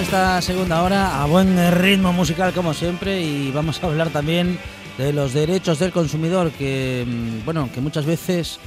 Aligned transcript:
Esta 0.00 0.40
segunda 0.40 0.82
hora 0.82 1.22
a 1.22 1.26
buen 1.26 1.56
ritmo 1.74 2.12
musical 2.12 2.54
como 2.54 2.72
siempre 2.72 3.20
y 3.20 3.50
vamos 3.52 3.82
a 3.82 3.86
hablar 3.86 4.08
también 4.08 4.58
de 4.96 5.12
los 5.12 5.34
derechos 5.34 5.78
del 5.78 5.92
consumidor 5.92 6.50
que 6.52 7.04
mm, 7.06 7.44
bueno 7.44 7.68
que 7.72 7.82
muchas 7.82 8.06
veces 8.06 8.58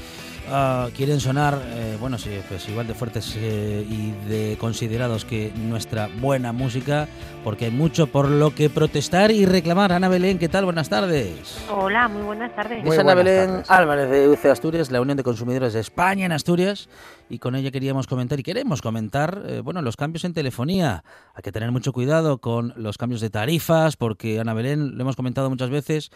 uh, 0.47 0.91
quieren 0.95 1.19
sonar 1.19 1.59
eh, 1.73 1.97
bueno 1.99 2.19
sí 2.19 2.29
pues 2.47 2.69
igual 2.69 2.85
de 2.85 2.93
fuertes 2.93 3.35
eh, 3.35 3.83
y 3.89 4.11
de 4.29 4.57
considerados 4.59 5.25
que 5.25 5.51
nuestra 5.55 6.07
buena 6.19 6.53
música 6.53 7.07
porque 7.43 7.65
hay 7.65 7.71
mucho 7.71 8.07
por 8.07 8.29
lo 8.29 8.53
que 8.55 8.69
protestar 8.69 9.31
y 9.31 9.45
reclamar. 9.45 9.91
Ana 9.91 10.07
Belén 10.07 10.39
qué 10.39 10.47
tal 10.47 10.65
buenas 10.65 10.87
tardes. 10.87 11.57
Hola 11.69 12.07
muy 12.07 12.21
buenas 12.21 12.55
tardes. 12.55 12.85
Es 12.85 12.99
Ana 12.99 13.15
Belén 13.15 13.63
Álvarez 13.67 14.09
de 14.09 14.29
UC 14.29 14.45
Asturias 14.45 14.91
la 14.91 15.01
Unión 15.01 15.17
de 15.17 15.23
Consumidores 15.23 15.73
de 15.73 15.79
España 15.79 16.25
en 16.25 16.31
Asturias 16.31 16.89
y 17.33 17.39
con 17.39 17.55
ella 17.55 17.71
queríamos 17.71 18.05
comentar 18.05 18.39
y 18.39 18.43
queremos 18.43 18.81
comentar, 18.83 19.43
eh, 19.47 19.61
bueno, 19.61 19.81
los 19.81 19.97
cambios 19.97 20.23
en 20.23 20.33
telefonía. 20.33 21.03
Hay 21.33 21.41
que 21.41 21.51
tener 21.51 21.71
mucho 21.71 21.91
cuidado 21.91 22.37
con 22.37 22.73
los 22.77 22.99
cambios 22.99 23.21
de 23.21 23.31
tarifas 23.31 23.97
porque, 23.97 24.39
Ana 24.39 24.53
Belén, 24.53 24.95
lo 24.95 25.01
hemos 25.01 25.15
comentado 25.15 25.49
muchas 25.49 25.71
veces, 25.71 26.11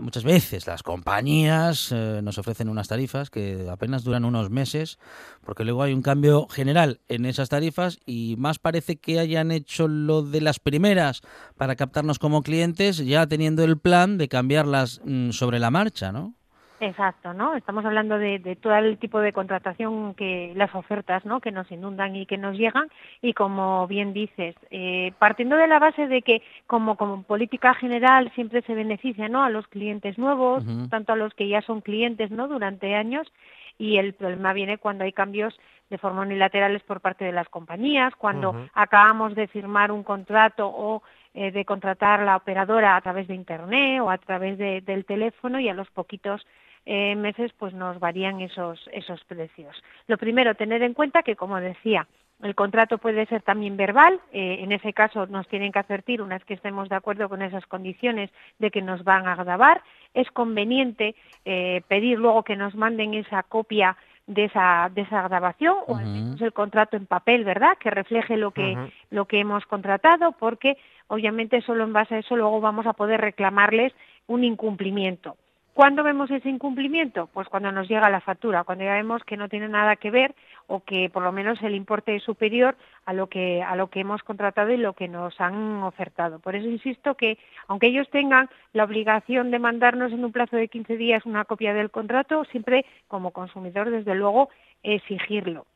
muchas 0.00 0.24
veces 0.24 0.66
las 0.66 0.82
compañías 0.82 1.92
eh, 1.92 2.20
nos 2.22 2.38
ofrecen 2.38 2.70
unas 2.70 2.88
tarifas 2.88 3.28
que 3.28 3.68
apenas 3.70 4.04
duran 4.04 4.24
unos 4.24 4.48
meses 4.48 4.98
porque 5.42 5.64
luego 5.64 5.82
hay 5.82 5.92
un 5.92 6.00
cambio 6.00 6.48
general 6.48 7.00
en 7.08 7.26
esas 7.26 7.50
tarifas 7.50 7.98
y 8.06 8.36
más 8.38 8.58
parece 8.58 8.96
que 8.96 9.18
hayan 9.18 9.50
hecho 9.50 9.86
lo 9.86 10.22
de 10.22 10.40
las 10.40 10.60
primeras 10.60 11.20
para 11.58 11.76
captarnos 11.76 12.18
como 12.18 12.42
clientes 12.42 12.98
ya 12.98 13.26
teniendo 13.26 13.64
el 13.64 13.78
plan 13.78 14.16
de 14.16 14.28
cambiarlas 14.28 15.02
mm, 15.04 15.30
sobre 15.30 15.58
la 15.58 15.70
marcha, 15.70 16.10
¿no? 16.10 16.34
Exacto, 16.84 17.32
¿no? 17.32 17.56
Estamos 17.56 17.82
hablando 17.86 18.18
de, 18.18 18.58
todo 18.60 18.76
el 18.76 18.98
tipo 18.98 19.18
de 19.20 19.32
contratación 19.32 20.12
que 20.12 20.52
las 20.54 20.74
ofertas, 20.74 21.24
¿no? 21.24 21.40
Que 21.40 21.50
nos 21.50 21.70
inundan 21.72 22.14
y 22.14 22.26
que 22.26 22.36
nos 22.36 22.58
llegan 22.58 22.88
y 23.22 23.32
como 23.32 23.86
bien 23.86 24.12
dices, 24.12 24.54
eh, 24.70 25.12
partiendo 25.18 25.56
de 25.56 25.66
la 25.66 25.78
base 25.78 26.06
de 26.08 26.20
que 26.20 26.42
como 26.66 26.96
como 26.96 27.22
política 27.22 27.72
general 27.72 28.30
siempre 28.34 28.60
se 28.62 28.74
beneficia, 28.74 29.30
¿no? 29.30 29.42
A 29.42 29.48
los 29.48 29.66
clientes 29.68 30.18
nuevos, 30.18 30.62
tanto 30.90 31.14
a 31.14 31.16
los 31.16 31.32
que 31.32 31.48
ya 31.48 31.62
son 31.62 31.80
clientes, 31.80 32.30
¿no? 32.30 32.48
Durante 32.48 32.94
años 32.94 33.32
y 33.78 33.96
el 33.96 34.12
problema 34.12 34.52
viene 34.52 34.76
cuando 34.76 35.04
hay 35.04 35.12
cambios 35.12 35.58
de 35.88 35.96
forma 35.96 36.20
unilaterales 36.20 36.82
por 36.82 37.00
parte 37.00 37.24
de 37.24 37.32
las 37.32 37.48
compañías, 37.48 38.14
cuando 38.16 38.68
acabamos 38.74 39.34
de 39.34 39.48
firmar 39.48 39.90
un 39.90 40.02
contrato 40.02 40.68
o 40.68 41.02
eh, 41.32 41.50
de 41.50 41.64
contratar 41.64 42.20
la 42.20 42.36
operadora 42.36 42.94
a 42.94 43.00
través 43.00 43.26
de 43.26 43.34
internet 43.34 44.00
o 44.00 44.10
a 44.10 44.18
través 44.18 44.58
del 44.58 45.04
teléfono 45.04 45.58
y 45.58 45.68
a 45.68 45.74
los 45.74 45.90
poquitos 45.90 46.46
eh, 46.86 47.14
meses 47.16 47.52
pues 47.58 47.74
nos 47.74 47.98
varían 47.98 48.40
esos, 48.40 48.88
esos 48.92 49.22
precios. 49.24 49.74
Lo 50.06 50.18
primero, 50.18 50.54
tener 50.54 50.82
en 50.82 50.94
cuenta 50.94 51.22
que, 51.22 51.36
como 51.36 51.60
decía, 51.60 52.06
el 52.42 52.54
contrato 52.54 52.98
puede 52.98 53.26
ser 53.26 53.42
también 53.42 53.76
verbal, 53.76 54.20
eh, 54.32 54.58
en 54.60 54.72
ese 54.72 54.92
caso 54.92 55.26
nos 55.26 55.48
tienen 55.48 55.72
que 55.72 55.78
advertir, 55.78 56.20
una 56.20 56.36
vez 56.36 56.44
que 56.44 56.54
estemos 56.54 56.88
de 56.88 56.96
acuerdo 56.96 57.28
con 57.28 57.42
esas 57.42 57.64
condiciones, 57.66 58.30
de 58.58 58.70
que 58.70 58.82
nos 58.82 59.04
van 59.04 59.26
a 59.26 59.36
grabar. 59.36 59.82
Es 60.12 60.30
conveniente 60.30 61.14
eh, 61.44 61.82
pedir 61.88 62.18
luego 62.18 62.42
que 62.42 62.56
nos 62.56 62.74
manden 62.74 63.14
esa 63.14 63.42
copia 63.44 63.96
de 64.26 64.44
esa, 64.44 64.90
de 64.94 65.02
esa 65.02 65.22
grabación 65.28 65.76
o 65.86 65.96
al 65.96 66.06
menos 66.06 66.40
el 66.40 66.52
contrato 66.52 66.96
en 66.96 67.06
papel, 67.06 67.44
¿verdad? 67.44 67.76
Que 67.78 67.90
refleje 67.90 68.36
lo 68.36 68.52
que, 68.52 68.76
lo 69.10 69.26
que 69.26 69.40
hemos 69.40 69.66
contratado, 69.66 70.32
porque 70.32 70.78
obviamente 71.08 71.60
solo 71.60 71.84
en 71.84 71.92
base 71.92 72.14
a 72.14 72.18
eso 72.18 72.36
luego 72.36 72.60
vamos 72.60 72.86
a 72.86 72.94
poder 72.94 73.20
reclamarles 73.20 73.92
un 74.26 74.44
incumplimiento. 74.44 75.36
¿Cuándo 75.74 76.04
vemos 76.04 76.30
ese 76.30 76.48
incumplimiento? 76.48 77.28
Pues 77.32 77.48
cuando 77.48 77.72
nos 77.72 77.88
llega 77.88 78.08
la 78.08 78.20
factura, 78.20 78.62
cuando 78.62 78.84
ya 78.84 78.94
vemos 78.94 79.24
que 79.24 79.36
no 79.36 79.48
tiene 79.48 79.68
nada 79.68 79.96
que 79.96 80.12
ver 80.12 80.32
o 80.68 80.84
que 80.84 81.10
por 81.10 81.24
lo 81.24 81.32
menos 81.32 81.60
el 81.62 81.74
importe 81.74 82.14
es 82.14 82.22
superior 82.22 82.76
a 83.06 83.12
lo 83.12 83.26
que 83.26 83.60
a 83.60 83.74
lo 83.74 83.88
que 83.88 83.98
hemos 84.00 84.22
contratado 84.22 84.70
y 84.70 84.76
lo 84.76 84.92
que 84.92 85.08
nos 85.08 85.40
han 85.40 85.82
ofertado. 85.82 86.38
Por 86.38 86.54
eso 86.54 86.68
insisto 86.68 87.16
que 87.16 87.38
aunque 87.66 87.88
ellos 87.88 88.08
tengan 88.10 88.48
la 88.72 88.84
obligación 88.84 89.50
de 89.50 89.58
mandarnos 89.58 90.12
en 90.12 90.24
un 90.24 90.30
plazo 90.30 90.56
de 90.56 90.68
15 90.68 90.96
días 90.96 91.26
una 91.26 91.44
copia 91.44 91.74
del 91.74 91.90
contrato, 91.90 92.44
siempre 92.44 92.86
como 93.08 93.32
consumidor 93.32 93.90
desde 93.90 94.14
luego 94.14 94.50
exigirlo. 94.84 95.66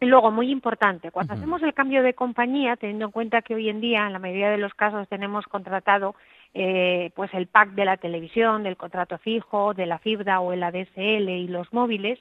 Y 0.00 0.06
luego, 0.06 0.30
muy 0.30 0.50
importante, 0.52 1.10
cuando 1.10 1.34
hacemos 1.34 1.60
el 1.62 1.74
cambio 1.74 2.04
de 2.04 2.14
compañía, 2.14 2.76
teniendo 2.76 3.06
en 3.06 3.10
cuenta 3.10 3.42
que 3.42 3.56
hoy 3.56 3.68
en 3.68 3.80
día, 3.80 4.06
en 4.06 4.12
la 4.12 4.20
mayoría 4.20 4.50
de 4.50 4.58
los 4.58 4.72
casos, 4.74 5.08
tenemos 5.08 5.44
contratado 5.46 6.14
eh, 6.54 7.10
pues 7.14 7.32
el 7.34 7.46
pack 7.46 7.70
de 7.70 7.84
la 7.84 7.96
televisión, 7.96 8.62
del 8.62 8.76
contrato 8.76 9.18
fijo, 9.18 9.74
de 9.74 9.86
la 9.86 9.98
fibra 9.98 10.40
o 10.40 10.52
el 10.52 10.62
ADSL 10.62 11.28
y 11.28 11.48
los 11.48 11.72
móviles, 11.72 12.18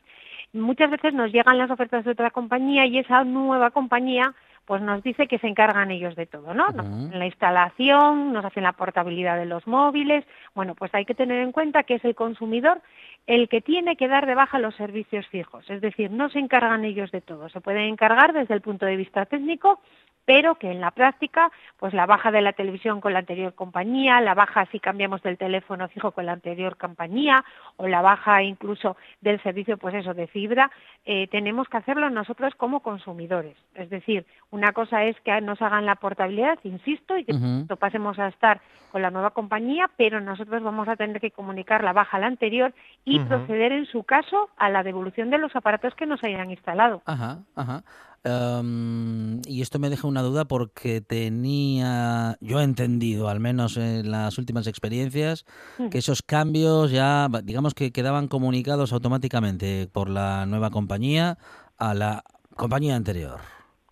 muchas 0.53 0.91
veces 0.91 1.13
nos 1.13 1.31
llegan 1.31 1.57
las 1.57 1.71
ofertas 1.71 2.05
de 2.05 2.11
otra 2.11 2.31
compañía 2.31 2.85
y 2.85 2.99
esa 2.99 3.23
nueva 3.23 3.71
compañía 3.71 4.33
pues 4.67 4.81
nos 4.81 5.01
dice 5.01 5.27
que 5.27 5.39
se 5.39 5.47
encargan 5.47 5.91
ellos 5.91 6.13
de 6.18 6.25
todo, 6.25 6.53
¿no? 6.53 6.68
En 6.77 7.18
la 7.18 7.25
instalación, 7.25 8.33
nos 8.33 8.44
hacen 8.44 8.63
la 8.63 8.74
portabilidad 8.74 9.38
de 9.38 9.45
los 9.45 9.65
móviles. 9.65 10.25
Bueno, 10.56 10.75
pues 10.75 10.94
hay 10.94 11.06
que 11.06 11.15
tener 11.15 11.39
en 11.39 11.53
cuenta 11.53 11.83
que 11.83 11.95
es 11.95 12.03
el 12.03 12.15
consumidor 12.15 12.81
el 13.27 13.47
que 13.47 13.62
tiene 13.62 13.95
que 13.95 14.09
dar 14.09 14.25
de 14.25 14.35
baja 14.35 14.59
los 14.59 14.75
servicios 14.75 15.25
fijos. 15.27 15.69
Es 15.69 15.79
decir, 15.79 16.12
no 16.12 16.29
se 16.29 16.39
encargan 16.39 16.83
ellos 16.83 17.12
de 17.12 17.21
todo. 17.21 17.47
Se 17.47 17.62
pueden 17.62 17.83
encargar 17.83 18.33
desde 18.33 18.56
el 18.56 18.62
punto 18.62 18.85
de 18.85 18.97
vista 18.97 19.25
técnico 19.25 19.79
pero 20.27 20.56
que 20.56 20.69
en 20.69 20.81
la 20.81 20.91
práctica, 20.91 21.50
pues 21.77 21.94
la 21.94 22.06
baja 22.06 22.31
de 22.31 22.41
la 22.41 22.51
televisión 22.51 23.00
con 23.00 23.13
la 23.13 23.19
anterior 23.19 23.56
compañía, 23.56 24.19
la 24.19 24.33
baja 24.33 24.68
si 24.74 24.79
cambiamos 24.81 25.24
del 25.24 25.38
teléfono 25.38 25.88
fijo 25.88 26.12
con 26.12 26.25
la 26.25 26.33
anterior 26.33 26.75
compañía, 26.75 27.45
o 27.77 27.88
la 27.88 28.01
baja 28.01 28.44
incluso 28.44 28.97
del 29.21 29.41
servicio, 29.41 29.77
pues 29.77 29.95
eso, 29.95 30.13
de 30.13 30.27
fibra, 30.27 30.69
eh, 31.06 31.27
tenemos 31.27 31.69
que 31.69 31.77
hacerlo 31.77 32.09
nosotros 32.09 32.53
como 32.56 32.81
consumidores. 32.81 33.56
Es 33.74 33.89
decir, 33.89 34.25
una 34.51 34.74
cosa 34.74 35.06
es 35.06 35.15
que 35.21 35.39
nos 35.39 35.62
hagan 35.62 35.85
la 35.85 35.95
portabilidad, 35.95 36.59
insisto, 36.63 37.18
y 37.18 37.24
que 37.24 37.33
pasemos 37.79 38.19
a 38.19 38.27
estar 38.27 38.59
con 38.91 39.01
la 39.01 39.12
nueva 39.12 39.31
compañía, 39.31 39.89
pero 39.95 40.19
nosotros 40.19 40.62
vamos 40.62 40.89
a 40.89 40.97
tener 40.97 41.21
que 41.21 41.31
comunicar 41.31 41.85
la 41.85 41.94
baja 41.94 42.18
a 42.18 42.19
la 42.19 42.27
anterior 42.27 42.74
y 43.06 43.19
proceder 43.19 43.71
en 43.71 43.85
su 43.85 44.03
caso 44.03 44.50
a 44.57 44.69
la 44.69 44.83
devolución 44.83 45.29
de 45.29 45.38
los 45.38 45.56
aparatos 45.56 45.95
que 45.95 46.06
nos 46.06 46.21
hayan 46.25 46.51
instalado. 46.51 47.01
Ajá, 47.06 47.39
ajá. 47.56 47.83
Em, 48.27 49.41
y 49.45 49.62
esto 49.62 49.79
me 49.79 49.89
deja 49.89 50.07
una 50.07 50.21
duda 50.21 50.45
porque 50.45 51.01
tenía, 51.01 52.38
yo 52.41 52.59
he 52.59 52.63
entendido, 52.63 53.29
al 53.29 53.39
menos 53.39 53.77
en 53.77 54.12
las 54.12 54.38
últimas 54.38 54.68
experiencias, 54.68 55.45
Mm. 55.77 55.89
que 55.89 55.97
esos 56.00 56.21
cambios 56.21 56.91
ya, 56.91 57.27
digamos 57.44 57.74
que 57.74 57.91
quedaban 57.91 58.27
comunicados 58.27 58.94
automáticamente 58.94 59.88
por 59.91 60.09
la 60.09 60.45
nueva 60.45 60.69
compañía 60.69 61.38
a 61.77 61.94
la 61.94 62.24
compañía 62.56 62.95
anterior. 62.95 63.39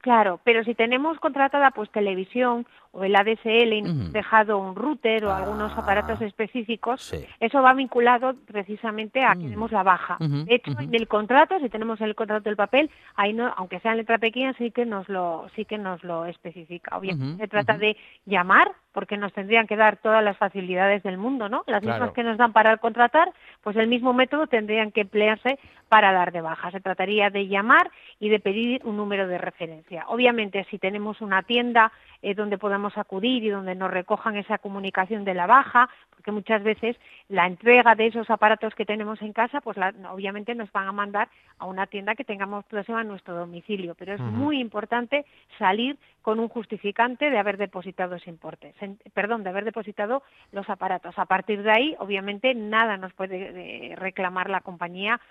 Claro, 0.01 0.39
pero 0.43 0.63
si 0.63 0.75
tenemos 0.75 1.19
contratada 1.19 1.71
pues 1.71 1.89
televisión 1.91 2.67
o 2.97 3.03
el 3.03 3.15
ADSL 3.15 3.73
y 3.73 3.81
nos 3.81 4.13
dejado 4.13 4.57
un 4.57 4.75
router 4.75 5.25
o 5.25 5.33
algunos 5.33 5.71
Ah. 5.75 5.81
aparatos 5.81 6.21
específicos, 6.21 7.01
Sí. 7.03 7.25
eso 7.39 7.61
va 7.61 7.73
vinculado 7.73 8.35
precisamente 8.45 9.23
a 9.23 9.33
que 9.33 9.43
Mm. 9.45 9.49
demos 9.49 9.71
la 9.71 9.83
baja. 9.83 10.17
De 10.19 10.55
hecho, 10.55 10.71
en 10.79 10.95
el 10.95 11.07
contrato, 11.07 11.59
si 11.59 11.69
tenemos 11.69 11.99
el 12.01 12.15
contrato 12.15 12.43
del 12.43 12.55
papel, 12.55 12.89
ahí 13.15 13.33
no, 13.33 13.53
aunque 13.57 13.79
sea 13.81 13.91
en 13.91 13.97
letra 13.97 14.17
pequeña, 14.17 14.53
sí 14.57 14.71
que 14.71 14.85
nos 14.85 15.09
lo, 15.09 15.47
sí 15.55 15.65
que 15.65 15.77
nos 15.77 16.03
lo 16.03 16.25
especifica. 16.25 16.97
Obviamente 16.97 17.43
se 17.43 17.47
trata 17.49 17.77
de 17.77 17.97
llamar, 18.25 18.71
porque 18.93 19.17
nos 19.17 19.33
tendrían 19.33 19.67
que 19.67 19.75
dar 19.75 19.97
todas 19.97 20.23
las 20.23 20.37
facilidades 20.37 21.03
del 21.03 21.17
mundo, 21.17 21.49
¿no? 21.49 21.63
Las 21.67 21.81
Claro. 21.81 21.97
mismas 21.99 22.13
que 22.15 22.23
nos 22.23 22.37
dan 22.37 22.53
para 22.53 22.77
contratar, 22.77 23.29
pues 23.61 23.75
el 23.75 23.87
mismo 23.89 24.13
método 24.13 24.47
tendrían 24.47 24.93
que 24.93 25.01
emplearse 25.01 25.59
para 25.89 26.13
dar 26.13 26.31
de 26.31 26.39
baja. 26.39 26.71
Se 26.71 26.79
trataría 26.79 27.29
de 27.29 27.47
llamar 27.47 27.91
y 28.21 28.29
de 28.29 28.39
pedir 28.39 28.81
un 28.85 28.95
número 28.95 29.27
de 29.27 29.37
referencia. 29.37 30.05
Obviamente, 30.07 30.65
si 30.69 30.79
tenemos 30.79 31.19
una 31.19 31.43
tienda 31.43 31.91
eh, 32.21 32.33
donde 32.35 32.57
podamos 32.57 32.84
acudir 32.97 33.43
y 33.43 33.49
donde 33.49 33.75
nos 33.75 33.91
recojan 33.91 34.35
esa 34.35 34.57
comunicación 34.57 35.25
de 35.25 35.33
la 35.33 35.47
baja, 35.47 35.89
porque 36.09 36.31
muchas 36.31 36.63
veces 36.63 36.95
la 37.29 37.45
entrega 37.47 37.95
de 37.95 38.07
esos 38.07 38.29
aparatos 38.29 38.73
que 38.75 38.85
tenemos 38.85 39.21
en 39.21 39.33
casa, 39.33 39.61
pues 39.61 39.77
la- 39.77 39.93
obviamente 40.11 40.55
nos 40.55 40.71
van 40.71 40.87
a 40.87 40.91
mandar 40.91 41.29
a 41.59 41.65
una 41.65 41.87
tienda 41.87 42.15
que 42.15 42.23
tengamos 42.23 42.65
próxima 42.65 43.01
a 43.01 43.03
nuestro 43.03 43.35
domicilio. 43.35 43.95
Pero 43.95 44.13
es 44.13 44.21
muy 44.21 44.59
importante 44.59 45.25
salir 45.57 45.97
con 46.25 46.39
un 46.39 46.49
justificante 46.49 47.29
de 47.29 47.37
haber 47.37 47.55
depositado 47.57 48.15
ese 48.15 48.31
importe, 48.31 48.73
perdón, 49.13 49.43
de 49.43 49.51
haber 49.51 49.63
depositado 49.63 50.23
los 50.51 50.67
aparatos. 50.71 51.13
A 51.19 51.27
partir 51.27 51.61
de 51.61 51.69
ahí, 51.69 51.95
obviamente, 51.99 52.55
nada 52.55 52.97
nos 52.97 53.13
puede 53.13 53.91
eh, 53.91 53.95
reclamar 53.95 54.49
la 54.49 54.61
compañía 54.61 55.21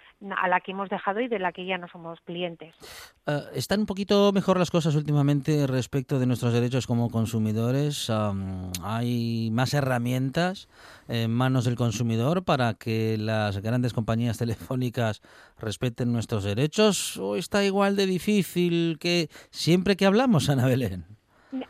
a 0.41 0.47
la 0.47 0.61
que 0.61 0.71
hemos 0.71 0.89
dejado 0.89 1.19
y 1.19 1.27
de 1.27 1.41
la 1.41 1.51
que 1.51 1.67
ya 1.67 1.79
no 1.79 1.89
somos 1.89 2.21
clientes. 2.21 2.77
Eh, 3.27 3.41
¿Están 3.57 3.81
un 3.81 3.87
poquito 3.87 4.31
mejor 4.33 4.57
las 4.57 4.71
cosas 4.71 4.95
últimamente 4.95 5.67
respecto 5.67 6.21
de 6.21 6.27
nuestros 6.27 6.53
derechos 6.53 6.87
como 6.87 7.11
consumidores? 7.11 8.09
¿Hay 8.85 9.51
más 9.51 9.75
herramientas 9.75 10.69
en 11.09 11.33
manos 11.33 11.65
del 11.65 11.75
consumidor 11.75 12.45
para 12.45 12.75
que 12.75 13.17
las 13.19 13.59
grandes 13.59 13.95
compañías 13.95 14.39
telefónicas 14.45 15.23
respeten 15.59 16.13
nuestros 16.13 16.45
derechos? 16.45 17.17
¿O 17.17 17.35
está 17.35 17.65
igual 17.65 17.97
de 17.97 18.07
difícil 18.07 18.97
que 19.01 19.29
siempre 19.51 19.97
que 19.97 20.07
hablamos, 20.07 20.49
Ana 20.49 20.69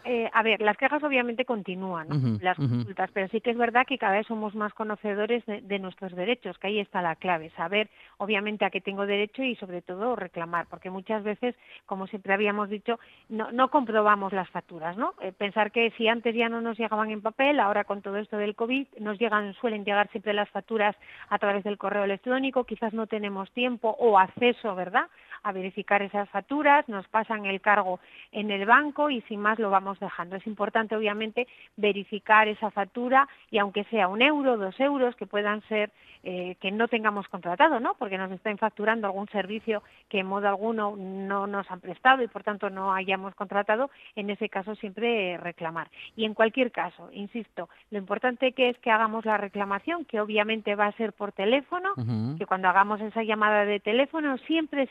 Eh, 0.04 0.30
a 0.32 0.42
ver, 0.42 0.62
las 0.62 0.76
quejas 0.76 1.02
obviamente 1.02 1.44
continúan, 1.44 2.08
las 2.40 2.56
consultas, 2.56 3.10
pero 3.12 3.28
sí 3.28 3.40
que 3.40 3.50
es 3.50 3.56
verdad 3.56 3.86
que 3.86 3.98
cada 3.98 4.14
vez 4.14 4.26
somos 4.26 4.54
más 4.54 4.72
conocedores 4.72 5.44
de, 5.46 5.60
de 5.60 5.78
nuestros 5.78 6.14
derechos, 6.14 6.58
que 6.58 6.68
ahí 6.68 6.78
está 6.78 7.02
la 7.02 7.16
clave, 7.16 7.50
saber 7.50 7.90
obviamente 8.16 8.64
a 8.64 8.70
qué 8.70 8.80
tengo 8.80 9.06
derecho 9.06 9.42
y 9.42 9.56
sobre 9.56 9.82
todo 9.82 10.16
reclamar, 10.16 10.66
porque 10.70 10.90
muchas 10.90 11.22
veces, 11.22 11.54
como 11.86 12.06
siempre 12.06 12.32
habíamos 12.32 12.70
dicho, 12.70 12.98
no, 13.28 13.52
no 13.52 13.70
comprobamos 13.70 14.32
las 14.32 14.48
facturas, 14.48 14.96
¿no? 14.96 15.14
Eh, 15.20 15.32
pensar 15.32 15.70
que 15.70 15.90
si 15.98 16.08
antes 16.08 16.34
ya 16.34 16.48
no 16.48 16.60
nos 16.60 16.78
llegaban 16.78 17.10
en 17.10 17.20
papel, 17.20 17.60
ahora 17.60 17.84
con 17.84 18.00
todo 18.00 18.16
esto 18.16 18.38
del 18.38 18.54
COVID 18.54 18.86
nos 19.00 19.18
llegan, 19.18 19.52
suelen 19.54 19.84
llegar 19.84 20.08
siempre 20.10 20.32
las 20.32 20.48
facturas 20.48 20.96
a 21.28 21.38
través 21.38 21.64
del 21.64 21.78
correo 21.78 22.04
electrónico, 22.04 22.64
quizás 22.64 22.94
no 22.94 23.06
tenemos 23.06 23.50
tiempo 23.52 23.90
o 23.98 24.18
acceso, 24.18 24.74
¿verdad?, 24.74 25.08
a 25.44 25.52
verificar 25.52 26.02
esas 26.02 26.28
facturas, 26.30 26.88
nos 26.88 27.06
pasan 27.08 27.46
el 27.46 27.60
cargo 27.60 28.00
en 28.32 28.50
el 28.50 28.66
banco 28.66 29.10
y 29.10 29.20
sin 29.22 29.40
más 29.40 29.58
lo 29.58 29.70
vamos 29.70 30.00
dejando. 30.00 30.36
Es 30.36 30.46
importante, 30.46 30.96
obviamente, 30.96 31.46
verificar 31.76 32.48
esa 32.48 32.70
factura 32.70 33.28
y 33.50 33.58
aunque 33.58 33.84
sea 33.84 34.08
un 34.08 34.22
euro, 34.22 34.56
dos 34.56 34.78
euros, 34.80 35.14
que 35.16 35.26
puedan 35.26 35.60
ser 35.68 35.90
eh, 36.26 36.56
que 36.58 36.70
no 36.70 36.88
tengamos 36.88 37.28
contratado, 37.28 37.80
¿no? 37.80 37.94
Porque 37.98 38.16
nos 38.16 38.32
estén 38.32 38.56
facturando 38.56 39.06
algún 39.06 39.28
servicio 39.28 39.82
que 40.08 40.20
en 40.20 40.26
modo 40.26 40.48
alguno 40.48 40.96
no 40.96 41.46
nos 41.46 41.70
han 41.70 41.80
prestado 41.80 42.22
y 42.22 42.28
por 42.28 42.42
tanto 42.42 42.70
no 42.70 42.94
hayamos 42.94 43.34
contratado, 43.34 43.90
en 44.16 44.30
ese 44.30 44.48
caso 44.48 44.74
siempre 44.74 45.34
eh, 45.34 45.36
reclamar. 45.36 45.90
Y 46.16 46.24
en 46.24 46.32
cualquier 46.32 46.72
caso, 46.72 47.10
insisto, 47.12 47.68
lo 47.90 47.98
importante 47.98 48.52
que 48.52 48.70
es 48.70 48.78
que 48.78 48.90
hagamos 48.90 49.26
la 49.26 49.36
reclamación, 49.36 50.06
que 50.06 50.18
obviamente 50.18 50.74
va 50.74 50.86
a 50.86 50.92
ser 50.92 51.12
por 51.12 51.32
teléfono, 51.32 51.92
que 52.38 52.46
cuando 52.46 52.68
hagamos 52.68 53.02
esa 53.02 53.22
llamada 53.22 53.66
de 53.66 53.80
teléfono 53.80 54.38
siempre 54.38 54.86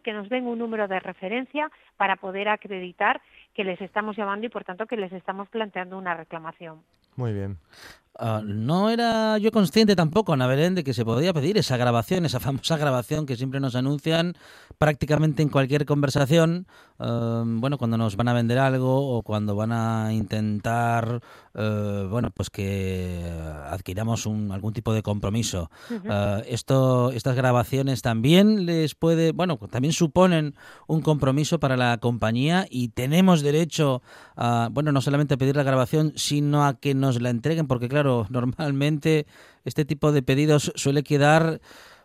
que 0.00 0.12
nos 0.12 0.28
den 0.28 0.46
un 0.46 0.58
número 0.58 0.86
de 0.86 1.00
referencia 1.00 1.70
para 1.96 2.16
poder 2.16 2.48
acreditar 2.48 3.20
que 3.54 3.64
les 3.64 3.80
estamos 3.80 4.16
llamando 4.16 4.46
y 4.46 4.50
por 4.50 4.64
tanto 4.64 4.86
que 4.86 4.96
les 4.96 5.12
estamos 5.12 5.48
planteando 5.48 5.98
una 5.98 6.14
reclamación. 6.14 6.82
Muy 7.16 7.32
bien. 7.32 7.58
Ah, 8.18 8.42
no 8.44 8.90
era 8.90 9.38
yo 9.38 9.52
consciente 9.52 9.94
tampoco, 9.96 10.32
Ana 10.32 10.46
Belén, 10.46 10.74
de 10.74 10.84
que 10.84 10.92
se 10.92 11.04
podía 11.04 11.32
pedir 11.32 11.56
esa 11.56 11.76
grabación, 11.76 12.26
esa 12.26 12.40
famosa 12.40 12.76
grabación 12.76 13.24
que 13.24 13.36
siempre 13.36 13.60
nos 13.60 13.76
anuncian 13.76 14.34
prácticamente 14.78 15.42
en 15.42 15.48
cualquier 15.48 15.86
conversación, 15.86 16.66
eh, 16.98 17.42
bueno, 17.44 17.78
cuando 17.78 17.96
nos 17.96 18.16
van 18.16 18.28
a 18.28 18.32
vender 18.32 18.58
algo 18.58 19.16
o 19.16 19.22
cuando 19.22 19.54
van 19.54 19.72
a 19.72 20.12
intentar, 20.12 21.20
eh, 21.54 22.06
bueno, 22.10 22.30
pues 22.30 22.50
que 22.50 23.30
adquiramos 23.68 24.26
un, 24.26 24.52
algún 24.52 24.72
tipo 24.72 24.92
de 24.92 25.02
compromiso. 25.02 25.70
Eh, 25.90 26.44
esto, 26.48 27.12
estas 27.12 27.36
grabaciones 27.36 28.02
también 28.02 28.66
les 28.66 28.94
puede, 28.94 29.32
bueno, 29.32 29.56
también 29.70 29.92
suponen 29.92 30.54
un 30.88 31.00
compromiso 31.00 31.60
para 31.60 31.76
la 31.76 31.98
compañía 31.98 32.66
y 32.68 32.88
tenemos 32.88 33.42
derecho 33.42 34.02
a, 34.36 34.68
bueno, 34.72 34.92
no 34.92 35.00
solamente 35.00 35.34
a 35.34 35.38
pedir 35.38 35.56
la 35.56 35.62
grabación, 35.62 36.12
sino 36.16 36.66
a 36.66 36.74
que 36.74 36.94
nos 36.94 37.20
la 37.20 37.30
entreguen, 37.30 37.66
porque 37.66 37.88
claro, 37.88 37.99
normalmente 38.30 39.26
este 39.64 39.84
tipo 39.84 40.12
de 40.12 40.22
pedidos 40.22 40.72
suele 40.74 41.02
quedar, 41.02 41.60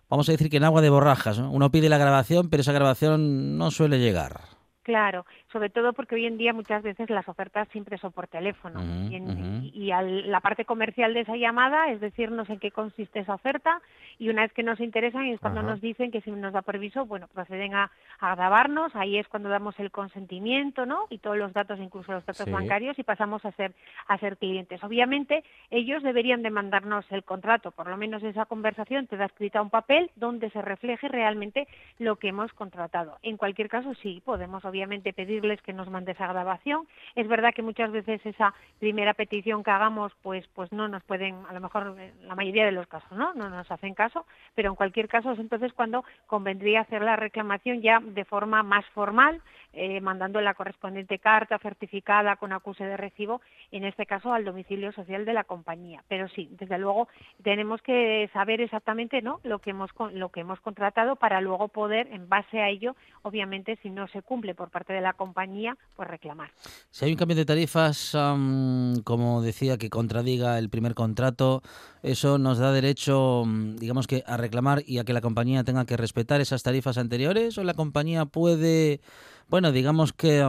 vamos 0.10 0.30
a 0.30 0.32
decir 0.32 0.50
que 0.50 0.58
en 0.58 0.64
agua 0.64 0.82
de 0.82 0.90
borrajas. 0.90 1.40
¿no? 1.40 1.52
Uno 1.52 1.72
pide 1.72 1.90
la 1.90 1.98
grabación, 1.98 2.50
pero 2.50 2.62
esa 2.62 2.74
grabación 2.74 3.58
no 3.58 3.72
suele 3.72 4.00
llegar. 4.00 4.55
Claro, 4.86 5.26
sobre 5.52 5.72
todo 5.72 5.94
porque 5.94 6.14
hoy 6.14 6.28
en 6.28 6.38
día 6.38 6.54
muchas 6.54 6.84
veces 6.84 7.10
las 7.10 7.28
ofertas 7.28 7.68
siempre 7.70 7.98
son 7.98 8.12
por 8.12 8.28
teléfono 8.28 8.80
y, 9.10 9.16
en- 9.16 9.72
y 9.74 9.90
al- 9.90 10.30
la 10.30 10.42
parte 10.42 10.64
comercial 10.64 11.16
de 11.16 11.22
esa 11.22 11.36
llamada 11.36 11.90
es 11.90 12.00
decirnos 12.00 12.48
en 12.52 12.60
qué 12.60 12.70
consiste 12.70 13.18
esa 13.22 13.34
oferta 13.34 13.82
y 14.20 14.30
una 14.30 14.44
vez 14.44 14.54
que 14.54 14.62
nos 14.62 14.80
interesan 14.80 15.26
es 15.26 15.40
cuando 15.40 15.64
nos 15.64 15.82
dicen 15.82 16.12
que 16.12 16.22
si 16.22 16.30
nos 16.30 16.54
da 16.54 16.62
permiso, 16.62 17.04
bueno, 17.08 17.28
proceden 17.34 17.74
a, 17.74 17.90
a 18.20 18.36
grabarnos, 18.36 18.96
ahí 18.96 19.18
es 19.18 19.28
cuando 19.28 19.50
damos 19.50 19.78
el 19.80 19.90
consentimiento, 19.90 20.86
¿no? 20.86 21.08
Y 21.10 21.18
todos 21.18 21.36
los 21.36 21.52
datos, 21.52 21.80
incluso 21.80 22.12
los 22.12 22.24
datos 22.24 22.46
Sí. 22.46 22.52
bancarios 22.52 23.00
y 23.00 23.04
pasamos 23.04 23.44
a 23.44 23.52
ser 23.54 23.74
a 24.08 24.20
ser 24.20 24.38
clientes. 24.38 24.84
Obviamente 24.84 25.44
ellos 25.72 26.04
deberían 26.04 26.44
de 26.44 26.52
mandarnos 26.52 27.12
el 27.12 27.24
contrato, 27.24 27.72
por 27.72 27.88
lo 27.88 27.98
menos 27.98 28.22
esa 28.22 28.46
conversación 28.46 29.08
te 29.08 29.18
da 29.18 29.26
escrita 29.26 29.64
un 29.64 29.72
papel 29.72 30.12
donde 30.16 30.52
se 30.52 30.62
refleje 30.62 31.08
realmente 31.08 31.68
lo 31.98 32.18
que 32.18 32.28
hemos 32.28 32.54
contratado. 32.54 33.18
En 33.24 33.38
cualquier 33.38 33.68
caso, 33.68 33.96
sí, 33.96 34.22
podemos 34.24 34.64
obviamente 34.64 34.75
pedirles 35.14 35.62
que 35.62 35.74
nos 35.74 35.90
mande 35.90 36.12
esa 36.12 36.28
grabación. 36.28 36.88
Es 37.16 37.28
verdad 37.28 37.54
que 37.54 37.62
muchas 37.62 37.92
veces 37.92 38.26
esa 38.26 38.54
primera 38.80 39.14
petición 39.14 39.64
que 39.64 39.72
hagamos, 39.72 40.12
pues, 40.22 40.48
pues 40.54 40.72
no 40.72 40.88
nos 40.88 41.04
pueden, 41.04 41.36
a 41.48 41.54
lo 41.54 41.62
mejor 41.62 41.96
en 42.00 42.28
la 42.28 42.36
mayoría 42.36 42.66
de 42.66 42.72
los 42.72 42.88
casos, 42.88 43.12
¿no? 43.12 43.34
No 43.34 43.50
nos 43.50 43.70
hacen 43.72 43.94
caso, 43.94 44.26
pero 44.56 44.70
en 44.70 44.76
cualquier 44.76 45.08
caso 45.08 45.32
es 45.32 45.40
entonces 45.40 45.74
cuando 45.74 46.04
convendría 46.28 46.82
hacer 46.82 47.02
la 47.02 47.16
reclamación 47.16 47.82
ya 47.82 48.00
de 48.00 48.26
forma 48.26 48.64
más 48.64 48.86
formal, 48.88 49.42
eh, 49.78 50.00
mandando 50.00 50.40
la 50.40 50.54
correspondiente 50.54 51.20
carta 51.20 51.60
certificada 51.60 52.38
con 52.38 52.54
acuse 52.54 52.86
de 52.86 52.96
recibo, 52.96 53.42
en 53.72 53.84
este 53.84 54.06
caso 54.06 54.34
al 54.34 54.46
domicilio 54.46 54.94
social 54.94 55.26
de 55.26 55.34
la 55.34 55.44
compañía. 55.44 56.02
Pero 56.08 56.30
sí, 56.30 56.48
desde 56.52 56.78
luego 56.78 57.10
tenemos 57.44 57.82
que 57.82 58.30
saber 58.32 58.62
exactamente 58.62 59.22
¿no? 59.22 59.42
lo, 59.44 59.60
que 59.60 59.72
hemos, 59.72 59.92
lo 60.14 60.30
que 60.30 60.40
hemos 60.40 60.62
contratado 60.62 61.18
para 61.18 61.42
luego 61.42 61.68
poder, 61.68 62.08
en 62.14 62.30
base 62.30 62.62
a 62.62 62.70
ello, 62.70 62.96
obviamente, 63.24 63.78
si 63.82 63.90
no 63.90 64.08
se 64.08 64.22
cumple 64.22 64.56
parte 64.70 64.94
de 64.94 65.02
la 65.02 65.14
compañía, 65.14 65.78
pues 65.96 66.10
reclamar. 66.10 66.50
Si 66.92 67.06
hay 67.06 67.12
un 67.12 67.18
cambio 67.18 67.36
de 67.36 67.46
tarifas, 67.46 68.16
am, 68.16 69.02
como 69.04 69.42
decía, 69.42 69.78
que 69.78 69.90
contradiga 69.90 70.58
el 70.60 70.70
primer 70.70 70.96
contrato, 70.96 71.62
eso 72.04 72.38
nos 72.38 72.58
da 72.58 72.72
derecho, 72.72 73.44
mm, 73.46 73.78
digamos 73.78 74.08
que, 74.08 74.24
a 74.26 74.38
reclamar 74.38 74.84
y 74.86 75.00
a 75.00 75.04
que 75.04 75.14
la 75.14 75.22
compañía 75.22 75.64
tenga 75.64 75.86
que 75.86 75.98
respetar 75.98 76.42
esas 76.42 76.64
tarifas 76.64 76.98
anteriores, 76.98 77.58
o 77.58 77.64
la 77.64 77.74
compañía 77.74 78.26
puede, 78.26 79.02
bueno, 79.50 79.72
digamos 79.72 80.14
que 80.14 80.42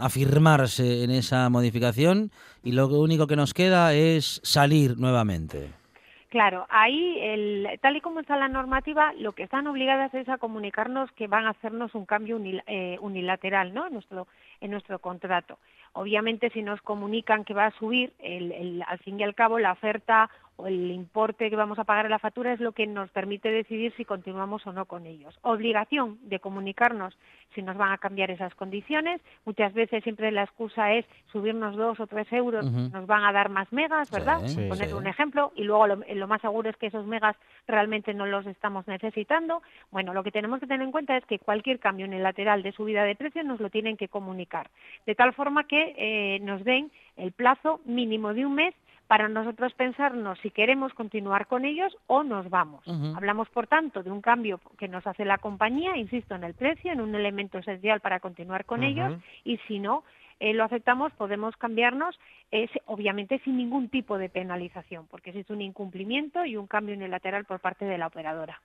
afirmarse 0.00 1.04
en 1.04 1.10
esa 1.10 1.48
modificación 1.50 2.30
y 2.62 2.72
lo 2.72 2.88
único 2.88 3.26
que 3.26 3.36
nos 3.36 3.54
queda 3.54 3.94
es 3.94 4.40
salir 4.42 4.98
nuevamente. 4.98 5.85
Claro, 6.36 6.66
ahí, 6.68 7.18
el, 7.18 7.78
tal 7.80 7.96
y 7.96 8.02
como 8.02 8.20
está 8.20 8.36
la 8.36 8.48
normativa, 8.48 9.14
lo 9.14 9.32
que 9.32 9.44
están 9.44 9.66
obligadas 9.68 10.12
es 10.12 10.28
a 10.28 10.36
comunicarnos 10.36 11.10
que 11.12 11.28
van 11.28 11.46
a 11.46 11.52
hacernos 11.52 11.94
un 11.94 12.04
cambio 12.04 12.38
eh, 12.66 12.98
unilateral 13.00 13.72
¿no? 13.72 13.86
en, 13.86 13.94
nuestro, 13.94 14.26
en 14.60 14.70
nuestro 14.70 14.98
contrato. 14.98 15.58
Obviamente, 15.96 16.50
si 16.50 16.62
nos 16.62 16.80
comunican 16.82 17.44
que 17.44 17.54
va 17.54 17.66
a 17.66 17.70
subir, 17.78 18.12
el, 18.18 18.52
el- 18.52 18.84
al 18.86 18.98
fin 18.98 19.18
y 19.18 19.22
al 19.24 19.34
cabo, 19.34 19.58
la 19.58 19.72
oferta 19.72 20.28
o 20.58 20.66
el 20.66 20.90
importe 20.90 21.50
que 21.50 21.56
vamos 21.56 21.78
a 21.78 21.84
pagar 21.84 22.06
en 22.06 22.10
la 22.10 22.18
factura 22.18 22.50
es 22.50 22.60
lo 22.60 22.72
que 22.72 22.86
nos 22.86 23.10
permite 23.10 23.50
decidir 23.50 23.92
si 23.94 24.06
continuamos 24.06 24.66
o 24.66 24.72
no 24.72 24.86
con 24.86 25.04
ellos. 25.04 25.38
Obligación 25.42 26.18
de 26.22 26.38
comunicarnos 26.40 27.14
si 27.54 27.60
nos 27.60 27.76
van 27.76 27.92
a 27.92 27.98
cambiar 27.98 28.30
esas 28.30 28.54
condiciones. 28.54 29.20
Muchas 29.44 29.74
veces 29.74 30.02
siempre 30.02 30.30
la 30.32 30.44
excusa 30.44 30.94
es 30.94 31.04
subirnos 31.30 31.76
dos 31.76 32.00
o 32.00 32.06
tres 32.06 32.26
euros, 32.32 32.64
nos 32.90 33.06
van 33.06 33.24
a 33.24 33.32
dar 33.32 33.50
más 33.50 33.70
megas, 33.70 34.10
¿verdad? 34.10 34.38
Poner 34.70 34.94
un 34.94 35.06
ejemplo. 35.06 35.52
Y 35.56 35.64
luego 35.64 35.86
lo, 35.88 35.96
lo 35.96 36.26
más 36.26 36.40
seguro 36.40 36.70
es 36.70 36.76
que 36.78 36.86
esos 36.86 37.04
megas 37.06 37.36
realmente 37.66 38.14
no 38.14 38.24
los 38.24 38.46
estamos 38.46 38.86
necesitando. 38.88 39.62
Bueno, 39.90 40.14
lo 40.14 40.22
que 40.22 40.32
tenemos 40.32 40.58
que 40.60 40.66
tener 40.66 40.80
en 40.86 40.92
cuenta 40.92 41.18
es 41.18 41.24
que 41.26 41.38
cualquier 41.38 41.80
cambio 41.80 42.06
unilateral 42.06 42.62
de 42.62 42.72
subida 42.72 43.04
de 43.04 43.14
precios 43.14 43.44
nos 43.44 43.60
lo 43.60 43.68
tienen 43.68 43.98
que 43.98 44.08
comunicar. 44.08 44.70
De 45.04 45.14
tal 45.14 45.34
forma 45.34 45.64
que 45.64 45.85
eh, 45.96 46.38
nos 46.42 46.64
den 46.64 46.90
el 47.16 47.32
plazo 47.32 47.80
mínimo 47.84 48.34
de 48.34 48.46
un 48.46 48.54
mes 48.54 48.74
para 49.06 49.28
nosotros 49.28 49.72
pensarnos 49.74 50.38
si 50.40 50.50
queremos 50.50 50.92
continuar 50.94 51.46
con 51.46 51.64
ellos 51.64 51.96
o 52.08 52.24
nos 52.24 52.50
vamos. 52.50 52.84
Hablamos, 53.16 53.48
por 53.50 53.68
tanto, 53.68 54.02
de 54.02 54.10
un 54.10 54.20
cambio 54.20 54.60
que 54.78 54.88
nos 54.88 55.06
hace 55.06 55.24
la 55.24 55.38
compañía, 55.38 55.96
insisto, 55.96 56.34
en 56.34 56.42
el 56.42 56.54
precio, 56.54 56.90
en 56.92 57.00
un 57.00 57.14
elemento 57.14 57.58
esencial 57.58 58.00
para 58.00 58.18
continuar 58.18 58.64
con 58.64 58.82
ellos, 58.82 59.14
y 59.44 59.58
si 59.68 59.78
no, 59.78 60.02
eh, 60.40 60.54
lo 60.54 60.64
aceptamos, 60.64 61.12
podemos 61.12 61.56
cambiarnos, 61.56 62.18
obviamente 62.86 63.38
sin 63.44 63.56
ningún 63.56 63.88
tipo 63.90 64.18
de 64.18 64.28
penalización, 64.28 65.06
porque 65.06 65.30
existe 65.30 65.52
un 65.52 65.62
incumplimiento 65.62 66.44
y 66.44 66.56
un 66.56 66.66
cambio 66.66 66.96
unilateral 66.96 67.44
por 67.44 67.60
parte 67.60 67.84
de 67.84 67.98
la 67.98 68.08
operadora. 68.08 68.60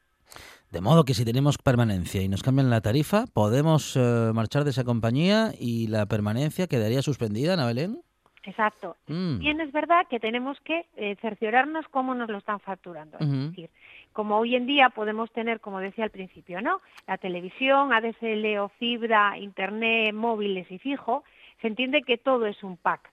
De 0.71 0.79
modo 0.79 1.03
que 1.03 1.13
si 1.13 1.25
tenemos 1.25 1.57
permanencia 1.57 2.21
y 2.21 2.29
nos 2.29 2.43
cambian 2.43 2.69
la 2.69 2.81
tarifa, 2.81 3.25
podemos 3.33 3.97
eh, 3.97 4.31
marchar 4.33 4.63
de 4.63 4.69
esa 4.69 4.85
compañía 4.85 5.51
y 5.59 5.87
la 5.87 6.05
permanencia 6.05 6.67
quedaría 6.67 7.01
suspendida, 7.01 7.53
Ana 7.53 7.65
Belén. 7.65 8.01
Exacto. 8.43 8.95
Mm. 9.07 9.39
Bien 9.39 9.61
es 9.61 9.71
verdad 9.71 10.07
que 10.09 10.19
tenemos 10.19 10.57
que 10.61 10.87
eh, 10.95 11.15
cerciorarnos 11.21 11.85
cómo 11.89 12.15
nos 12.15 12.29
lo 12.29 12.37
están 12.37 12.59
facturando. 12.59 13.17
Es 13.19 13.29
decir, 13.29 13.69
como 14.13 14.37
hoy 14.37 14.55
en 14.55 14.65
día 14.65 14.89
podemos 14.89 15.31
tener, 15.31 15.59
como 15.59 15.79
decía 15.79 16.05
al 16.05 16.09
principio, 16.09 16.61
¿no? 16.61 16.81
La 17.07 17.17
televisión, 17.17 17.93
ADSL 17.93 18.57
o 18.59 18.69
fibra, 18.79 19.37
internet, 19.37 20.13
móviles 20.13 20.71
y 20.71 20.79
fijo, 20.79 21.23
se 21.61 21.67
entiende 21.67 22.01
que 22.01 22.17
todo 22.17 22.47
es 22.47 22.63
un 22.63 22.77
pack. 22.77 23.11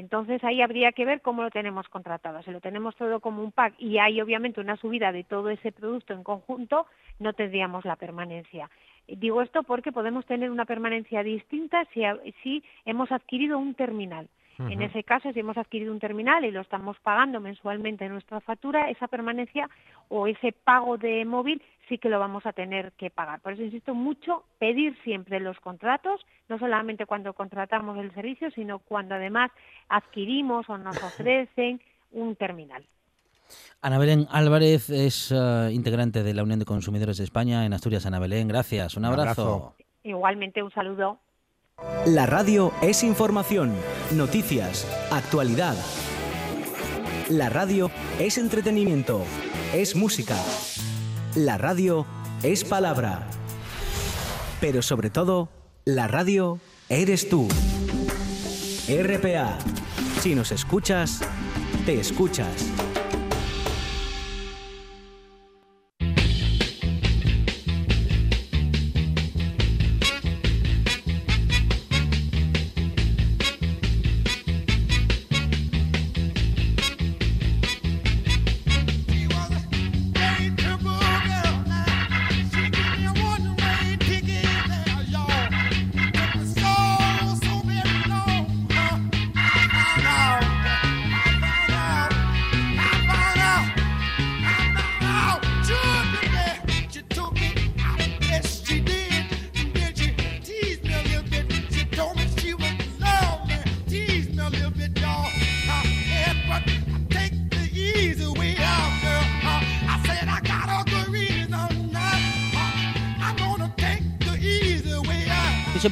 Entonces 0.00 0.42
ahí 0.44 0.62
habría 0.62 0.92
que 0.92 1.04
ver 1.04 1.20
cómo 1.20 1.42
lo 1.42 1.50
tenemos 1.50 1.86
contratado. 1.90 2.42
Si 2.42 2.50
lo 2.50 2.60
tenemos 2.60 2.96
todo 2.96 3.20
como 3.20 3.42
un 3.42 3.52
pack 3.52 3.74
y 3.78 3.98
hay 3.98 4.18
obviamente 4.22 4.58
una 4.58 4.78
subida 4.78 5.12
de 5.12 5.24
todo 5.24 5.50
ese 5.50 5.72
producto 5.72 6.14
en 6.14 6.24
conjunto, 6.24 6.86
no 7.18 7.34
tendríamos 7.34 7.84
la 7.84 7.96
permanencia. 7.96 8.70
Digo 9.06 9.42
esto 9.42 9.62
porque 9.62 9.92
podemos 9.92 10.24
tener 10.24 10.50
una 10.50 10.64
permanencia 10.64 11.22
distinta 11.22 11.86
si, 11.92 12.02
si 12.42 12.64
hemos 12.86 13.12
adquirido 13.12 13.58
un 13.58 13.74
terminal. 13.74 14.26
En 14.58 14.82
ese 14.82 15.04
caso, 15.04 15.32
si 15.32 15.40
hemos 15.40 15.56
adquirido 15.56 15.90
un 15.90 16.00
terminal 16.00 16.44
y 16.44 16.50
lo 16.50 16.60
estamos 16.60 16.98
pagando 17.00 17.40
mensualmente 17.40 18.04
en 18.04 18.12
nuestra 18.12 18.40
factura, 18.40 18.90
esa 18.90 19.08
permanencia 19.08 19.70
o 20.08 20.26
ese 20.26 20.52
pago 20.52 20.98
de 20.98 21.24
móvil 21.24 21.62
sí 21.90 21.98
que 21.98 22.08
lo 22.08 22.18
vamos 22.18 22.46
a 22.46 22.52
tener 22.52 22.92
que 22.92 23.10
pagar. 23.10 23.40
Por 23.40 23.52
eso 23.52 23.62
insisto 23.62 23.94
mucho, 23.94 24.44
pedir 24.58 24.96
siempre 25.02 25.40
los 25.40 25.58
contratos, 25.60 26.24
no 26.48 26.58
solamente 26.58 27.04
cuando 27.04 27.34
contratamos 27.34 27.98
el 27.98 28.14
servicio, 28.14 28.50
sino 28.52 28.78
cuando 28.78 29.16
además 29.16 29.50
adquirimos 29.88 30.66
o 30.70 30.78
nos 30.78 30.96
ofrecen 31.02 31.82
un 32.12 32.36
terminal. 32.36 32.86
Ana 33.82 33.98
Belén 33.98 34.26
Álvarez 34.30 34.88
es 34.88 35.32
eh, 35.32 35.70
integrante 35.72 36.22
de 36.22 36.32
la 36.32 36.44
Unión 36.44 36.60
de 36.60 36.64
Consumidores 36.64 37.18
de 37.18 37.24
España 37.24 37.66
en 37.66 37.72
Asturias. 37.72 38.06
Ana 38.06 38.20
Belén, 38.20 38.46
gracias. 38.46 38.96
Un 38.96 39.04
abrazo. 39.04 39.74
Igualmente, 40.04 40.62
un 40.62 40.70
saludo. 40.70 41.18
La 42.06 42.26
radio 42.26 42.72
es 42.82 43.02
información, 43.02 43.74
noticias, 44.14 44.86
actualidad. 45.10 45.74
La 47.30 47.48
radio 47.48 47.90
es 48.18 48.38
entretenimiento, 48.38 49.24
es 49.72 49.96
música. 49.96 50.36
La 51.36 51.58
radio 51.58 52.06
es 52.42 52.64
palabra. 52.64 53.24
Pero 54.60 54.82
sobre 54.82 55.10
todo, 55.10 55.48
la 55.84 56.08
radio 56.08 56.58
eres 56.88 57.28
tú. 57.28 57.46
RPA. 58.88 59.56
Si 60.20 60.34
nos 60.34 60.50
escuchas, 60.50 61.20
te 61.86 62.00
escuchas. 62.00 62.89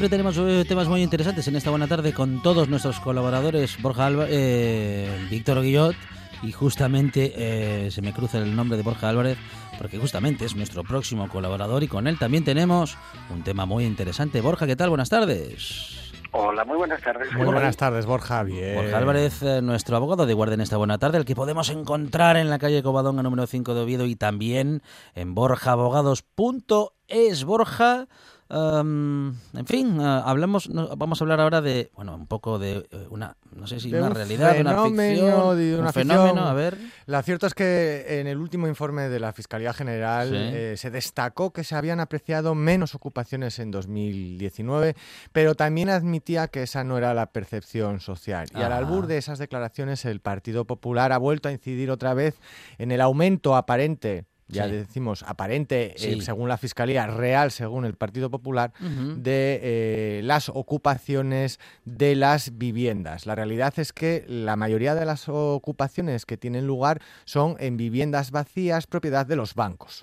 Siempre 0.09 0.33
tenemos 0.33 0.39
eh, 0.39 0.65
temas 0.67 0.89
muy 0.89 1.03
interesantes 1.03 1.47
en 1.49 1.57
esta 1.57 1.69
buena 1.69 1.87
tarde 1.87 2.15
con 2.15 2.43
todos 2.43 2.71
nuestros 2.71 2.99
colaboradores, 2.99 3.77
Borja 3.83 4.07
Álvarez, 4.07 4.33
eh, 4.33 5.27
Víctor 5.29 5.61
Guillot, 5.61 5.95
y 6.43 6.51
justamente 6.51 7.35
eh, 7.37 7.91
se 7.91 8.01
me 8.01 8.15
cruza 8.15 8.39
el 8.39 8.57
nombre 8.57 8.79
de 8.79 8.83
Borja 8.83 9.11
Álvarez 9.11 9.37
porque 9.77 9.99
justamente 9.99 10.47
es 10.47 10.57
nuestro 10.57 10.83
próximo 10.83 11.29
colaborador 11.29 11.83
y 11.83 11.89
con 11.89 12.07
él 12.07 12.19
también 12.19 12.43
tenemos 12.43 12.97
un 13.29 13.43
tema 13.43 13.67
muy 13.67 13.85
interesante. 13.85 14.41
Borja, 14.41 14.67
¿qué 14.67 14.77
tal? 14.77 14.89
Buenas 14.89 15.11
tardes. 15.11 16.11
Hola, 16.33 16.65
muy 16.65 16.79
buenas 16.79 17.03
tardes. 17.03 17.31
Muy 17.35 17.45
buenas 17.45 17.77
tardes, 17.77 18.07
Borja. 18.07 18.45
Bien. 18.45 18.77
Borja 18.77 18.97
Álvarez, 18.97 19.43
nuestro 19.63 19.97
abogado 19.97 20.25
de 20.25 20.33
guardia 20.33 20.55
en 20.55 20.63
esta 20.63 20.79
buena 20.79 20.97
tarde, 20.97 21.19
el 21.19 21.27
que 21.27 21.35
podemos 21.35 21.69
encontrar 21.69 22.39
en 22.39 22.49
la 22.49 22.59
calle 22.59 22.83
Covadonga 22.83 23.23
número 23.23 23.47
5 23.47 23.75
de 23.75 23.83
Oviedo 23.83 24.07
y 24.07 24.17
también 24.17 24.81
en 25.15 25.35
borjaabogados.es. 25.35 27.45
Borja, 27.45 28.09
en 28.51 29.67
fin, 29.67 30.01
uh, 30.01 30.23
hablamos, 30.25 30.71
vamos 30.97 31.21
a 31.21 31.25
hablar 31.25 31.41
ahora 31.41 31.61
de, 31.61 31.91
bueno, 31.95 32.15
un 32.15 32.27
poco 32.27 32.59
de 32.59 32.89
eh, 32.91 33.07
una, 33.11 33.37
no 33.55 33.67
sé 33.67 33.79
si 33.79 33.93
una 33.93 34.09
realidad, 34.09 34.59
una 34.59 34.85
ficción, 34.85 35.59
de 35.59 35.79
un 35.79 35.93
fenómeno, 35.93 36.47
a 36.47 36.55
ver. 36.55 36.79
Lo 37.05 37.21
cierto 37.23 37.47
es 37.47 37.53
que 37.53 38.21
en 38.21 38.27
el 38.27 38.39
último 38.39 38.67
informe 38.67 39.11
de 39.11 39.21
la 39.21 39.35
Fiscalía 39.35 39.75
General 39.75 40.31
eh, 40.35 40.77
se 40.79 40.91
destacó 40.91 41.53
que 41.53 41.63
se 41.63 41.75
habían 41.75 42.01
apreciado 42.01 42.55
menos 42.55 42.95
ocupaciones 42.95 43.59
en 43.59 43.71
2019, 43.71 44.97
pero 45.33 45.55
también 45.55 45.91
admitía 45.91 46.49
que 46.49 46.63
esa 46.63 46.85
no 46.85 46.97
era 46.97 47.13
la 47.13 47.27
percepción 47.33 48.01
social. 48.01 48.49
Y 48.55 48.63
al 48.63 48.73
albur 48.73 49.07
de 49.07 49.19
esas 49.19 49.39
declaraciones, 49.39 50.07
el 50.07 50.21
Partido 50.21 50.65
Popular 50.65 51.13
ha 51.13 51.19
vuelto 51.19 51.51
a 51.51 51.53
incidir 51.53 51.91
otra 51.91 52.15
vez 52.15 52.41
en 52.79 52.93
el 52.93 53.03
aumento 53.03 53.57
aparente 53.57 54.25
ya 54.49 54.67
decimos 54.67 55.23
aparente, 55.25 55.95
eh, 55.99 56.23
según 56.23 56.49
la 56.49 56.57
Fiscalía, 56.57 57.07
real, 57.07 57.51
según 57.51 57.85
el 57.85 57.95
Partido 57.95 58.31
Popular, 58.31 58.73
de 58.81 59.61
eh, 59.63 60.21
las 60.25 60.49
ocupaciones 60.49 61.61
de 61.85 62.17
las 62.17 62.57
viviendas. 62.57 63.27
La 63.27 63.35
realidad 63.35 63.75
es 63.77 63.93
que 63.93 64.25
la 64.27 64.57
mayoría 64.57 64.95
de 64.95 65.05
las 65.05 65.29
ocupaciones 65.29 66.25
que 66.25 66.37
tienen 66.37 66.67
lugar 66.67 67.03
son 67.25 67.57
en 67.59 67.77
viviendas 67.77 68.31
vacías, 68.31 68.87
propiedad 68.87 69.27
de 69.27 69.37
los 69.37 69.55
bancos. 69.55 70.01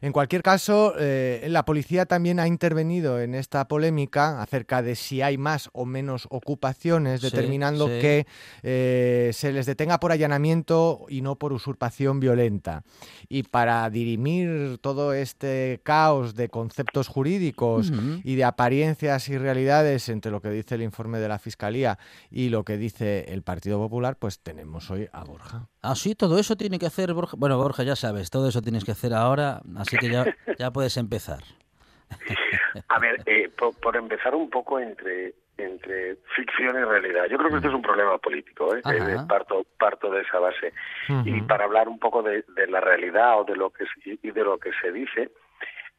En 0.00 0.12
cualquier 0.12 0.42
caso, 0.42 0.94
eh, 0.98 1.46
la 1.48 1.64
policía 1.64 2.06
también 2.06 2.40
ha 2.40 2.48
intervenido 2.48 3.20
en 3.20 3.34
esta 3.34 3.68
polémica 3.68 4.42
acerca 4.42 4.82
de 4.82 4.96
si 4.96 5.22
hay 5.22 5.38
más 5.38 5.70
o 5.72 5.84
menos 5.84 6.26
ocupaciones, 6.30 7.20
determinando 7.20 7.86
que 7.86 8.26
se 8.62 9.52
les 9.52 9.66
detenga 9.66 10.00
por 10.00 10.12
allanamiento 10.12 11.06
y 11.08 11.20
no 11.20 11.36
por 11.36 11.52
usurpación 11.52 12.18
violenta. 12.18 12.82
Y 13.28 13.44
para 13.44 13.75
dirimir 13.90 14.78
todo 14.78 15.12
este 15.12 15.80
caos 15.82 16.34
de 16.34 16.48
conceptos 16.48 17.08
jurídicos 17.08 17.92
y 18.24 18.34
de 18.34 18.44
apariencias 18.44 19.28
y 19.28 19.38
realidades 19.38 20.08
entre 20.08 20.30
lo 20.30 20.40
que 20.40 20.50
dice 20.50 20.74
el 20.74 20.82
informe 20.82 21.18
de 21.18 21.28
la 21.28 21.38
Fiscalía 21.38 21.98
y 22.30 22.48
lo 22.48 22.64
que 22.64 22.76
dice 22.76 23.26
el 23.28 23.42
Partido 23.42 23.78
Popular, 23.78 24.16
pues 24.18 24.40
tenemos 24.40 24.90
hoy 24.90 25.08
a 25.12 25.24
Borja. 25.24 25.68
Ah, 25.82 25.94
sí, 25.94 26.14
todo 26.14 26.38
eso 26.38 26.56
tiene 26.56 26.78
que 26.78 26.86
hacer 26.86 27.12
Borja. 27.14 27.36
Bueno, 27.36 27.58
Borja, 27.58 27.82
ya 27.82 27.96
sabes, 27.96 28.30
todo 28.30 28.48
eso 28.48 28.62
tienes 28.62 28.84
que 28.84 28.92
hacer 28.92 29.14
ahora, 29.14 29.62
así 29.76 29.96
que 29.96 30.10
ya, 30.10 30.26
ya 30.58 30.72
puedes 30.72 30.96
empezar. 30.96 31.42
A 32.88 32.98
ver, 32.98 33.22
eh, 33.26 33.48
por, 33.48 33.96
empezar 33.96 34.34
un 34.34 34.50
poco 34.50 34.78
entre 34.78 35.34
entre 35.58 36.16
ficción 36.36 36.76
y 36.76 36.84
realidad. 36.84 37.24
Yo 37.30 37.38
creo 37.38 37.48
que 37.48 37.56
este 37.56 37.68
es 37.68 37.74
un 37.74 37.80
problema 37.80 38.18
político, 38.18 38.76
¿eh? 38.76 38.82
eh 38.84 39.16
parto, 39.26 39.64
parto 39.78 40.10
de 40.10 40.20
esa 40.20 40.38
base. 40.38 40.74
Y 41.24 41.40
para 41.42 41.64
hablar 41.64 41.88
un 41.88 41.98
poco 41.98 42.22
de, 42.22 42.44
la 42.68 42.80
realidad 42.80 43.40
o 43.40 43.44
de 43.44 43.56
lo 43.56 43.70
que 43.70 43.86
y 44.04 44.30
de 44.32 44.44
lo 44.44 44.58
que 44.58 44.70
se 44.82 44.92
dice, 44.92 45.30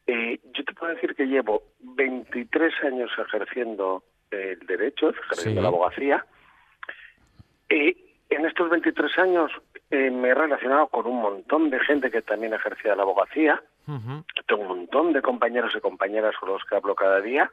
eh, 0.06 0.40
yo 0.54 0.64
te 0.64 0.74
puedo 0.74 0.94
decir 0.94 1.16
que 1.16 1.26
llevo 1.26 1.64
23 1.80 2.72
años 2.84 3.10
ejerciendo 3.18 4.04
el 4.30 4.60
derecho, 4.60 5.10
ejerciendo 5.10 5.62
la 5.62 5.70
abogacía. 5.70 6.24
y 7.68 8.07
en 8.30 8.46
estos 8.46 8.70
23 8.70 9.18
años 9.20 9.52
me 9.90 10.30
he 10.30 10.34
relacionado 10.34 10.88
con 10.88 11.06
un 11.06 11.22
montón 11.22 11.70
de 11.70 11.80
gente 11.80 12.12
que 12.12 12.22
también 12.22 12.54
ejercía 12.54 12.96
la 12.96 13.04
abogacía. 13.04 13.62
Tengo 14.48 14.62
un 14.62 14.68
montón 14.68 15.14
de 15.14 15.22
compañeros 15.22 15.74
y 15.76 15.80
compañeras 15.80 16.36
con 16.40 16.50
los 16.50 16.64
que 16.66 16.76
hablo 16.76 16.96
cada 16.96 17.22
día 17.22 17.52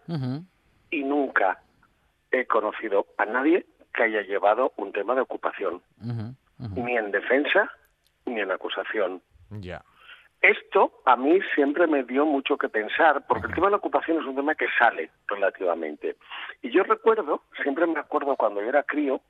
y 0.90 1.04
nunca 1.04 1.60
he 2.30 2.46
conocido 2.46 3.06
a 3.18 3.24
nadie 3.24 3.66
que 3.92 4.02
haya 4.02 4.22
llevado 4.22 4.72
un 4.76 4.92
tema 4.92 5.14
de 5.14 5.20
ocupación, 5.20 5.80
ni 6.74 6.96
en 6.96 7.12
defensa 7.12 7.70
ni 8.26 8.40
en 8.40 8.50
acusación. 8.50 9.22
Ya. 9.50 9.84
Esto 10.42 11.00
a 11.06 11.16
mí 11.16 11.38
siempre 11.54 11.86
me 11.86 12.02
dio 12.02 12.26
mucho 12.26 12.58
que 12.58 12.68
pensar, 12.68 13.24
porque 13.26 13.46
el 13.46 13.54
tema 13.54 13.68
de 13.68 13.72
la 13.72 13.76
ocupación 13.78 14.18
es 14.18 14.26
un 14.26 14.34
tema 14.34 14.54
que 14.54 14.66
sale 14.78 15.10
relativamente. 15.26 16.16
Y 16.60 16.70
yo 16.70 16.82
recuerdo, 16.82 17.42
siempre 17.62 17.86
me 17.86 18.00
acuerdo 18.00 18.36
cuando 18.36 18.60
yo 18.60 18.68
era 18.68 18.82
crío, 18.82 19.20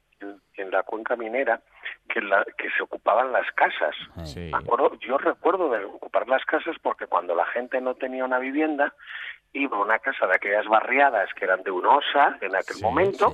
en, 0.57 0.71
la 0.71 0.83
cuenca 0.83 1.17
minera, 1.17 1.61
que, 2.09 2.21
la, 2.21 2.45
que 2.57 2.71
se 2.71 2.83
ocupaban 2.83 3.33
las 3.33 3.51
casas. 3.53 3.95
acuerdo, 4.53 4.99
yo 5.01 5.19
recuerdo 5.19 5.71
de 5.71 5.85
ocupar 5.85 6.29
las 6.29 6.45
casas 6.45 6.77
porque 6.83 7.07
cuando 7.07 7.35
la 7.35 7.47
gente 7.47 7.81
no 7.81 7.95
tenía 7.95 8.25
una 8.25 8.39
vivienda, 8.39 8.95
iba 9.53 9.77
a 9.77 9.81
una 9.81 9.99
casa 10.01 10.27
de 10.27 10.35
aquellas 10.35 10.67
barriadas 10.67 11.33
que 11.35 11.45
eran 11.45 11.63
de 11.63 11.71
un 11.71 11.87
osa 11.87 12.37
en 12.41 12.55
aquel 12.57 12.81
momento, 12.83 13.33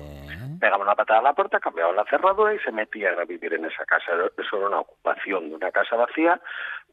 pegaban 0.61 0.83
una 0.83 0.95
patada 0.95 1.21
a 1.21 1.23
la 1.23 1.33
puerta, 1.33 1.59
cambiaban 1.59 1.97
la 1.97 2.05
cerradura 2.05 2.55
y 2.55 2.59
se 2.59 2.71
metían 2.71 3.19
a 3.19 3.25
vivir 3.25 3.55
en 3.55 3.65
esa 3.65 3.85
casa. 3.87 4.13
Eso 4.37 4.57
era 4.57 4.67
una 4.67 4.81
ocupación 4.81 5.49
de 5.49 5.57
una 5.57 5.73
casa 5.73 5.97
vacía 5.97 6.41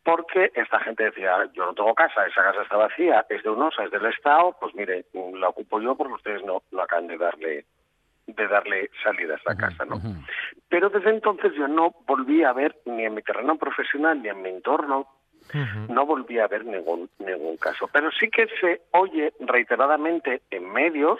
porque 0.04 0.51
esta 0.56 0.80
gente 0.80 1.04
decía, 1.04 1.50
yo 1.54 1.66
no 1.66 1.74
tengo 1.74 1.94
casa, 1.94 2.25
esa 2.25 2.42
casa 2.42 2.62
está 2.62 2.77
vacía, 2.77 3.25
es 3.30 3.44
de 3.44 3.50
un 3.50 3.62
osa, 3.62 3.84
es 3.84 3.92
del 3.92 4.06
Estado, 4.06 4.56
pues 4.58 4.74
mire, 4.74 5.06
la 5.13 5.50
ocupo 5.50 5.82
yo 5.82 5.96
porque 5.96 6.13
ustedes 6.13 6.46
no, 6.46 6.63
no 6.72 6.82
acaban 6.82 7.08
de 7.08 7.18
darle 7.18 7.66
de 8.27 8.48
darle 8.48 8.89
salida 9.03 9.36
a 9.36 9.38
esa 9.38 9.55
casa, 9.55 9.86
¿no? 9.86 10.01
Pero 10.69 10.89
desde 10.89 11.10
entonces 11.10 11.53
yo 11.55 11.67
no 11.67 11.96
volví 12.05 12.43
a 12.43 12.53
ver 12.53 12.75
ni 12.86 13.05
en 13.05 13.15
mi 13.15 13.22
terreno 13.22 13.57
profesional 13.57 14.22
ni 14.22 14.29
en 14.29 14.41
mi 14.41 14.50
entorno 14.50 15.07
no 15.89 16.05
volví 16.05 16.39
a 16.39 16.48
ver 16.48 16.65
ningún, 16.65 17.10
ningún 17.19 17.57
caso. 17.57 17.88
Pero 17.91 18.12
sí 18.12 18.29
que 18.29 18.48
se 18.60 18.81
oye 18.91 19.34
reiteradamente 19.39 20.41
en 20.51 20.69
medios, 20.72 21.19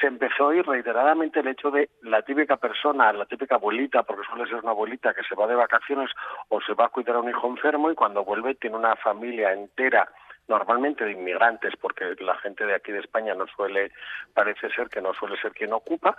se 0.00 0.06
empezó 0.06 0.44
a 0.44 0.46
oír 0.48 0.66
reiteradamente 0.66 1.40
el 1.40 1.48
hecho 1.48 1.70
de 1.70 1.90
la 2.02 2.22
típica 2.22 2.56
persona, 2.56 3.12
la 3.12 3.26
típica 3.26 3.56
abuelita, 3.56 4.02
porque 4.02 4.26
suele 4.26 4.46
ser 4.46 4.56
una 4.56 4.70
abuelita 4.70 5.14
que 5.14 5.22
se 5.22 5.34
va 5.34 5.46
de 5.46 5.54
vacaciones 5.54 6.10
o 6.48 6.60
se 6.60 6.74
va 6.74 6.86
a 6.86 6.88
cuidar 6.88 7.16
a 7.16 7.20
un 7.20 7.28
hijo 7.28 7.46
enfermo 7.46 7.90
y 7.90 7.94
cuando 7.94 8.24
vuelve 8.24 8.54
tiene 8.54 8.76
una 8.76 8.96
familia 8.96 9.52
entera 9.52 10.08
normalmente 10.48 11.04
de 11.04 11.12
inmigrantes, 11.12 11.74
porque 11.80 12.14
la 12.20 12.36
gente 12.38 12.64
de 12.66 12.74
aquí 12.74 12.92
de 12.92 13.00
España 13.00 13.34
no 13.34 13.46
suele, 13.48 13.90
parece 14.32 14.70
ser 14.70 14.88
que 14.88 15.00
no 15.00 15.12
suele 15.14 15.36
ser 15.40 15.52
quien 15.52 15.72
ocupa, 15.72 16.16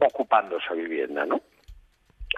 ocupando 0.00 0.58
esa 0.58 0.74
vivienda, 0.74 1.24
¿no? 1.24 1.40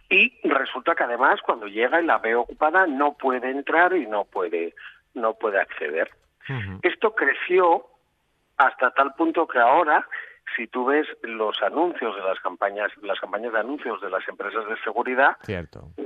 y 0.08 0.32
resulta 0.44 0.94
que 0.94 1.04
además 1.04 1.40
cuando 1.42 1.66
llega 1.66 2.00
y 2.00 2.06
la 2.06 2.18
ve 2.18 2.34
ocupada 2.34 2.86
no 2.86 3.14
puede 3.14 3.50
entrar 3.50 3.94
y 3.94 4.06
no 4.06 4.24
puede 4.24 4.74
no 5.14 5.34
puede 5.34 5.60
acceder. 5.60 6.10
Esto 6.82 7.14
creció 7.14 7.86
hasta 8.56 8.90
tal 8.90 9.14
punto 9.14 9.46
que 9.46 9.58
ahora 9.58 10.06
si 10.56 10.66
tú 10.66 10.86
ves 10.86 11.06
los 11.22 11.60
anuncios 11.62 12.14
de 12.16 12.22
las 12.22 12.38
campañas 12.40 12.90
las 13.02 13.18
campañas 13.18 13.52
de 13.52 13.60
anuncios 13.60 14.00
de 14.00 14.10
las 14.10 14.26
empresas 14.28 14.66
de 14.68 14.76
seguridad 14.82 15.36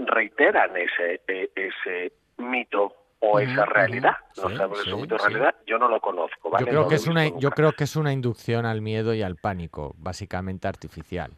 reiteran 0.06 0.76
ese 0.76 1.20
e, 1.26 1.50
ese 1.54 2.12
mito 2.36 2.94
o 3.20 3.40
esa 3.40 3.64
realidad. 3.64 4.16
no 4.36 4.56
sabes 4.56 4.80
ese 4.80 4.94
mito 4.94 5.18
realidad, 5.18 5.54
yo 5.66 5.78
no 5.78 5.88
lo 5.88 6.00
conozco. 6.00 6.50
Yo 6.58 6.66
creo 6.66 6.88
que 6.88 6.94
es 6.94 7.06
una 7.06 7.28
yo 7.38 7.50
creo 7.50 7.72
que 7.72 7.84
es 7.84 7.96
una 7.96 8.12
inducción 8.12 8.66
al 8.66 8.80
miedo 8.80 9.14
y 9.14 9.22
al 9.22 9.36
pánico, 9.36 9.94
básicamente 9.98 10.68
artificial. 10.68 11.32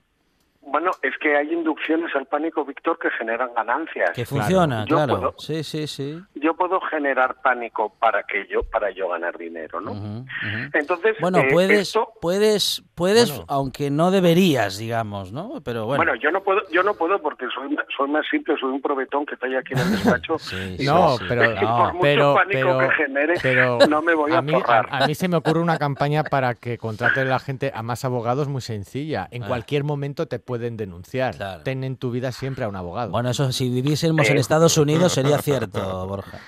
Bueno, 0.71 0.93
es 1.03 1.13
que 1.21 1.37
hay 1.37 1.53
inducciones 1.53 2.15
al 2.15 2.27
pánico, 2.27 2.65
Víctor, 2.65 2.97
que 2.99 3.11
generan 3.11 3.51
ganancias. 3.55 4.11
Que 4.15 4.25
funciona, 4.25 4.85
claro. 4.87 5.35
sí, 5.39 5.65
sí, 5.65 5.89
sí. 5.89 6.23
Yo 6.37 6.55
puedo 6.55 6.81
generar 6.83 7.43
pánico 7.43 7.93
para 7.99 8.23
que 8.23 8.47
yo, 8.47 8.63
para 8.63 8.91
yo 8.91 9.09
ganar 9.09 9.37
dinero, 9.37 9.81
¿no? 9.81 10.25
Entonces, 10.73 11.17
bueno, 11.21 11.39
eh, 11.39 11.49
puedes, 11.51 11.99
puedes, 12.21 12.85
puedes, 12.95 13.43
aunque 13.49 13.91
no 13.91 14.13
deberías, 14.13 14.79
digamos, 14.79 15.33
¿no? 15.33 15.61
Pero 15.65 15.87
bueno. 15.87 16.05
Bueno, 16.05 16.15
yo 16.23 16.31
no 16.31 16.41
puedo, 16.43 16.61
yo 16.71 16.85
no 16.85 16.95
puedo 16.95 17.21
porque 17.21 17.47
soy, 17.53 17.77
soy 17.97 18.09
más 18.09 18.25
simple, 18.31 18.55
soy 18.61 18.71
un 18.71 18.81
probetón 18.81 19.27
que 19.27 19.35
está 19.35 19.47
ahí 19.47 19.57
aquí 19.57 19.73
en 19.75 19.81
el 19.81 19.91
despacho. 19.91 20.37
no, 20.85 21.17
pero, 21.29 21.55
por 21.55 21.95
mucho 21.95 22.35
pánico 22.35 22.79
que 22.79 22.91
genere, 22.93 23.35
no 23.89 24.03
me 24.03 24.15
voy 24.15 24.33
a, 24.33 24.41
mí, 24.41 24.53
a, 24.65 25.07
mí 25.07 25.15
se 25.17 25.27
me 25.27 25.37
ocurre 25.37 25.61
una 25.61 25.79
campaña 25.79 26.23
para 26.23 26.55
que 26.55 26.79
contrate 26.79 27.25
la 27.25 27.41
gente 27.41 27.73
a 27.75 27.83
más 27.83 28.05
abogados 28.05 28.47
muy 28.47 28.61
sencilla. 28.61 29.27
En 29.33 29.43
ah. 29.43 29.49
cualquier 29.49 29.83
momento 29.83 30.27
te 30.27 30.39
puede 30.39 30.60
pueden 30.61 30.77
denunciar. 30.77 31.35
Ten 31.65 31.85
en 31.85 31.97
tu 31.97 32.11
vida 32.11 32.33
siempre 32.33 32.67
a 32.67 32.69
un 32.69 32.77
abogado. 32.77 33.11
Bueno, 33.11 33.31
eso 33.31 33.51
si 33.51 33.71
viviésemos 33.71 34.29
en 34.29 34.37
Estados 34.37 34.77
Unidos 34.77 35.13
sería 35.13 35.39
cierto, 35.43 36.07
Borja. 36.07 36.39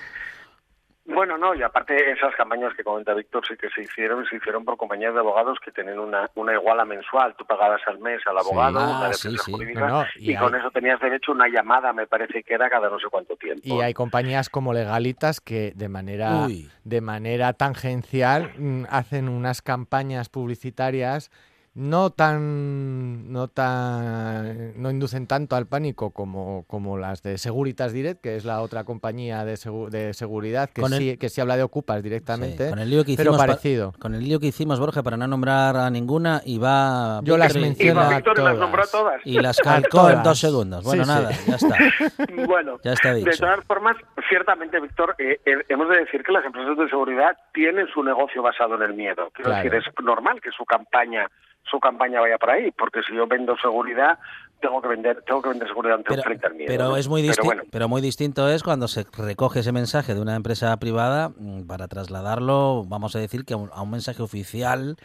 Bueno, 1.05 1.37
no, 1.37 1.55
y 1.55 1.63
aparte 1.63 2.11
esas 2.11 2.33
campañas 2.35 2.73
que 2.77 2.83
comenta 2.83 3.13
Víctor 3.13 3.43
sí 3.47 3.55
que 3.57 3.69
se 3.71 3.81
hicieron, 3.81 4.23
se 4.25 4.37
hicieron 4.37 4.63
por 4.63 4.77
compañías 4.77 5.13
de 5.13 5.19
abogados 5.19 5.57
que 5.65 5.71
tienen 5.71 5.99
una, 5.99 6.29
una 6.35 6.53
iguala 6.53 6.85
mensual. 6.85 7.35
Tú 7.35 7.45
pagabas 7.45 7.81
al 7.87 7.99
mes 7.99 8.21
al 8.27 8.37
abogado, 8.37 8.77
una 8.77 9.05
ah, 9.05 9.09
defensa 9.09 9.51
jurídica, 9.51 10.07
y, 10.15 10.35
con 10.35 10.55
eso 10.55 10.69
tenías 10.69 10.99
derecho 10.99 11.31
a 11.31 11.35
una 11.35 11.47
llamada, 11.49 11.91
me 11.91 12.05
parece 12.05 12.43
que 12.43 12.53
era 12.53 12.69
cada 12.69 12.89
no 12.89 12.99
sé 12.99 13.07
cuánto 13.09 13.35
tiempo. 13.35 13.61
Y 13.63 13.81
hay 13.81 13.93
compañías 13.93 14.49
como 14.49 14.73
Legalitas 14.73 15.41
que 15.41 15.73
de 15.75 15.89
manera, 15.89 16.47
de 16.83 17.01
manera 17.01 17.53
tangencial 17.53 18.53
mm, 18.57 18.83
hacen 18.89 19.27
unas 19.27 19.63
campañas 19.63 20.29
publicitarias 20.29 21.31
no 21.75 22.11
tan 22.11 22.92
no 23.31 23.47
tan 23.47 24.81
no 24.81 24.89
inducen 24.91 25.27
tanto 25.27 25.55
al 25.55 25.67
pánico 25.67 26.11
como, 26.11 26.65
como 26.67 26.97
las 26.97 27.21
de 27.23 27.37
Seguritas 27.37 27.93
Direct, 27.93 28.21
que 28.21 28.35
es 28.35 28.45
la 28.45 28.61
otra 28.61 28.83
compañía 28.83 29.45
de, 29.45 29.57
de 29.89 30.13
seguridad 30.13 30.69
que 30.69 30.83
sí 30.85 31.17
que 31.17 31.29
sí 31.29 31.41
habla 31.41 31.57
de 31.57 31.63
ocupas 31.63 32.01
directamente, 32.03 32.69
con 32.69 32.79
el 32.79 32.89
lío 32.89 33.03
que 33.03 33.13
hicimos 33.13 33.37
parecido. 33.37 33.93
con 33.99 34.15
el 34.15 34.23
lío 34.23 34.39
que 34.39 34.47
hicimos 34.47 34.79
Borja 34.79 35.03
para 35.03 35.17
no 35.17 35.27
nombrar 35.27 35.75
a 35.77 35.89
ninguna 35.89 36.41
y 36.45 36.57
va 36.57 37.21
Yo 37.23 37.37
las 37.37 37.55
menciono 37.55 38.01
a 38.01 38.21
todas. 38.91 39.21
Y 39.25 39.39
las 39.39 39.59
calcó 39.59 40.09
en 40.09 40.23
dos 40.23 40.39
segundos. 40.39 40.83
Bueno, 40.83 41.05
nada, 41.05 41.31
ya 41.47 41.55
está. 41.55 41.77
bueno, 42.47 42.79
ya 42.83 42.93
está 42.93 43.13
dicho. 43.13 43.29
De 43.29 43.37
todas 43.37 43.63
formas, 43.65 43.97
ciertamente, 44.29 44.79
Víctor, 44.79 45.15
eh, 45.17 45.39
eh, 45.45 45.63
hemos 45.69 45.89
de 45.89 45.97
decir 45.97 46.23
que 46.23 46.31
las 46.31 46.45
empresas 46.45 46.77
de 46.77 46.89
seguridad 46.89 47.37
tienen 47.53 47.87
su 47.87 48.03
negocio 48.03 48.41
basado 48.41 48.75
en 48.75 48.83
el 48.83 48.93
miedo. 48.93 49.29
Quiero 49.33 49.51
decir, 49.51 49.73
es 49.75 49.85
normal 50.03 50.41
que 50.41 50.51
su 50.51 50.65
campaña 50.65 51.29
su 51.69 51.79
campaña 51.79 52.19
vaya 52.19 52.37
por 52.37 52.51
ahí, 52.51 52.71
porque 52.71 53.01
si 53.03 53.15
yo 53.15 53.27
vendo 53.27 53.57
seguridad, 53.57 54.19
tengo 54.63 54.81
que 54.81 54.87
vender, 54.87 55.21
tengo 55.23 55.41
que 55.41 55.49
vender 55.49 55.67
seguridad 55.67 55.97
ante 55.97 56.09
pero, 56.09 56.23
frente 56.23 56.47
al 56.47 56.53
miedo. 56.55 56.67
Pero 56.67 56.95
es 56.97 57.07
muy 57.07 57.21
distinto, 57.21 57.63
pero, 57.71 57.89
muy 57.89 58.01
distinto 58.01 58.49
es 58.49 58.63
cuando 58.63 58.87
se 58.87 59.05
recoge 59.17 59.59
ese 59.59 59.71
mensaje 59.71 60.13
de 60.13 60.21
una 60.21 60.35
empresa 60.35 60.75
privada 60.77 61.29
mm, 61.29 61.67
para 61.67 61.87
trasladarlo, 61.87 62.85
vamos 62.87 63.15
a 63.15 63.19
decir 63.19 63.43
que 63.45 63.53
a 63.53 63.57
un, 63.57 63.91
mensaje 63.91 64.23
oficial, 64.23 64.95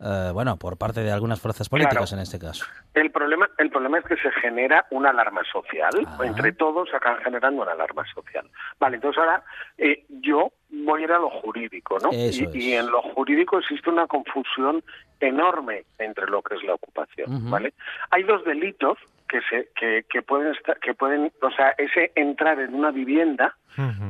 eh, 0.00 0.30
bueno, 0.32 0.56
por 0.56 0.76
parte 0.76 1.00
de 1.00 1.12
algunas 1.12 1.40
fuerzas 1.40 1.68
políticas 1.68 2.12
en 2.12 2.18
este 2.18 2.38
caso. 2.38 2.64
El 2.94 3.10
problema, 3.12 3.48
el 3.58 3.70
problema 3.70 3.98
es 3.98 4.04
que 4.04 4.16
se 4.16 4.30
genera 4.32 4.86
una 4.90 5.10
alarma 5.10 5.42
social, 5.50 5.92
ah. 6.06 6.18
entre 6.24 6.52
todos 6.52 6.92
acaban 6.92 7.22
generando 7.22 7.62
una 7.62 7.72
alarma 7.72 8.04
social. 8.12 8.50
Vale, 8.80 8.96
entonces 8.96 9.20
ahora 9.20 9.44
eh, 9.78 10.04
yo 10.08 10.50
voy 10.84 11.02
a 11.02 11.04
ir 11.04 11.12
a 11.12 11.18
lo 11.18 11.30
jurídico, 11.30 11.98
¿no? 12.00 12.10
Y, 12.12 12.72
en 12.72 12.86
lo 12.90 13.02
jurídico 13.02 13.58
existe 13.58 13.90
una 13.90 14.06
confusión 14.06 14.82
enorme 15.20 15.84
entre 15.98 16.26
lo 16.26 16.42
que 16.42 16.56
es 16.56 16.62
la 16.64 16.74
ocupación, 16.74 17.50
¿vale? 17.50 17.74
Hay 18.10 18.24
dos 18.24 18.44
delitos 18.44 18.98
que 19.28 19.40
se 19.48 19.68
que, 19.74 20.04
que 20.08 20.22
pueden 20.22 20.54
estar 20.54 20.78
que 20.80 20.94
pueden, 20.94 21.32
o 21.42 21.50
sea, 21.50 21.70
ese 21.78 22.12
entrar 22.14 22.60
en 22.60 22.74
una 22.74 22.90
vivienda 22.90 23.56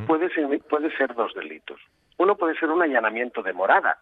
puede 0.06 0.28
ser 0.30 0.60
puede 0.68 0.94
ser 0.96 1.14
dos 1.14 1.34
delitos. 1.34 1.80
Uno 2.16 2.36
puede 2.36 2.58
ser 2.58 2.70
un 2.70 2.82
allanamiento 2.82 3.42
de 3.42 3.52
morada, 3.52 3.98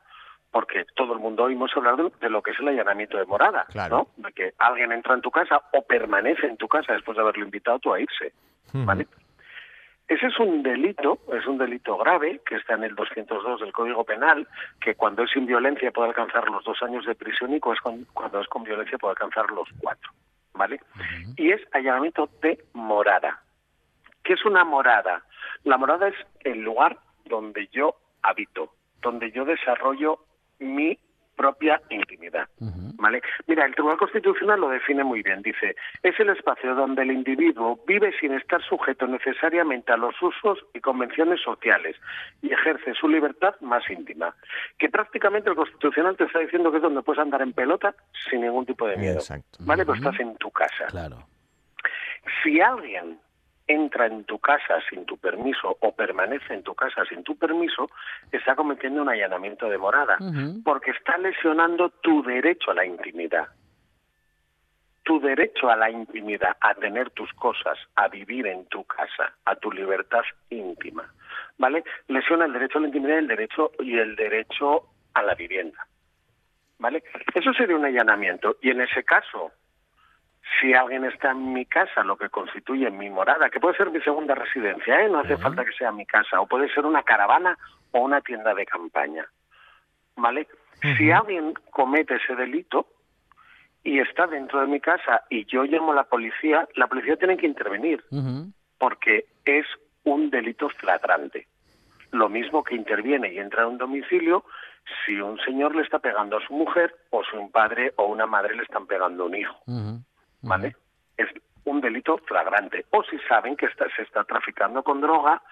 porque 0.50 0.84
todo 0.94 1.14
el 1.14 1.18
mundo 1.18 1.44
oímos 1.44 1.70
hablar 1.74 1.96
de, 1.96 2.30
lo 2.30 2.42
que 2.42 2.50
es 2.50 2.60
el 2.60 2.68
allanamiento 2.68 3.16
de 3.16 3.24
morada, 3.24 3.66
¿no? 3.90 4.08
De 4.16 4.32
que 4.32 4.52
alguien 4.58 4.92
entra 4.92 5.14
en 5.14 5.22
tu 5.22 5.30
casa 5.30 5.62
o 5.72 5.82
permanece 5.82 6.46
en 6.46 6.58
tu 6.58 6.68
casa 6.68 6.92
después 6.92 7.16
de 7.16 7.22
haberlo 7.22 7.44
invitado 7.44 7.78
tú 7.78 7.92
a 7.92 8.00
irse, 8.00 8.32
¿vale? 8.72 9.06
Ese 10.12 10.26
es 10.26 10.38
un 10.38 10.62
delito, 10.62 11.20
es 11.32 11.46
un 11.46 11.56
delito 11.56 11.96
grave 11.96 12.42
que 12.44 12.56
está 12.56 12.74
en 12.74 12.84
el 12.84 12.94
202 12.94 13.60
del 13.60 13.72
Código 13.72 14.04
Penal, 14.04 14.46
que 14.78 14.94
cuando 14.94 15.22
es 15.22 15.30
sin 15.30 15.46
violencia 15.46 15.90
puede 15.90 16.10
alcanzar 16.10 16.50
los 16.50 16.62
dos 16.64 16.82
años 16.82 17.06
de 17.06 17.14
prisión 17.14 17.54
y 17.54 17.60
cuando 17.60 18.38
es 18.38 18.46
con 18.48 18.62
violencia 18.62 18.98
puede 18.98 19.12
alcanzar 19.12 19.50
los 19.52 19.66
cuatro, 19.80 20.12
¿vale? 20.52 20.80
Y 21.38 21.50
es 21.52 21.62
allanamiento 21.72 22.28
de 22.42 22.62
morada. 22.74 23.40
¿Qué 24.22 24.34
es 24.34 24.44
una 24.44 24.64
morada? 24.64 25.22
La 25.64 25.78
morada 25.78 26.08
es 26.08 26.16
el 26.40 26.60
lugar 26.60 26.98
donde 27.24 27.68
yo 27.68 27.96
habito, 28.20 28.74
donde 29.00 29.32
yo 29.32 29.46
desarrollo 29.46 30.18
mi 30.58 30.98
propia 31.36 31.80
intimidad. 31.90 32.48
¿Vale? 32.58 33.22
Mira, 33.46 33.64
el 33.64 33.74
Tribunal 33.74 33.98
Constitucional 33.98 34.60
lo 34.60 34.68
define 34.68 35.02
muy 35.02 35.22
bien. 35.22 35.42
Dice, 35.42 35.74
es 36.02 36.20
el 36.20 36.30
espacio 36.30 36.74
donde 36.74 37.02
el 37.02 37.10
individuo 37.10 37.80
vive 37.86 38.12
sin 38.20 38.32
estar 38.32 38.62
sujeto 38.62 39.06
necesariamente 39.06 39.92
a 39.92 39.96
los 39.96 40.14
usos 40.22 40.58
y 40.74 40.80
convenciones 40.80 41.40
sociales 41.40 41.96
y 42.42 42.52
ejerce 42.52 42.94
su 42.94 43.08
libertad 43.08 43.54
más 43.60 43.88
íntima. 43.90 44.34
Que 44.78 44.88
prácticamente 44.88 45.50
el 45.50 45.56
Constitucional 45.56 46.16
te 46.16 46.24
está 46.24 46.38
diciendo 46.38 46.70
que 46.70 46.76
es 46.76 46.82
donde 46.82 47.02
puedes 47.02 47.20
andar 47.20 47.42
en 47.42 47.52
pelota 47.52 47.94
sin 48.30 48.42
ningún 48.42 48.66
tipo 48.66 48.86
de 48.86 48.96
miedo. 48.96 49.20
¿Vale? 49.60 49.84
Pues 49.84 49.98
estás 49.98 50.20
en 50.20 50.36
tu 50.36 50.50
casa. 50.50 50.86
Claro. 50.90 51.26
Si 52.42 52.60
alguien 52.60 53.18
entra 53.66 54.06
en 54.06 54.24
tu 54.24 54.38
casa 54.38 54.80
sin 54.88 55.04
tu 55.06 55.16
permiso 55.18 55.76
o 55.80 55.92
permanece 55.92 56.54
en 56.54 56.62
tu 56.62 56.74
casa 56.74 57.04
sin 57.04 57.22
tu 57.22 57.36
permiso, 57.36 57.90
está 58.30 58.54
cometiendo 58.54 59.02
un 59.02 59.08
allanamiento 59.08 59.68
de 59.68 59.78
morada, 59.78 60.18
porque 60.64 60.90
está 60.90 61.18
lesionando 61.18 61.90
tu 61.90 62.22
derecho 62.22 62.70
a 62.70 62.74
la 62.74 62.84
intimidad. 62.84 63.48
Tu 65.04 65.20
derecho 65.20 65.68
a 65.68 65.76
la 65.76 65.90
intimidad, 65.90 66.56
a 66.60 66.74
tener 66.74 67.10
tus 67.10 67.32
cosas, 67.32 67.76
a 67.96 68.08
vivir 68.08 68.46
en 68.46 68.66
tu 68.66 68.84
casa, 68.84 69.32
a 69.44 69.56
tu 69.56 69.72
libertad 69.72 70.22
íntima. 70.50 71.12
¿Vale? 71.58 71.82
Lesiona 72.08 72.44
el 72.44 72.52
derecho 72.52 72.78
a 72.78 72.82
la 72.82 72.86
intimidad 72.86 73.16
y 73.16 73.18
el 73.18 73.28
derecho, 73.28 73.72
y 73.80 73.98
el 73.98 74.14
derecho 74.14 74.86
a 75.14 75.22
la 75.22 75.34
vivienda. 75.34 75.86
¿Vale? 76.78 77.02
Eso 77.34 77.52
sería 77.52 77.76
un 77.76 77.84
allanamiento. 77.84 78.56
Y 78.60 78.70
en 78.70 78.80
ese 78.80 79.02
caso, 79.02 79.52
si 80.60 80.74
alguien 80.74 81.04
está 81.04 81.30
en 81.30 81.52
mi 81.52 81.66
casa, 81.66 82.02
lo 82.02 82.16
que 82.16 82.28
constituye 82.28 82.90
mi 82.90 83.10
morada, 83.10 83.50
que 83.50 83.60
puede 83.60 83.76
ser 83.76 83.90
mi 83.90 84.00
segunda 84.00 84.34
residencia, 84.34 85.00
¿eh? 85.00 85.08
no 85.08 85.20
hace 85.20 85.36
falta 85.36 85.64
que 85.64 85.72
sea 85.72 85.92
mi 85.92 86.06
casa, 86.06 86.40
o 86.40 86.46
puede 86.46 86.72
ser 86.72 86.84
una 86.84 87.02
caravana 87.02 87.56
o 87.92 88.00
una 88.00 88.20
tienda 88.20 88.54
de 88.54 88.66
campaña, 88.66 89.26
¿vale? 90.16 90.46
Si 90.96 91.10
alguien 91.10 91.54
comete 91.70 92.16
ese 92.16 92.34
delito 92.34 92.86
y 93.84 94.00
está 94.00 94.26
dentro 94.26 94.60
de 94.60 94.66
mi 94.66 94.80
casa 94.80 95.22
y 95.30 95.44
yo 95.46 95.64
llamo 95.64 95.92
a 95.92 95.96
la 95.96 96.04
policía, 96.04 96.68
la 96.74 96.88
policía 96.88 97.16
tiene 97.16 97.36
que 97.36 97.46
intervenir, 97.46 98.04
porque 98.78 99.26
es 99.44 99.66
un 100.04 100.30
delito 100.30 100.68
flagrante. 100.70 101.46
Lo 102.10 102.28
mismo 102.28 102.64
que 102.64 102.74
interviene 102.74 103.32
y 103.32 103.38
entra 103.38 103.62
a 103.62 103.68
un 103.68 103.78
domicilio 103.78 104.44
si 105.06 105.20
un 105.20 105.38
señor 105.38 105.74
le 105.76 105.82
está 105.82 106.00
pegando 106.00 106.36
a 106.36 106.46
su 106.46 106.52
mujer 106.52 106.94
o 107.10 107.22
si 107.24 107.36
un 107.36 107.50
padre 107.50 107.92
o 107.96 108.06
una 108.06 108.26
madre 108.26 108.56
le 108.56 108.64
están 108.64 108.86
pegando 108.86 109.22
a 109.22 109.26
un 109.26 109.36
hijo. 109.36 109.56
¿Vale? 110.42 110.76
Es 111.16 111.28
un 111.64 111.80
delito 111.80 112.18
flagrante. 112.18 112.86
O 112.90 113.02
si 113.04 113.18
saben 113.28 113.56
que 113.56 113.68
se 113.68 114.02
está 114.02 114.24
traficando 114.24 114.82
con 114.82 115.00
droga 115.00 115.42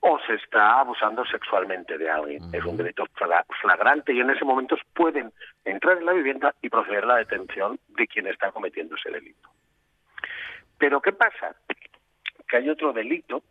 o 0.00 0.18
se 0.26 0.34
está 0.34 0.80
abusando 0.80 1.24
sexualmente 1.24 1.98
de 1.98 2.08
alguien. 2.08 2.42
Es 2.52 2.64
un 2.64 2.76
delito 2.76 3.04
flagrante 3.60 4.12
y 4.12 4.20
en 4.20 4.30
ese 4.30 4.44
momento 4.44 4.76
pueden 4.94 5.32
entrar 5.64 5.98
en 5.98 6.06
la 6.06 6.12
vivienda 6.12 6.54
y 6.62 6.68
proceder 6.68 7.04
a 7.04 7.08
la 7.08 7.16
detención 7.16 7.78
de 7.88 8.06
quien 8.06 8.26
está 8.28 8.52
cometiendo 8.52 8.94
ese 8.94 9.10
delito. 9.10 9.48
Pero 10.78 11.00
¿qué 11.00 11.12
pasa? 11.12 11.56
Que 12.46 12.56
hay 12.56 12.68
otro 12.70 12.92
delito 12.92 13.42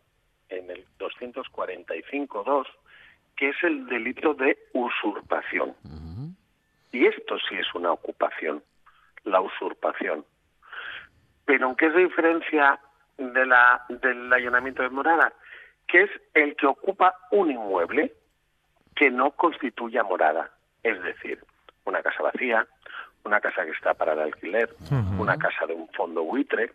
en 0.48 0.70
el 0.70 0.86
245.2 0.98 2.66
que 3.36 3.50
es 3.50 3.56
el 3.62 3.86
delito 3.86 4.34
de 4.34 4.58
usurpación. 4.72 5.74
Y 6.90 7.06
esto 7.06 7.38
sí 7.48 7.54
es 7.54 7.72
una 7.74 7.92
ocupación, 7.92 8.64
la 9.22 9.40
usurpación. 9.40 10.24
Pero 11.48 11.70
¿en 11.70 11.76
qué 11.76 11.86
es 11.86 11.94
la 11.94 12.00
diferencia 12.00 12.78
de 13.16 13.46
la, 13.46 13.82
del 13.88 14.30
allanamiento 14.30 14.82
de 14.82 14.90
morada? 14.90 15.32
Que 15.86 16.02
es 16.02 16.10
el 16.34 16.54
que 16.56 16.66
ocupa 16.66 17.14
un 17.30 17.50
inmueble 17.50 18.12
que 18.94 19.10
no 19.10 19.30
constituya 19.30 20.02
morada. 20.02 20.50
Es 20.82 21.02
decir, 21.02 21.42
una 21.86 22.02
casa 22.02 22.22
vacía, 22.22 22.66
una 23.24 23.40
casa 23.40 23.64
que 23.64 23.70
está 23.70 23.94
para 23.94 24.12
el 24.12 24.18
alquiler, 24.18 24.68
una 25.18 25.38
casa 25.38 25.64
de 25.64 25.72
un 25.72 25.88
fondo 25.88 26.22
buitre, 26.22 26.74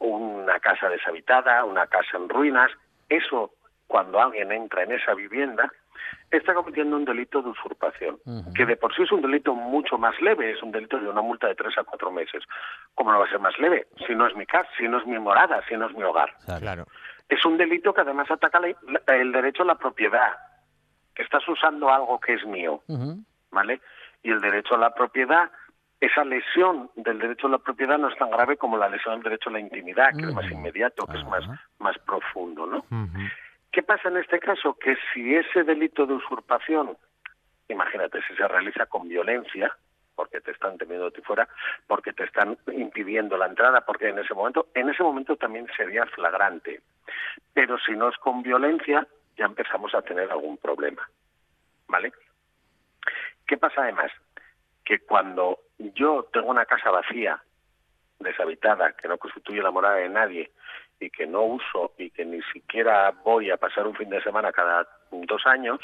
una 0.00 0.58
casa 0.58 0.88
deshabitada, 0.88 1.64
una 1.64 1.86
casa 1.86 2.16
en 2.16 2.28
ruinas. 2.28 2.72
Eso, 3.08 3.52
cuando 3.86 4.20
alguien 4.20 4.50
entra 4.50 4.82
en 4.82 4.90
esa 4.90 5.14
vivienda, 5.14 5.70
está 6.30 6.54
cometiendo 6.54 6.96
un 6.96 7.04
delito 7.04 7.42
de 7.42 7.50
usurpación, 7.50 8.18
que 8.54 8.66
de 8.66 8.76
por 8.76 8.94
sí 8.94 9.02
es 9.02 9.12
un 9.12 9.22
delito 9.22 9.54
mucho 9.54 9.98
más 9.98 10.20
leve, 10.20 10.52
es 10.52 10.62
un 10.62 10.72
delito 10.72 10.98
de 10.98 11.08
una 11.08 11.22
multa 11.22 11.48
de 11.48 11.54
tres 11.54 11.76
a 11.78 11.84
cuatro 11.84 12.10
meses. 12.10 12.44
¿Cómo 12.94 13.12
no 13.12 13.18
va 13.18 13.26
a 13.26 13.30
ser 13.30 13.40
más 13.40 13.58
leve? 13.58 13.86
Si 14.06 14.14
no 14.14 14.26
es 14.26 14.36
mi 14.36 14.46
casa, 14.46 14.68
si 14.78 14.88
no 14.88 14.98
es 14.98 15.06
mi 15.06 15.18
morada, 15.18 15.62
si 15.68 15.76
no 15.76 15.86
es 15.86 15.96
mi 15.96 16.02
hogar. 16.02 16.32
Claro. 16.60 16.86
Es 17.28 17.44
un 17.44 17.56
delito 17.56 17.94
que 17.94 18.00
además 18.00 18.30
ataca 18.30 18.60
el 19.08 19.32
derecho 19.32 19.62
a 19.62 19.66
la 19.66 19.76
propiedad, 19.76 20.36
que 21.14 21.22
estás 21.22 21.46
usando 21.48 21.90
algo 21.90 22.18
que 22.20 22.34
es 22.34 22.44
mío, 22.44 22.82
¿vale? 23.50 23.80
Y 24.22 24.30
el 24.30 24.40
derecho 24.40 24.74
a 24.74 24.78
la 24.78 24.94
propiedad, 24.94 25.50
esa 26.00 26.24
lesión 26.24 26.90
del 26.96 27.18
derecho 27.18 27.46
a 27.46 27.50
la 27.50 27.58
propiedad 27.58 27.98
no 27.98 28.08
es 28.08 28.16
tan 28.16 28.30
grave 28.30 28.56
como 28.56 28.76
la 28.76 28.88
lesión 28.88 29.14
del 29.14 29.24
derecho 29.24 29.50
a 29.50 29.52
la 29.52 29.60
intimidad, 29.60 30.10
que 30.16 30.24
es 30.24 30.34
más 30.34 30.50
inmediato, 30.50 31.06
que 31.06 31.18
es 31.18 31.24
más, 31.26 31.44
más 31.78 31.98
profundo, 32.00 32.66
¿no? 32.66 32.84
¿Qué 33.72 33.82
pasa 33.82 34.08
en 34.08 34.16
este 34.16 34.40
caso? 34.40 34.74
Que 34.74 34.96
si 35.12 35.34
ese 35.34 35.62
delito 35.62 36.06
de 36.06 36.14
usurpación, 36.14 36.96
imagínate, 37.68 38.20
si 38.22 38.34
se 38.34 38.48
realiza 38.48 38.86
con 38.86 39.08
violencia, 39.08 39.76
porque 40.16 40.40
te 40.40 40.50
están 40.50 40.76
teniendo 40.76 41.06
de 41.06 41.12
ti 41.12 41.22
fuera, 41.22 41.48
porque 41.86 42.12
te 42.12 42.24
están 42.24 42.58
impidiendo 42.72 43.36
la 43.36 43.46
entrada, 43.46 43.80
porque 43.82 44.08
en 44.08 44.18
ese 44.18 44.34
momento, 44.34 44.66
en 44.74 44.90
ese 44.90 45.02
momento 45.02 45.36
también 45.36 45.66
sería 45.76 46.04
flagrante. 46.06 46.82
Pero 47.54 47.78
si 47.78 47.92
no 47.92 48.08
es 48.08 48.16
con 48.18 48.42
violencia, 48.42 49.06
ya 49.36 49.46
empezamos 49.46 49.94
a 49.94 50.02
tener 50.02 50.30
algún 50.30 50.58
problema. 50.58 51.08
¿Vale? 51.88 52.12
¿Qué 53.46 53.56
pasa 53.56 53.82
además? 53.82 54.12
Que 54.84 55.00
cuando 55.00 55.60
yo 55.78 56.28
tengo 56.32 56.48
una 56.48 56.66
casa 56.66 56.90
vacía, 56.90 57.42
deshabitada, 58.18 58.92
que 58.92 59.08
no 59.08 59.16
constituye 59.16 59.62
la 59.62 59.70
morada 59.70 59.96
de 59.96 60.08
nadie, 60.08 60.50
y 61.00 61.10
que 61.10 61.26
no 61.26 61.42
uso 61.42 61.92
y 61.98 62.10
que 62.10 62.24
ni 62.24 62.42
siquiera 62.52 63.10
voy 63.24 63.50
a 63.50 63.56
pasar 63.56 63.86
un 63.86 63.94
fin 63.94 64.10
de 64.10 64.22
semana 64.22 64.52
cada 64.52 64.86
dos 65.10 65.46
años, 65.46 65.80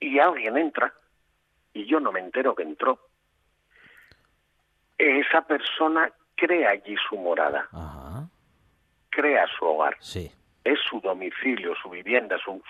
y 0.00 0.18
alguien 0.18 0.56
entra 0.56 0.92
y 1.72 1.86
yo 1.86 2.00
no 2.00 2.10
me 2.12 2.20
entero 2.20 2.54
que 2.54 2.62
entró, 2.62 2.98
esa 4.98 5.42
persona 5.42 6.10
crea 6.34 6.70
allí 6.70 6.96
su 7.08 7.16
morada, 7.16 7.68
crea 9.10 9.46
su 9.58 9.64
hogar. 9.64 9.96
Es 10.62 10.78
su 10.88 11.00
domicilio, 11.00 11.74
su 11.82 11.88
vivienda, 11.90 12.36
su, 12.44 12.62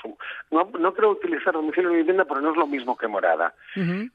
No, 0.50 0.70
no 0.78 0.94
creo 0.94 1.10
utilizar 1.10 1.52
domicilio 1.54 1.92
y 1.92 1.96
vivienda 1.96 2.24
porque 2.24 2.44
no 2.44 2.50
es 2.52 2.56
lo 2.56 2.66
mismo 2.66 2.96
que 2.96 3.08
morada. 3.08 3.54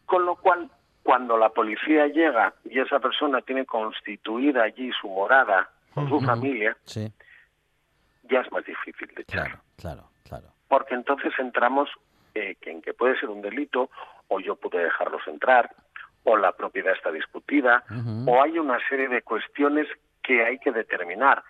Con 0.06 0.26
lo 0.26 0.36
cual, 0.36 0.70
cuando 1.04 1.38
la 1.38 1.50
policía 1.50 2.08
llega 2.08 2.54
y 2.64 2.80
esa 2.80 3.00
persona 3.00 3.42
tiene 3.42 3.66
constituida 3.66 4.64
allí 4.64 4.92
su 5.00 5.10
morada, 5.10 5.70
con 5.96 6.10
su 6.10 6.20
familia, 6.22 6.78
ya 8.24 8.42
es 8.42 8.52
más 8.52 8.66
difícil 8.66 9.08
de 9.16 9.22
echar. 9.22 9.46
Claro, 9.48 9.62
claro, 9.78 10.10
claro. 10.24 10.48
Porque 10.68 10.94
entonces 10.94 11.34
entramos 11.40 11.90
eh, 12.36 12.56
en 12.62 12.82
que 12.82 12.94
puede 12.94 13.18
ser 13.20 13.30
un 13.30 13.42
delito, 13.42 13.90
o 14.28 14.40
yo 14.40 14.56
pude 14.56 14.84
dejarlos 14.84 15.22
entrar, 15.28 15.74
o 16.26 16.36
la 16.36 16.52
propiedad 16.52 16.94
está 16.94 17.12
discutida, 17.12 17.84
o 18.26 18.42
hay 18.42 18.60
una 18.60 18.78
serie 18.90 19.08
de 19.08 19.22
cuestiones 19.22 19.88
que 20.22 20.44
hay 20.44 20.60
que 20.60 20.72
determinar. 20.72 21.44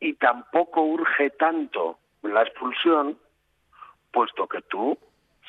Y 0.00 0.14
tampoco 0.14 0.82
urge 0.82 1.30
tanto 1.30 1.98
la 2.22 2.42
expulsión, 2.42 3.18
puesto 4.10 4.48
que 4.48 4.62
tú, 4.62 4.98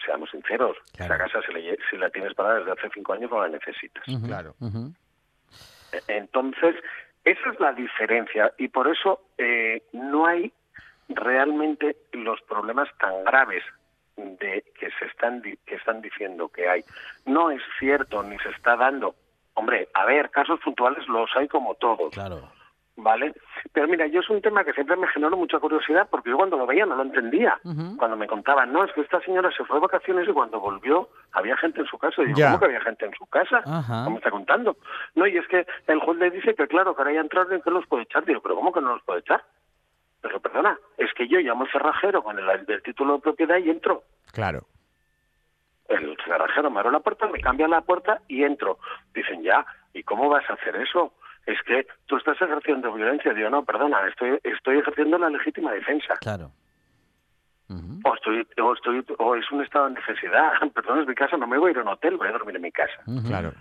seamos 0.05 0.29
sinceros, 0.29 0.77
esa 0.93 1.17
casa 1.17 1.39
si, 1.89 1.97
la 1.97 2.09
tienes 2.09 2.33
para 2.33 2.55
desde 2.55 2.71
hace 2.71 2.89
cinco 2.93 3.13
años 3.13 3.31
no 3.31 3.41
la 3.41 3.47
necesitas. 3.47 4.03
Claro. 4.25 4.53
E, 5.91 6.01
entonces, 6.07 6.75
esa 7.23 7.49
es 7.51 7.59
la 7.59 7.73
diferencia 7.73 8.51
y 8.57 8.67
por 8.67 8.87
eso 8.87 9.21
eh, 9.37 9.83
no 9.93 10.25
hay 10.25 10.51
realmente 11.09 11.95
los 12.11 12.41
problemas 12.41 12.89
tan 12.99 13.23
graves 13.23 13.63
de 14.15 14.63
que 14.79 14.89
se 14.99 15.05
están 15.05 15.41
que 15.41 15.75
están 15.75 16.01
diciendo 16.01 16.49
que 16.49 16.69
hay. 16.69 16.83
No 17.25 17.49
es 17.49 17.61
cierto 17.79 18.23
ni 18.23 18.37
se 18.39 18.49
está 18.49 18.75
dando. 18.75 19.15
Hombre, 19.55 19.89
a 19.93 20.05
ver, 20.05 20.29
casos 20.31 20.59
puntuales 20.59 21.07
los 21.07 21.29
hay 21.35 21.47
como 21.47 21.75
todos. 21.75 22.13
Claro. 22.13 22.41
¿Vale? 22.95 23.33
Pero 23.71 23.87
mira, 23.87 24.07
yo 24.07 24.19
es 24.19 24.29
un 24.29 24.41
tema 24.41 24.63
que 24.63 24.73
siempre 24.73 24.95
me 24.95 25.07
generó 25.07 25.35
mucha 25.35 25.59
curiosidad 25.59 26.07
porque 26.09 26.29
yo 26.29 26.37
cuando 26.37 26.57
lo 26.57 26.65
veía 26.65 26.85
no 26.85 26.95
lo 26.95 27.03
entendía. 27.03 27.59
Cuando 27.97 28.17
me 28.17 28.27
contaban, 28.27 28.71
no, 28.71 28.83
es 28.83 28.91
que 28.93 29.01
esta 29.01 29.19
señora 29.21 29.51
se 29.51 29.63
fue 29.65 29.77
de 29.77 29.81
vacaciones 29.81 30.27
y 30.27 30.31
cuando 30.31 30.59
volvió 30.59 31.09
había 31.31 31.57
gente 31.57 31.81
en 31.81 31.87
su 31.87 31.97
casa. 31.97 32.21
Y 32.23 32.33
yo, 32.33 32.45
¿cómo 32.45 32.59
que 32.59 32.65
había 32.65 32.81
gente 32.81 33.05
en 33.05 33.13
su 33.13 33.25
casa? 33.27 33.63
¿Cómo 34.05 34.17
está 34.17 34.31
contando? 34.31 34.77
No, 35.15 35.25
y 35.27 35.37
es 35.37 35.47
que 35.47 35.65
el 35.87 35.99
juez 35.99 36.17
le 36.17 36.31
dice 36.31 36.55
que 36.55 36.67
claro, 36.67 36.95
que 36.95 37.01
ahora 37.01 37.13
ya 37.13 37.21
entraron 37.21 37.57
y 37.57 37.61
que 37.61 37.71
los 37.71 37.87
puede 37.87 38.03
echar. 38.03 38.25
Digo, 38.25 38.41
¿pero 38.41 38.55
cómo 38.55 38.71
que 38.71 38.81
no 38.81 38.93
los 38.93 39.03
puede 39.03 39.19
echar? 39.19 39.43
Pero 40.21 40.39
perdona, 40.39 40.77
es 40.97 41.13
que 41.13 41.27
yo 41.27 41.39
llamo 41.39 41.65
al 41.65 41.71
cerrajero 41.71 42.23
con 42.23 42.39
el, 42.39 42.49
el 42.49 42.83
título 42.83 43.15
de 43.15 43.21
propiedad 43.21 43.57
y 43.57 43.69
entro. 43.69 44.03
Claro. 44.31 44.67
El 45.89 46.15
cerrajero 46.25 46.71
me 46.71 46.79
abre 46.79 46.91
la 46.91 47.01
puerta, 47.01 47.27
me 47.27 47.41
cambia 47.41 47.67
la 47.67 47.81
puerta 47.81 48.21
y 48.27 48.43
entro. 48.43 48.79
Dicen, 49.13 49.43
ya, 49.43 49.65
¿y 49.93 50.03
cómo 50.03 50.29
vas 50.29 50.49
a 50.49 50.53
hacer 50.53 50.75
eso? 50.77 51.13
Es 51.45 51.61
que 51.63 51.85
tú 52.05 52.17
estás 52.17 52.41
ejerciendo 52.41 52.93
violencia. 52.93 53.33
Digo, 53.33 53.49
no, 53.49 53.63
perdona, 53.63 54.07
estoy, 54.07 54.39
estoy 54.43 54.79
ejerciendo 54.79 55.17
la 55.17 55.29
legítima 55.29 55.71
defensa. 55.71 56.15
Claro. 56.21 56.51
o, 57.69 58.13
estoy, 58.15 58.47
o, 58.61 58.73
estoy, 58.73 59.05
o 59.17 59.35
es 59.35 59.51
un 59.51 59.63
estado 59.63 59.89
de 59.89 59.95
necesidad. 59.95 60.51
Perdón, 60.73 61.01
es 61.01 61.07
mi 61.07 61.15
casa, 61.15 61.37
no 61.37 61.47
me 61.47 61.57
voy 61.57 61.69
a 61.69 61.71
ir 61.71 61.77
a 61.79 61.81
un 61.81 61.87
hotel, 61.89 62.17
voy 62.17 62.27
a 62.27 62.33
dormir 62.33 62.55
en 62.55 62.61
mi 62.61 62.71
casa. 62.71 63.03
Claro. 63.27 63.53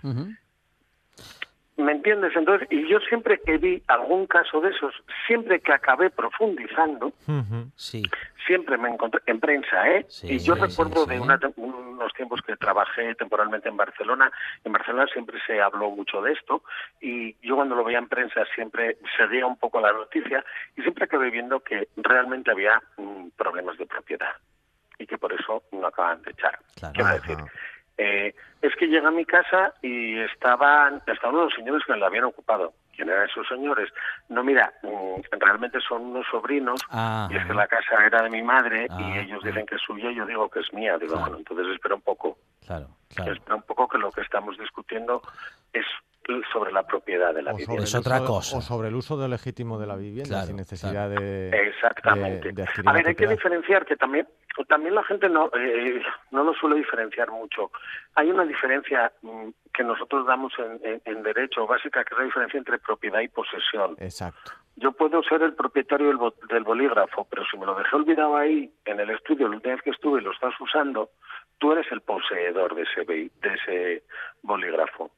¿Me 1.75 1.91
entiendes? 1.91 2.33
Entonces, 2.35 2.67
y 2.71 2.87
yo 2.87 2.99
siempre 2.99 3.39
que 3.39 3.57
vi 3.57 3.81
algún 3.87 4.27
caso 4.27 4.61
de 4.61 4.69
esos, 4.69 4.93
siempre 5.25 5.59
que 5.59 5.73
acabé 5.73 6.11
profundizando, 6.11 7.11
sí. 7.75 8.03
siempre 8.45 8.77
me 8.77 8.89
encontré 8.89 9.21
en 9.25 9.39
prensa, 9.39 9.89
¿eh? 9.89 10.05
y 10.21 10.37
yo 10.37 10.53
recuerdo 10.53 11.07
de 11.07 11.19
unos 11.19 12.13
tiempos 12.13 12.41
que 12.45 12.55
trabajé 12.57 13.15
temporalmente 13.15 13.69
en 13.69 13.77
Barcelona, 13.77 14.31
en 14.63 14.71
Barcelona 14.71 15.07
siempre 15.11 15.39
se 15.47 15.61
habló 15.61 15.89
mucho 15.89 16.21
de 16.21 16.33
esto, 16.33 16.61
y 17.01 17.35
yo 17.41 17.55
cuando 17.55 17.73
lo 17.73 17.83
veía 17.83 17.97
en 17.97 18.07
prensa 18.07 18.45
siempre 18.53 18.97
seguía 19.17 19.47
un 19.47 19.57
poco 19.57 19.81
la 19.81 19.91
noticia, 19.91 20.45
y 20.77 20.81
siempre 20.83 21.05
acabé 21.05 21.31
viendo 21.31 21.59
que 21.61 21.87
realmente 21.97 22.51
había 22.51 22.79
mm, 22.97 23.29
problemas 23.35 23.79
de 23.79 23.87
propiedad, 23.87 24.35
y 24.99 25.07
que 25.07 25.17
por 25.17 25.33
eso 25.33 25.63
no 25.71 25.87
acaban 25.87 26.21
de 26.21 26.31
echar. 26.31 26.59
Quiero 26.93 27.09
decir, 27.13 27.37
eh, 27.97 28.33
es 28.61 28.75
que 28.75 28.87
llega 28.87 29.09
a 29.09 29.11
mi 29.11 29.25
casa 29.25 29.73
y 29.81 30.19
estaban, 30.19 31.01
estaban 31.05 31.35
unos 31.35 31.53
señores 31.53 31.83
que 31.85 31.95
la 31.95 32.07
habían 32.07 32.25
ocupado. 32.25 32.73
¿Quién 32.95 33.09
eran 33.09 33.27
esos 33.27 33.47
señores? 33.47 33.89
No, 34.29 34.43
mira, 34.43 34.71
mm, 34.83 35.21
realmente 35.39 35.79
son 35.81 36.03
unos 36.03 36.25
sobrinos 36.29 36.79
y 37.29 37.35
es 37.35 37.45
que 37.45 37.53
la 37.53 37.67
casa 37.67 38.05
era 38.05 38.21
de 38.21 38.29
mi 38.29 38.43
madre 38.43 38.85
y 38.85 39.03
ah, 39.03 39.21
ellos 39.21 39.43
dicen 39.43 39.65
que 39.65 39.75
es 39.75 39.81
suya 39.81 40.11
y 40.11 40.15
yo 40.15 40.25
digo 40.25 40.49
que 40.49 40.59
es 40.59 40.71
mía. 40.73 40.97
Digo, 40.97 41.17
bueno, 41.17 41.37
entonces 41.37 41.67
espera 41.73 41.95
un 41.95 42.01
poco. 42.01 42.37
Claro, 42.65 42.87
claro. 43.15 43.33
Espera 43.33 43.55
un 43.55 43.63
poco 43.63 43.87
que 43.87 43.97
lo 43.97 44.11
que 44.11 44.21
estamos 44.21 44.57
discutiendo 44.57 45.21
es 45.73 45.85
sobre 46.51 46.71
la 46.71 46.83
propiedad 46.83 47.33
de 47.33 47.41
la 47.41 47.53
vivienda. 47.53 47.83
Es 47.83 47.95
otra 47.95 48.19
cosa. 48.23 48.57
O 48.57 48.61
sobre 48.61 48.87
el 48.87 48.95
uso 48.95 49.27
legítimo 49.27 49.79
de 49.79 49.87
la 49.87 49.95
vivienda, 49.95 50.43
sin 50.43 50.55
necesidad 50.55 51.09
de. 51.09 51.49
Exactamente. 51.49 52.53
a 52.85 52.93
ver, 52.93 53.07
hay 53.07 53.15
que 53.15 53.27
diferenciar 53.27 53.85
que 53.85 53.95
también, 53.95 54.27
también 54.67 54.95
la 54.95 55.03
gente 55.03 55.29
no, 55.29 55.49
eh, 55.55 56.01
no 56.31 56.43
lo 56.43 56.53
suele 56.53 56.77
diferenciar 56.77 57.31
mucho. 57.31 57.71
Hay 58.15 58.29
una 58.29 58.45
diferencia 58.45 59.11
mm, 59.21 59.49
que 59.73 59.83
nosotros 59.83 60.25
damos 60.25 60.53
en, 60.59 61.01
en, 61.03 61.23
derecho 61.23 61.67
básica, 61.67 62.03
que 62.03 62.13
es 62.13 62.19
la 62.19 62.25
diferencia 62.25 62.57
entre 62.57 62.79
propiedad 62.79 63.19
y 63.19 63.27
posesión. 63.27 63.95
Exacto. 63.99 64.51
Yo 64.75 64.91
puedo 64.91 65.21
ser 65.23 65.43
el 65.43 65.53
propietario 65.53 66.07
del, 66.07 66.19
del 66.49 66.63
bolígrafo, 66.63 67.27
pero 67.29 67.43
si 67.45 67.57
me 67.57 67.65
lo 67.65 67.75
dejé 67.75 67.95
olvidado 67.95 68.35
ahí 68.35 68.73
en 68.85 68.99
el 68.99 69.11
estudio 69.11 69.47
la 69.47 69.55
última 69.55 69.75
vez 69.75 69.83
que 69.83 69.91
estuve 69.91 70.19
y 70.19 70.23
lo 70.23 70.31
estás 70.31 70.53
usando, 70.59 71.11
tú 71.59 71.73
eres 71.73 71.85
el 71.91 72.01
poseedor 72.01 72.73
de 72.73 72.81
ese, 72.81 73.05
de 73.05 73.53
ese 73.53 74.03
bolígrafo 74.41 75.11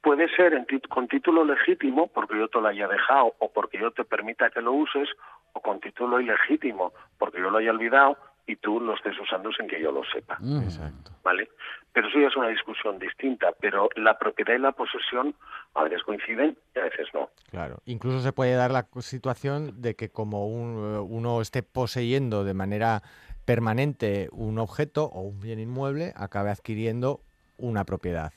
puede 0.00 0.28
ser 0.34 0.64
con 0.88 1.08
título 1.08 1.44
legítimo, 1.44 2.06
porque 2.08 2.38
yo 2.38 2.48
te 2.48 2.60
lo 2.60 2.68
haya 2.68 2.88
dejado 2.88 3.34
o 3.38 3.52
porque 3.52 3.78
yo 3.78 3.90
te 3.90 4.04
permita 4.04 4.50
que 4.50 4.60
lo 4.60 4.72
uses, 4.72 5.08
o 5.52 5.60
con 5.60 5.80
título 5.80 6.20
ilegítimo, 6.20 6.92
porque 7.18 7.40
yo 7.40 7.50
lo 7.50 7.58
haya 7.58 7.70
olvidado 7.70 8.16
y 8.46 8.56
tú 8.56 8.80
lo 8.80 8.94
estés 8.94 9.18
usando 9.20 9.52
sin 9.52 9.68
que 9.68 9.80
yo 9.80 9.92
lo 9.92 10.02
sepa. 10.04 10.38
Exacto. 10.64 11.10
¿Vale? 11.22 11.50
Pero 11.92 12.08
eso 12.08 12.18
ya 12.18 12.28
es 12.28 12.36
una 12.36 12.48
discusión 12.48 12.98
distinta, 12.98 13.48
pero 13.60 13.90
la 13.96 14.18
propiedad 14.18 14.54
y 14.54 14.58
la 14.58 14.72
posesión 14.72 15.34
a 15.74 15.84
veces 15.84 16.02
coinciden 16.02 16.56
y 16.74 16.78
a 16.78 16.84
veces 16.84 17.08
no. 17.12 17.28
Claro, 17.50 17.82
incluso 17.84 18.20
se 18.20 18.32
puede 18.32 18.54
dar 18.54 18.70
la 18.70 18.86
situación 19.00 19.82
de 19.82 19.96
que 19.96 20.10
como 20.10 20.46
uno 20.46 21.40
esté 21.42 21.62
poseyendo 21.62 22.44
de 22.44 22.54
manera 22.54 23.02
permanente 23.44 24.28
un 24.32 24.58
objeto 24.58 25.04
o 25.04 25.20
un 25.20 25.40
bien 25.40 25.60
inmueble, 25.60 26.12
acabe 26.16 26.50
adquiriendo 26.50 27.20
una 27.58 27.84
propiedad 27.84 28.32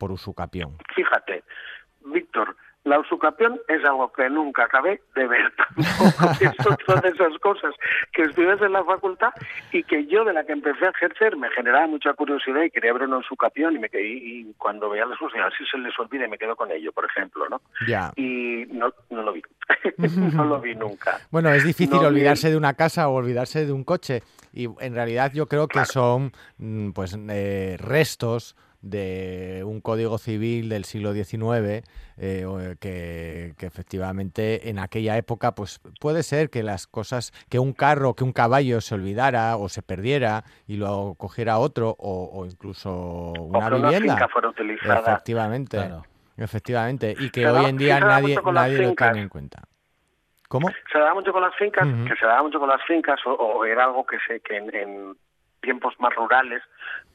por 0.00 0.10
usucapión. 0.10 0.78
Fíjate, 0.96 1.44
Víctor, 2.06 2.56
la 2.84 2.98
usucapión 2.98 3.60
es 3.68 3.84
algo 3.84 4.10
que 4.10 4.28
nunca 4.30 4.64
acabé 4.64 5.02
de 5.14 5.26
ver 5.26 5.52
son 6.86 7.04
esas 7.04 7.38
cosas 7.40 7.74
que 8.12 8.22
estudias 8.22 8.60
en 8.62 8.72
la 8.72 8.82
facultad 8.84 9.32
y 9.70 9.82
que 9.82 10.06
yo 10.06 10.24
de 10.24 10.32
la 10.32 10.44
que 10.44 10.52
empecé 10.52 10.86
a 10.86 10.90
ejercer 10.90 11.36
me 11.36 11.50
generaba 11.50 11.86
mucha 11.86 12.14
curiosidad 12.14 12.62
y 12.62 12.70
quería 12.70 12.94
ver 12.94 13.02
una 13.02 13.18
usucapión 13.18 13.76
y 13.76 13.78
me 13.78 13.90
quedé, 13.90 14.08
y 14.08 14.54
cuando 14.56 14.88
veía 14.88 15.04
las 15.04 15.18
cosas 15.18 15.40
así 15.52 15.64
se 15.70 15.76
les 15.76 15.96
olvida 15.98 16.24
y 16.24 16.30
me 16.30 16.38
quedo 16.38 16.56
con 16.56 16.70
ello, 16.70 16.90
por 16.92 17.04
ejemplo, 17.04 17.46
¿no? 17.50 17.60
Ya. 17.86 18.12
Y 18.16 18.64
no, 18.70 18.92
no 19.10 19.22
lo 19.22 19.32
vi. 19.34 19.42
no 20.34 20.44
lo 20.44 20.60
vi 20.60 20.74
nunca. 20.74 21.20
Bueno, 21.30 21.50
es 21.50 21.64
difícil 21.64 21.98
olvidarse 21.98 22.48
de 22.48 22.56
una 22.56 22.74
casa 22.74 23.08
o 23.08 23.14
olvidarse 23.14 23.66
de 23.66 23.72
un 23.72 23.84
coche 23.84 24.22
y 24.54 24.68
en 24.80 24.94
realidad 24.94 25.32
yo 25.34 25.46
creo 25.46 25.68
que 25.68 25.84
son 25.84 26.32
mm, 26.56 26.92
pues 26.92 27.16
eh, 27.28 27.76
restos 27.78 28.56
de 28.82 29.62
un 29.64 29.80
código 29.80 30.18
civil 30.18 30.68
del 30.68 30.84
siglo 30.84 31.12
XIX 31.12 31.84
eh, 32.16 32.76
que, 32.80 33.54
efectivamente 33.60 34.70
en 34.70 34.78
aquella 34.78 35.16
época 35.16 35.54
pues 35.54 35.80
puede 36.00 36.22
ser 36.22 36.48
que 36.48 36.62
las 36.62 36.86
cosas 36.86 37.32
que 37.50 37.58
un 37.58 37.72
carro 37.72 38.14
que 38.14 38.24
un 38.24 38.32
caballo 38.32 38.80
se 38.80 38.94
olvidara 38.94 39.56
o 39.56 39.68
se 39.68 39.82
perdiera 39.82 40.44
y 40.66 40.76
lo 40.76 41.14
cogiera 41.18 41.58
otro 41.58 41.94
o, 41.98 42.46
incluso 42.46 43.32
una 43.38 43.68
vivienda. 43.68 44.28
efectivamente 45.06 45.78
efectivamente 46.38 47.14
y 47.18 47.30
que 47.30 47.46
hoy 47.46 47.66
en 47.66 47.76
día 47.76 48.00
nadie 48.00 48.38
nadie 48.52 48.78
lo 48.78 48.94
tiene 48.94 49.20
en 49.20 49.28
cuenta. 49.28 49.62
¿Cómo? 50.48 50.68
Se 50.90 50.98
da 50.98 51.14
mucho 51.14 51.32
con 51.32 51.42
las 51.42 51.54
fincas, 51.54 51.86
que 52.08 52.16
se 52.16 52.26
da 52.26 52.42
mucho 52.42 52.58
con 52.58 52.68
las 52.68 52.82
fincas, 52.84 53.20
o, 53.24 53.64
era 53.64 53.84
algo 53.84 54.04
que 54.04 54.18
se 54.26 54.40
que 54.40 54.56
en 54.56 55.16
tiempos 55.60 55.94
más 56.00 56.14
rurales 56.14 56.62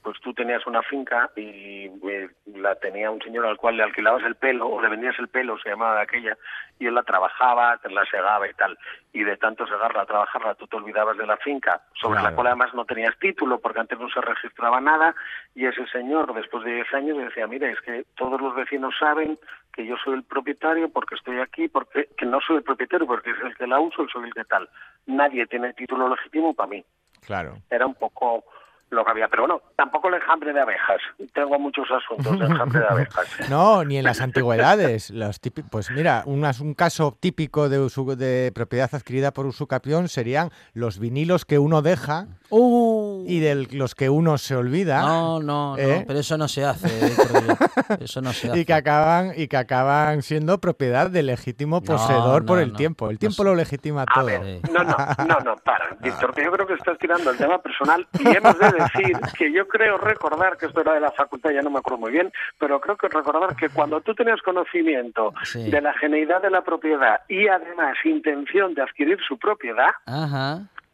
pues 0.06 0.22
tú 0.22 0.36
tenías 0.36 0.68
una 0.68 0.84
finca 0.84 1.32
y 1.36 1.90
eh, 2.08 2.30
la 2.54 2.76
tenía 2.76 3.10
un 3.10 3.20
señor 3.24 3.48
al 3.48 3.58
cual 3.58 3.76
le 3.76 3.82
alquilabas 3.82 4.24
el 4.24 4.36
pelo 4.36 4.68
o 4.68 4.80
le 4.80 4.88
vendías 4.88 5.18
el 5.18 5.30
pelo, 5.30 5.58
se 5.58 5.70
llamaba 5.70 5.96
de 5.96 6.04
aquella, 6.04 6.38
y 6.78 6.86
él 6.86 6.94
la 6.94 7.02
trabajaba, 7.02 7.80
te 7.80 7.90
la 7.90 8.06
segaba 8.06 8.48
y 8.48 8.54
tal. 8.54 8.78
Y 9.14 9.24
de 9.24 9.36
tanto 9.38 9.66
segarla, 9.66 10.06
trabajarla, 10.06 10.54
tú 10.54 10.68
te 10.68 10.76
olvidabas 10.76 11.18
de 11.18 11.26
la 11.26 11.38
finca, 11.38 11.82
sobre 12.00 12.22
la 12.22 12.36
cual 12.36 12.46
además 12.46 12.72
no 12.76 12.86
tenías 12.86 13.18
título 13.18 13.58
porque 13.58 13.80
antes 13.80 13.98
no 13.98 14.08
se 14.10 14.22
registraba 14.22 14.80
nada, 14.80 15.16
y 15.56 15.66
ese 15.66 15.88
señor, 15.88 16.32
después 16.36 16.64
de 16.64 16.76
10 16.76 16.94
años, 16.94 17.18
decía, 17.18 17.48
mire, 17.48 17.72
es 17.72 17.82
que 17.82 18.06
todos 18.16 18.40
los 18.40 18.54
vecinos 18.54 18.94
saben 19.00 19.40
que 19.74 19.88
yo 19.88 19.96
soy 19.98 20.14
el 20.14 20.24
propietario 20.24 20.88
porque 20.90 21.16
estoy 21.16 21.40
aquí, 21.40 21.68
porque 21.68 22.10
que 22.16 22.28
no 22.28 22.42
soy 22.42 22.58
el 22.58 22.64
propietario 22.64 23.08
porque 23.08 23.32
es 23.32 23.40
el 23.44 23.56
que 23.56 23.66
la 23.66 23.80
uso, 23.80 24.08
soy 24.08 24.26
el 24.26 24.34
que 24.36 24.46
tal. 24.46 24.70
Nadie 25.08 25.48
tiene 25.48 25.74
título 25.74 26.08
legítimo 26.10 26.54
para 26.54 26.70
mí. 26.70 26.86
Claro. 27.26 27.56
Era 27.72 27.88
un 27.88 27.96
poco 27.96 28.44
lo 28.90 29.04
que 29.04 29.12
había. 29.12 29.28
Pero 29.28 29.44
bueno, 29.44 29.62
tampoco 29.76 30.10
el 30.10 30.16
enjambre 30.16 30.54
de 30.54 30.62
abejas. 30.62 31.02
Tengo 31.34 31.60
muchos 31.60 31.88
asuntos 31.92 32.40
de 32.40 32.46
enjambre 32.46 32.80
de 32.80 32.88
abejas. 32.88 33.26
No, 33.50 33.84
ni 33.84 33.98
en 33.98 34.04
las 34.04 34.22
antigüedades. 34.22 35.10
Los 35.12 35.40
pues 35.70 35.92
mira, 35.92 36.24
un, 36.26 36.46
un 36.62 36.74
caso 36.74 37.16
típico 37.20 37.70
de, 37.70 37.78
de 38.16 38.52
propiedad 38.54 38.90
adquirida 38.94 39.32
por 39.32 39.46
usucapión 39.46 40.08
serían 40.08 40.50
los 40.74 41.00
vinilos 41.00 41.46
que 41.46 41.60
uno 41.60 41.82
deja 41.82 42.28
uh. 42.50 43.05
Y 43.26 43.40
de 43.40 43.68
los 43.72 43.96
que 43.96 44.10
uno 44.10 44.38
se 44.38 44.56
olvida. 44.56 45.02
No, 45.02 45.40
no, 45.40 45.76
no, 45.76 45.78
¿eh? 45.78 46.04
pero 46.08 46.20
eso 46.20 46.38
no 46.38 46.48
se 46.48 46.64
hace. 46.64 46.86
Eso 48.00 48.22
no 48.22 48.34
se 48.34 48.50
hace. 48.50 48.60
Y 48.60 48.66
que 48.66 48.74
acaban, 48.74 49.34
y 49.36 49.48
que 49.48 49.58
acaban 49.58 50.22
siendo 50.22 50.60
propiedad 50.60 51.10
del 51.10 51.28
legítimo 51.28 51.82
poseedor 51.82 52.46
por 52.46 52.60
el 52.60 52.74
tiempo. 52.74 53.10
El 53.10 53.20
tiempo 53.20 53.44
lo 53.44 53.56
legitima 53.56 54.06
todo. 54.06 54.30
no, 54.30 54.84
no, 54.84 54.98
no, 55.28 55.40
no, 55.40 55.56
para, 55.58 55.96
Víctor, 56.02 56.34
yo 56.42 56.52
creo 56.52 56.68
que 56.68 56.74
estás 56.74 56.98
tirando 56.98 57.32
el 57.32 57.38
tema 57.38 57.60
personal 57.60 58.08
y 58.20 58.28
hemos 58.28 58.58
de 58.60 58.72
decir 58.72 59.18
que 59.38 59.52
yo 59.52 59.68
creo 59.68 59.98
recordar 59.98 60.58
que 60.58 60.68
esto 60.68 60.82
era 60.82 60.94
de 60.94 61.00
la 61.00 61.12
facultad, 61.12 61.52
ya 61.52 61.62
no 61.62 61.70
me 61.70 61.80
acuerdo 61.80 62.00
muy 62.00 62.12
bien, 62.12 62.32
pero 62.60 62.80
creo 62.80 62.98
que 62.98 63.08
recordar 63.08 63.56
que 63.56 63.70
cuando 63.70 64.02
tú 64.02 64.14
tenías 64.14 64.42
conocimiento 64.42 65.34
de 65.54 65.82
la 65.82 65.94
geneidad 65.94 66.42
de 66.42 66.50
la 66.50 66.62
propiedad 66.64 67.22
y 67.28 67.48
además 67.48 67.98
intención 68.04 68.74
de 68.74 68.82
adquirir 68.82 69.18
su 69.28 69.38
propiedad, 69.38 69.90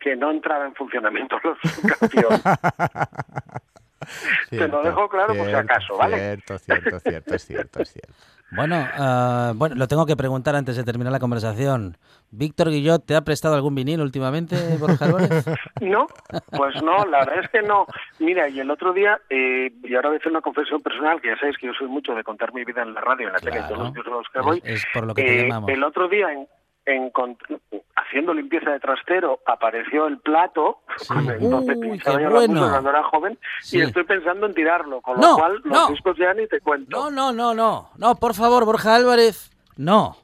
que 0.01 0.15
no 0.15 0.31
entraba 0.31 0.65
en 0.65 0.75
funcionamiento 0.75 1.37
los 1.43 1.57
cambios. 1.97 2.41
Te 4.49 4.67
lo 4.67 4.83
dejo 4.83 5.07
claro 5.07 5.35
por 5.35 5.47
si 5.47 5.53
acaso, 5.53 5.95
¿vale? 5.97 6.17
Cierto, 6.17 6.57
cierto, 6.57 6.99
cierto, 6.99 7.35
es 7.35 7.45
cierto, 7.45 7.81
es 7.81 7.93
cierto. 7.93 8.13
Bueno, 8.53 8.75
uh, 8.75 9.53
bueno, 9.55 9.75
lo 9.75 9.87
tengo 9.87 10.05
que 10.05 10.17
preguntar 10.17 10.57
antes 10.57 10.75
de 10.75 10.83
terminar 10.83 11.13
la 11.13 11.19
conversación. 11.19 11.97
¿Víctor 12.31 12.69
Guillot 12.69 13.05
te 13.05 13.15
ha 13.15 13.21
prestado 13.21 13.55
algún 13.55 13.75
vinil 13.75 14.01
últimamente, 14.01 14.55
Borja 14.77 15.05
Álvarez? 15.05 15.45
No, 15.81 16.07
pues 16.51 16.81
no, 16.83 17.05
la 17.05 17.19
verdad 17.19 17.43
es 17.43 17.49
que 17.49 17.61
no. 17.61 17.87
Mira, 18.19 18.49
y 18.49 18.59
el 18.59 18.69
otro 18.69 18.93
día, 18.93 19.19
eh, 19.29 19.71
y 19.83 19.95
ahora 19.95 20.09
voy 20.09 20.17
a 20.17 20.19
hacer 20.19 20.31
una 20.31 20.41
confesión 20.41 20.81
personal, 20.81 21.21
que 21.21 21.29
ya 21.29 21.37
sabéis 21.37 21.57
que 21.57 21.67
yo 21.67 21.73
soy 21.73 21.87
mucho 21.87 22.13
de 22.13 22.23
contar 22.23 22.53
mi 22.53 22.63
vida 22.65 22.83
en 22.83 22.93
la 22.93 23.01
radio, 23.01 23.27
en 23.27 23.33
la 23.33 23.39
tele, 23.39 23.57
en 23.59 23.67
todos 23.67 24.05
los 24.05 24.29
que 24.29 24.39
voy. 24.41 24.61
Es, 24.63 24.85
por 24.93 25.07
lo 25.07 25.13
que 25.13 25.23
te 25.23 25.39
eh, 25.39 25.41
llamamos. 25.43 25.69
El 25.69 25.83
otro 25.83 26.07
día, 26.07 26.31
en, 26.31 26.47
haciendo 27.95 28.33
limpieza 28.33 28.71
de 28.71 28.79
trastero 28.79 29.39
apareció 29.45 30.07
el 30.07 30.17
plato 30.19 30.81
entonces 31.39 31.77
cuando 32.03 32.89
era 32.89 33.03
joven 33.03 33.37
y 33.71 33.81
estoy 33.81 34.03
pensando 34.03 34.47
en 34.47 34.53
tirarlo 34.53 35.01
con 35.01 35.19
lo 35.19 35.35
cual 35.35 35.61
los 35.63 35.89
discos 35.89 36.17
ya 36.17 36.33
ni 36.33 36.47
te 36.47 36.59
cuento 36.59 36.97
no 36.97 37.11
no 37.11 37.31
no 37.31 37.53
no 37.53 37.91
no 37.97 38.15
por 38.15 38.33
favor 38.33 38.65
Borja 38.65 38.95
Álvarez 38.95 39.51
no 39.77 40.17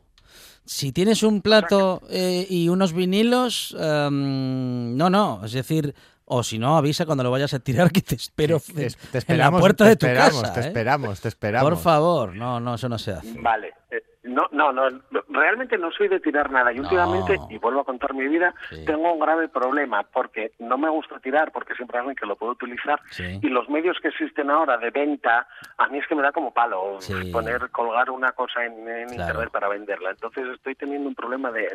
si 0.65 0.91
tienes 0.91 1.23
un 1.23 1.41
plato 1.41 2.01
eh, 2.09 2.45
y 2.49 2.69
unos 2.69 2.93
vinilos 2.93 3.75
em, 3.79 4.97
no 4.97 5.09
no 5.09 5.41
es 5.45 5.53
decir 5.53 5.93
o 6.29 6.43
si 6.43 6.59
no, 6.59 6.75
avisa 6.75 7.05
cuando 7.05 7.23
lo 7.23 7.31
vayas 7.31 7.53
a 7.53 7.59
tirar 7.59 7.89
que 7.89 8.01
te 8.01 8.15
espero 8.15 8.59
te, 8.59 8.87
esperamos, 8.87 9.29
en 9.29 9.37
la 9.37 9.51
puerta 9.51 9.85
de 9.85 9.95
tu 9.95 10.07
casa. 10.07 10.51
Te 10.51 10.59
¿eh? 10.59 10.63
esperamos, 10.63 11.21
te 11.21 11.29
esperamos. 11.29 11.69
Por 11.69 11.79
favor, 11.79 12.35
no, 12.35 12.59
no, 12.59 12.75
eso 12.75 12.89
no 12.89 12.97
se 12.99 13.11
hace. 13.11 13.33
Vale, 13.39 13.73
eh, 13.89 14.03
No, 14.27 14.47
no, 14.51 14.71
no, 14.73 15.01
realmente 15.29 15.77
no 15.77 15.91
soy 15.91 16.07
de 16.07 16.19
tirar 16.19 16.51
nada. 16.51 16.73
Y 16.73 16.79
últimamente, 16.79 17.37
y 17.49 17.57
vuelvo 17.57 17.81
a 17.81 17.85
contar 17.85 18.13
mi 18.13 18.27
vida, 18.27 18.53
tengo 18.85 19.13
un 19.13 19.19
grave 19.19 19.47
problema 19.47 20.03
porque 20.03 20.51
no 20.59 20.77
me 20.77 20.89
gusta 20.89 21.19
tirar 21.19 21.51
porque 21.51 21.73
siempre 21.75 21.97
alguien 21.97 22.15
que 22.15 22.25
lo 22.25 22.35
puede 22.35 22.53
utilizar 22.53 22.99
y 23.17 23.47
los 23.49 23.69
medios 23.69 23.97
que 24.01 24.09
existen 24.09 24.49
ahora 24.49 24.77
de 24.77 24.89
venta, 24.89 25.47
a 25.77 25.87
mí 25.87 25.99
es 25.99 26.07
que 26.07 26.15
me 26.15 26.21
da 26.21 26.31
como 26.31 26.53
palo 26.53 26.99
poner, 27.31 27.69
colgar 27.71 28.09
una 28.09 28.31
cosa 28.31 28.65
en, 28.65 28.77
internet 29.09 29.49
para 29.51 29.67
venderla. 29.67 30.11
Entonces 30.11 30.45
estoy 30.53 30.75
teniendo 30.75 31.07
un 31.09 31.15
problema 31.15 31.51
de, 31.51 31.67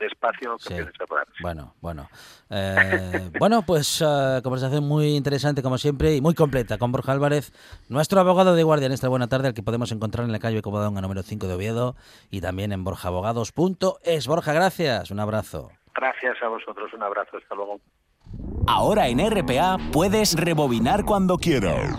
espacio 0.00 0.56
que 0.56 0.74
cerrar. 0.98 1.26
Bueno, 1.40 1.74
bueno. 1.80 2.08
Eh, 2.50 3.30
bueno, 3.38 3.62
pues 3.62 4.00
uh, 4.00 4.42
conversación 4.42 4.86
muy 4.86 5.16
interesante 5.16 5.62
como 5.62 5.78
siempre 5.78 6.16
y 6.16 6.20
muy 6.20 6.34
completa 6.34 6.78
con 6.78 6.90
Borja 6.90 7.12
Álvarez, 7.12 7.52
nuestro 7.88 8.20
abogado 8.20 8.54
de 8.54 8.62
guardia 8.62 8.86
en 8.86 8.92
esta 8.92 9.08
buena 9.08 9.28
tarde, 9.28 9.48
al 9.48 9.54
que 9.54 9.62
podemos 9.62 9.92
encontrar 9.92 10.24
en 10.24 10.32
la 10.32 10.38
calle 10.38 10.62
Covadonga 10.62 11.00
número 11.00 11.22
5 11.22 11.46
de 11.46 11.54
Oviedo 11.54 11.96
y 12.30 12.40
también 12.40 12.72
en 12.72 12.84
borjaabogados.es. 12.84 14.26
Borja, 14.26 14.52
gracias. 14.52 15.10
Un 15.10 15.20
abrazo. 15.20 15.70
Gracias 15.94 16.36
a 16.42 16.48
vosotros. 16.48 16.92
Un 16.94 17.02
abrazo. 17.02 17.36
Hasta 17.36 17.54
luego. 17.54 17.80
Ahora 18.66 19.08
en 19.08 19.18
RPA 19.18 19.78
puedes 19.92 20.34
rebobinar 20.34 21.04
cuando 21.04 21.38
quieras. 21.38 21.98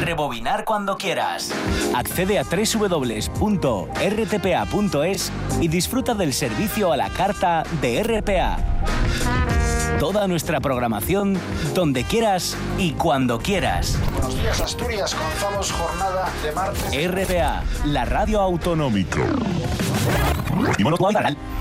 Rebobinar 0.00 0.64
cuando 0.64 0.96
quieras. 0.96 1.52
Accede 1.94 2.38
a 2.38 2.44
www.rtpa.es 2.44 3.32
y 5.60 5.68
disfruta 5.68 6.14
del 6.14 6.32
servicio 6.32 6.92
a 6.92 6.96
la 6.96 7.10
carta 7.10 7.64
de 7.80 8.02
RPA. 8.02 9.63
Toda 9.98 10.26
nuestra 10.26 10.60
programación 10.60 11.38
donde 11.74 12.04
quieras 12.04 12.56
y 12.78 12.92
cuando 12.92 13.38
quieras. 13.38 13.98
Buenos 14.12 14.36
días 14.40 14.60
Asturias, 14.60 15.14
comenzamos 15.14 15.72
jornada 15.72 16.28
de 16.42 16.52
martes. 16.52 17.10
RPA, 17.10 17.62
la 17.86 18.04
radio 18.04 18.40
autonómica. 18.40 19.20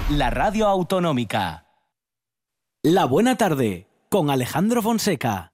La 0.10 0.30
radio 0.30 0.68
autonómica. 0.68 1.66
La 2.82 3.06
buena 3.06 3.38
tarde 3.38 3.88
con 4.10 4.30
Alejandro 4.30 4.82
Fonseca. 4.82 5.54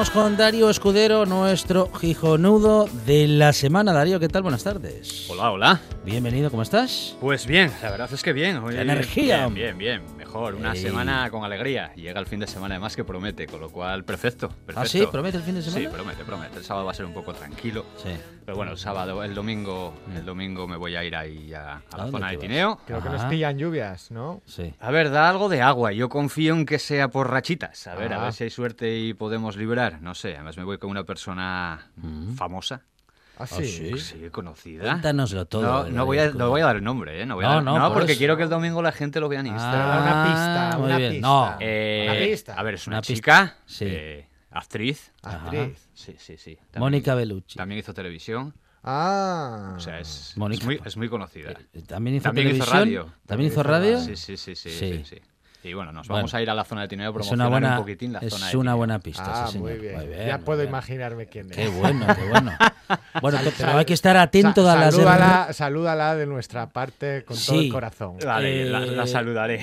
pierdes 0.00 0.10
con 0.10 0.36
Darío 0.36 0.70
Escudero, 0.70 1.26
nuestro 1.26 1.90
gijonudo 1.92 2.86
de 3.06 3.26
la 3.28 3.52
semana. 3.52 3.92
Darío, 3.92 4.18
¿qué 4.18 4.28
tal? 4.28 4.42
Buenas 4.42 4.64
tardes. 4.64 5.26
Hola, 5.28 5.50
hola. 5.50 5.80
Bienvenido, 6.04 6.50
¿cómo 6.50 6.62
estás? 6.62 7.16
Pues 7.20 7.46
bien, 7.46 7.70
la 7.82 7.90
verdad 7.90 8.08
es 8.10 8.22
que 8.22 8.32
bien. 8.32 8.62
energía. 8.70 9.48
Bien, 9.48 9.76
bien, 9.76 10.02
bien. 10.16 10.19
Mejor, 10.30 10.54
una 10.54 10.76
semana 10.76 11.28
con 11.28 11.42
alegría. 11.42 11.92
Llega 11.96 12.20
el 12.20 12.26
fin 12.26 12.38
de 12.38 12.46
semana 12.46 12.76
además 12.76 12.94
que 12.94 13.02
promete, 13.02 13.48
con 13.48 13.60
lo 13.60 13.68
cual, 13.68 14.04
perfecto, 14.04 14.48
perfecto. 14.48 14.80
¿Ah, 14.80 14.86
sí? 14.86 15.04
¿Promete 15.10 15.38
el 15.38 15.42
fin 15.42 15.56
de 15.56 15.62
semana? 15.62 15.90
Sí, 15.90 15.92
promete, 15.92 16.24
promete. 16.24 16.58
El 16.58 16.64
sábado 16.64 16.86
va 16.86 16.92
a 16.92 16.94
ser 16.94 17.04
un 17.04 17.12
poco 17.12 17.34
tranquilo. 17.34 17.84
Sí. 17.96 18.10
Pero 18.44 18.56
bueno, 18.56 18.70
el 18.70 18.78
sábado, 18.78 19.24
el 19.24 19.34
domingo, 19.34 19.92
el 20.14 20.24
domingo 20.24 20.68
me 20.68 20.76
voy 20.76 20.94
a 20.94 21.02
ir 21.02 21.16
ahí 21.16 21.52
a, 21.52 21.82
la 21.96 22.06
zona 22.08 22.30
de 22.30 22.36
Tineo. 22.36 22.78
Creo 22.86 23.02
que 23.02 23.08
nos 23.08 23.24
pillan 23.24 23.58
lluvias, 23.58 24.12
¿no? 24.12 24.40
Sí. 24.46 24.72
A 24.78 24.92
ver, 24.92 25.10
da 25.10 25.28
algo 25.28 25.48
de 25.48 25.62
agua. 25.62 25.90
Yo 25.90 26.08
confío 26.08 26.54
en 26.54 26.64
que 26.64 26.78
sea 26.78 27.08
por 27.08 27.28
rachitas. 27.28 27.88
A 27.88 27.96
ver, 27.96 28.12
a 28.12 28.22
ver 28.22 28.32
si 28.32 28.44
hay 28.44 28.50
suerte 28.50 28.98
y 28.98 29.14
podemos 29.14 29.56
librar. 29.56 30.00
No 30.00 30.14
sé, 30.14 30.36
además 30.36 30.56
me 30.56 30.62
voy 30.62 30.78
con 30.78 30.90
una 30.90 31.02
persona 31.02 31.90
mm. 31.96 32.34
famosa. 32.34 32.82
¿Ah, 33.40 33.46
sí? 33.46 33.98
sí? 33.98 34.28
conocida. 34.30 34.82
Cuéntanoslo 34.82 35.46
todo. 35.46 35.88
No, 35.88 36.04
voy, 36.04 36.18
a, 36.18 36.30
no 36.30 36.50
voy 36.50 36.60
a 36.60 36.66
dar 36.66 36.76
el 36.76 36.84
nombre, 36.84 37.22
¿eh? 37.22 37.26
No, 37.26 37.36
voy 37.36 37.46
a 37.46 37.62
no, 37.62 37.78
no, 37.78 37.94
porque 37.94 38.14
quiero 38.16 38.36
que 38.36 38.42
el 38.42 38.50
domingo 38.50 38.82
la 38.82 38.92
gente 38.92 39.18
lo 39.18 39.30
vea 39.30 39.40
en 39.40 39.46
Instagram. 39.46 39.88
Ah, 39.90 40.02
una 40.02 40.24
pista, 40.26 40.78
una 40.78 40.96
pista. 40.98 41.26
No. 41.26 41.56
Eh, 41.58 42.06
una 42.10 42.18
pista. 42.20 42.54
A 42.54 42.62
ver, 42.62 42.74
es 42.74 42.86
una, 42.86 43.00
chica, 43.00 43.56
sí. 43.64 43.86
eh, 43.88 44.28
actriz. 44.50 45.12
Actriz. 45.22 45.88
Sí, 45.94 46.16
sí, 46.18 46.36
sí. 46.36 46.58
Mónica 46.76 47.14
Bellucci. 47.14 47.56
También 47.56 47.78
hizo 47.78 47.94
televisión. 47.94 48.52
Ah. 48.82 49.74
O 49.76 49.80
sea, 49.80 50.00
es, 50.00 50.34
es, 50.50 50.64
muy, 50.64 50.80
es 50.84 50.96
muy 50.98 51.08
conocida. 51.08 51.52
Eh, 51.72 51.82
también 51.86 52.16
hizo 52.16 52.24
También 52.24 52.54
hizo 52.54 52.66
radio. 52.66 53.12
¿También 53.26 53.50
hizo 53.50 53.62
radio? 53.62 54.00
Sí, 54.00 54.16
sí, 54.16 54.36
sí, 54.36 54.54
sí. 54.54 54.70
sí. 54.70 55.04
sí. 55.04 55.16
Y 55.62 55.74
bueno, 55.74 55.92
nos 55.92 56.08
vamos 56.08 56.32
a 56.34 56.40
ir 56.40 56.48
a 56.48 56.54
la 56.54 56.64
zona 56.64 56.82
de 56.82 56.88
Tineo 56.88 57.12
promocionar 57.12 57.48
una 57.48 57.58
buena, 57.58 57.78
un 57.78 57.82
poquitín 57.82 58.12
la 58.12 58.20
zona 58.20 58.48
Es 58.48 58.54
una 58.54 58.74
buena 58.74 58.98
pista, 58.98 59.44
ah, 59.44 59.46
sí, 59.46 59.52
señor. 59.54 59.70
Muy 59.70 59.78
bien. 59.78 60.26
ya 60.26 60.38
puedo 60.38 60.64
imaginarme 60.64 61.26
quién 61.26 61.50
es. 61.50 61.56
Qué 61.56 61.68
bueno, 61.68 62.06
qué 62.14 62.28
bueno. 62.28 62.52
Bueno, 63.20 63.38
pero 63.56 63.78
hay 63.78 63.84
que 63.84 63.94
estar 63.94 64.16
atento 64.16 64.68
a 64.68 64.74
las... 64.74 64.94
Salúdala, 64.94 65.52
salúdala 65.52 66.16
de 66.16 66.26
nuestra 66.26 66.68
parte 66.70 67.24
con 67.24 67.36
todo 67.36 67.60
el 67.60 67.70
corazón. 67.70 68.16
Vale, 68.24 68.64
la, 68.64 69.04
eh, 69.04 69.06
saludaré. 69.06 69.60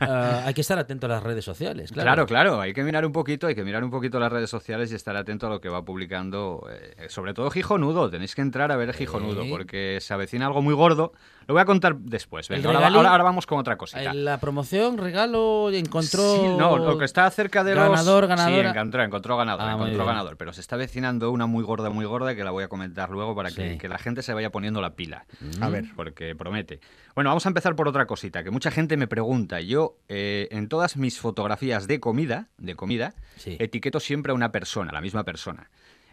Uh, 0.00 0.46
hay 0.46 0.54
que 0.54 0.60
estar 0.60 0.78
atento 0.78 1.06
a 1.06 1.10
las 1.10 1.22
redes 1.22 1.44
sociales, 1.44 1.90
claro. 1.90 2.06
Claro, 2.06 2.26
claro. 2.26 2.60
Hay 2.60 2.72
que 2.72 2.82
mirar 2.82 3.04
un 3.06 3.12
poquito, 3.12 3.46
hay 3.46 3.54
que 3.54 3.64
mirar 3.64 3.84
un 3.84 3.90
poquito 3.90 4.18
las 4.18 4.32
redes 4.32 4.50
sociales 4.50 4.92
y 4.92 4.94
estar 4.94 5.16
atento 5.16 5.46
a 5.46 5.50
lo 5.50 5.60
que 5.60 5.68
va 5.68 5.84
publicando. 5.84 6.66
Eh, 6.70 7.06
sobre 7.08 7.34
todo 7.34 7.50
Gijonudo. 7.50 8.10
Tenéis 8.10 8.34
que 8.34 8.42
entrar 8.42 8.72
a 8.72 8.76
ver 8.76 8.92
Gijonudo 8.92 9.44
porque 9.48 9.98
se 10.00 10.14
avecina 10.14 10.46
algo 10.46 10.62
muy 10.62 10.74
gordo. 10.74 11.12
Lo 11.50 11.54
voy 11.54 11.62
a 11.62 11.64
contar 11.64 11.96
después. 11.96 12.48
ahora, 12.48 13.10
ahora, 13.10 13.24
vamos 13.24 13.44
con 13.44 13.58
otra 13.58 13.76
cosita. 13.76 14.14
La 14.14 14.38
promoción, 14.38 14.96
regalo, 14.98 15.68
encontró. 15.72 16.36
Sí, 16.36 16.42
no, 16.56 16.78
lo 16.78 16.96
que 16.96 17.04
está 17.04 17.28
cerca 17.32 17.64
de 17.64 17.74
ganador, 17.74 18.22
los. 18.22 18.28
Ganador, 18.28 18.52
Sí, 18.54 18.68
encontró, 18.68 19.02
encontró 19.02 19.36
ganador, 19.36 19.68
ah, 19.68 19.72
encontró 19.72 20.06
ganador. 20.06 20.36
Pero 20.36 20.52
se 20.52 20.60
está 20.60 20.76
avecinando 20.76 21.28
una 21.32 21.46
muy 21.46 21.64
gorda, 21.64 21.90
muy 21.90 22.04
gorda 22.04 22.36
que 22.36 22.44
la 22.44 22.52
voy 22.52 22.62
a 22.62 22.68
comentar 22.68 23.10
luego 23.10 23.34
para 23.34 23.50
que, 23.50 23.80
la 23.88 23.98
gente 23.98 24.22
se 24.22 24.32
vaya 24.32 24.50
poniendo 24.50 24.80
la 24.80 24.94
pila. 24.94 25.26
A 25.60 25.68
ver. 25.68 25.86
Porque 25.96 26.36
promete. 26.36 26.78
Bueno, 27.16 27.30
vamos 27.30 27.44
a 27.46 27.48
empezar 27.48 27.74
por 27.74 27.88
otra 27.88 28.06
cosita 28.06 28.44
que 28.44 28.52
mucha 28.52 28.70
gente 28.70 28.96
me 28.96 29.08
pregunta. 29.08 29.60
Yo, 29.60 29.96
eh, 30.08 30.46
en 30.52 30.68
todas 30.68 30.96
mis 30.96 31.18
fotografías 31.18 31.88
de 31.88 31.98
comida, 31.98 32.46
de 32.58 32.76
comida, 32.76 33.14
etiqueto 33.44 33.98
siempre 33.98 34.30
a 34.30 34.36
una 34.36 34.52
persona, 34.52 34.92
la 34.92 35.00
misma 35.00 35.24
persona. 35.24 35.68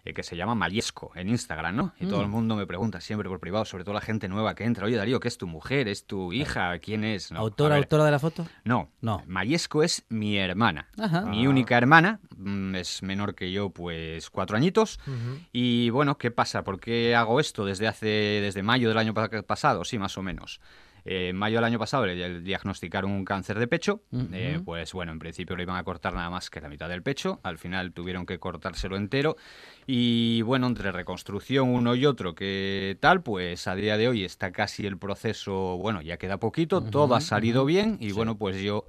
Eh, 0.08 0.14
que 0.14 0.24
se 0.24 0.38
llama 0.38 0.56
Maliesco 0.56 1.12
en 1.16 1.28
Instagram, 1.28 1.76
¿no? 1.76 1.94
Y 2.00 2.06
todo 2.06 2.22
el 2.22 2.28
mm. 2.28 2.32
mundo 2.32 2.56
me 2.56 2.66
pregunta 2.66 3.02
siempre 3.02 3.28
por 3.28 3.42
privado, 3.42 3.66
sobre 3.66 3.84
todo 3.84 3.94
la 3.94 4.02
gente 4.02 4.30
nueva 4.30 4.56
que 4.56 4.64
entra, 4.64 4.86
oye 4.86 4.96
Darío, 4.96 5.20
¿qué 5.20 5.28
es 5.28 5.38
tu 5.38 5.48
mujer? 5.48 5.90
¿Es 5.90 6.06
tu 6.06 6.32
hija? 6.32 6.80
¿Quién 6.80 7.04
es? 7.04 7.32
¿Autora, 7.34 7.76
autora 7.76 8.06
de 8.06 8.12
la 8.12 8.20
foto? 8.20 8.48
No, 8.64 8.90
no. 9.02 9.24
Maliesco 9.28 9.84
es 9.84 10.06
mi 10.08 10.38
hermana, 10.38 10.88
mi 11.26 11.46
única 11.46 11.78
hermana, 11.78 12.22
mm, 12.38 12.76
es 12.76 13.04
menor 13.04 13.36
que 13.36 13.52
yo 13.52 13.70
pues 13.70 14.30
cuatro 14.30 14.56
añitos. 14.56 15.00
Y 15.52 15.90
bueno, 15.90 16.18
¿qué 16.18 16.32
pasa? 16.32 16.64
¿Por 16.64 16.80
qué 16.80 17.14
hago 17.14 17.42
esto 17.42 17.66
desde 17.66 17.88
hace, 17.88 18.08
desde 18.08 18.64
mayo 18.64 18.88
del 18.88 19.00
año 19.00 19.14
pasado? 19.14 19.84
Sí, 19.84 19.98
más 19.98 20.18
o 20.18 20.22
menos. 20.22 20.62
En 21.08 21.36
mayo 21.38 21.58
del 21.58 21.64
año 21.64 21.80
pasado 21.80 22.06
le 22.06 22.42
diagnosticaron 22.42 23.12
un 23.12 23.24
cáncer 23.24 23.58
de 23.60 23.68
pecho. 23.68 24.02
Eh, 24.34 24.60
pues 24.64 24.92
bueno, 24.92 25.14
en 25.14 25.20
principio 25.20 25.56
le 25.56 25.64
iban 25.64 25.78
a 25.78 25.84
cortar 25.84 26.14
nada 26.14 26.30
más 26.30 26.50
que 26.50 26.60
la 26.60 26.68
mitad 26.68 26.90
del 26.90 27.02
pecho. 27.02 27.40
Al 27.44 27.58
final 27.58 27.94
tuvieron 27.94 28.26
que 28.26 28.40
cortárselo 28.40 28.98
entero. 28.98 29.38
Y 29.86 30.42
bueno, 30.42 30.68
entre 30.68 30.92
reconstrucción 30.92 31.70
uno 31.70 31.96
y 31.96 32.06
otro, 32.06 32.36
que 32.36 32.98
tal, 33.00 33.24
pues 33.24 33.68
a 33.68 33.76
día 33.76 33.96
de 33.98 34.10
hoy 34.10 34.26
está 34.26 34.52
casi 34.52 34.86
el 34.86 34.98
proceso, 34.98 35.78
bueno, 35.78 36.02
ya 36.02 36.18
queda 36.18 36.38
poquito, 36.38 36.82
todo 36.82 37.16
ha 37.16 37.22
salido 37.22 37.64
bien 37.64 37.98
y 38.02 38.12
bueno, 38.12 38.38
pues 38.38 38.62
yo 38.62 38.86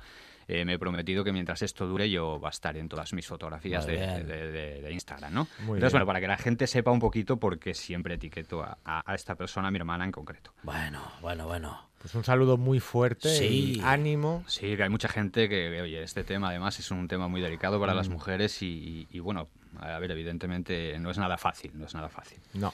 eh, 0.48 0.64
me 0.64 0.74
he 0.74 0.78
prometido 0.78 1.22
que 1.22 1.30
mientras 1.30 1.62
esto 1.62 1.86
dure 1.86 2.10
yo 2.10 2.40
va 2.40 2.48
a 2.48 2.50
estar 2.50 2.76
en 2.76 2.88
todas 2.88 3.12
mis 3.12 3.26
fotografías 3.26 3.86
de, 3.86 4.88
Instagram, 4.90 5.32
¿no? 5.32 5.46
Entonces, 5.60 5.92
bueno, 5.92 6.06
para 6.06 6.20
que 6.20 6.26
la 6.26 6.38
gente 6.38 6.66
sepa 6.66 6.90
un 6.90 6.98
poquito 6.98 7.36
porque 7.36 7.74
siempre 7.74 8.14
etiqueto 8.14 8.62
a, 8.62 9.14
esta 9.14 9.36
persona, 9.36 9.68
a 9.68 9.70
mi 9.70 9.78
hermana 9.78 10.04
en 10.04 10.12
concreto. 10.12 10.54
Bueno, 10.62 11.00
bueno, 11.20 11.46
bueno. 11.46 11.87
Pues 11.98 12.14
un 12.14 12.22
saludo 12.22 12.56
muy 12.56 12.78
fuerte, 12.78 13.28
sí. 13.28 13.80
ánimo. 13.82 14.44
Sí, 14.46 14.76
que 14.76 14.84
hay 14.84 14.88
mucha 14.88 15.08
gente 15.08 15.48
que, 15.48 15.80
oye, 15.80 16.02
este 16.02 16.22
tema 16.22 16.50
además 16.50 16.78
es 16.78 16.90
un 16.90 17.08
tema 17.08 17.26
muy 17.26 17.40
delicado 17.40 17.80
para 17.80 17.92
las 17.92 18.08
mm. 18.08 18.12
mujeres 18.12 18.62
y, 18.62 19.08
y, 19.10 19.18
bueno, 19.18 19.48
a 19.80 19.98
ver, 19.98 20.12
evidentemente 20.12 20.96
no 21.00 21.10
es 21.10 21.18
nada 21.18 21.36
fácil, 21.38 21.72
no 21.74 21.86
es 21.86 21.94
nada 21.94 22.08
fácil. 22.08 22.38
No. 22.54 22.72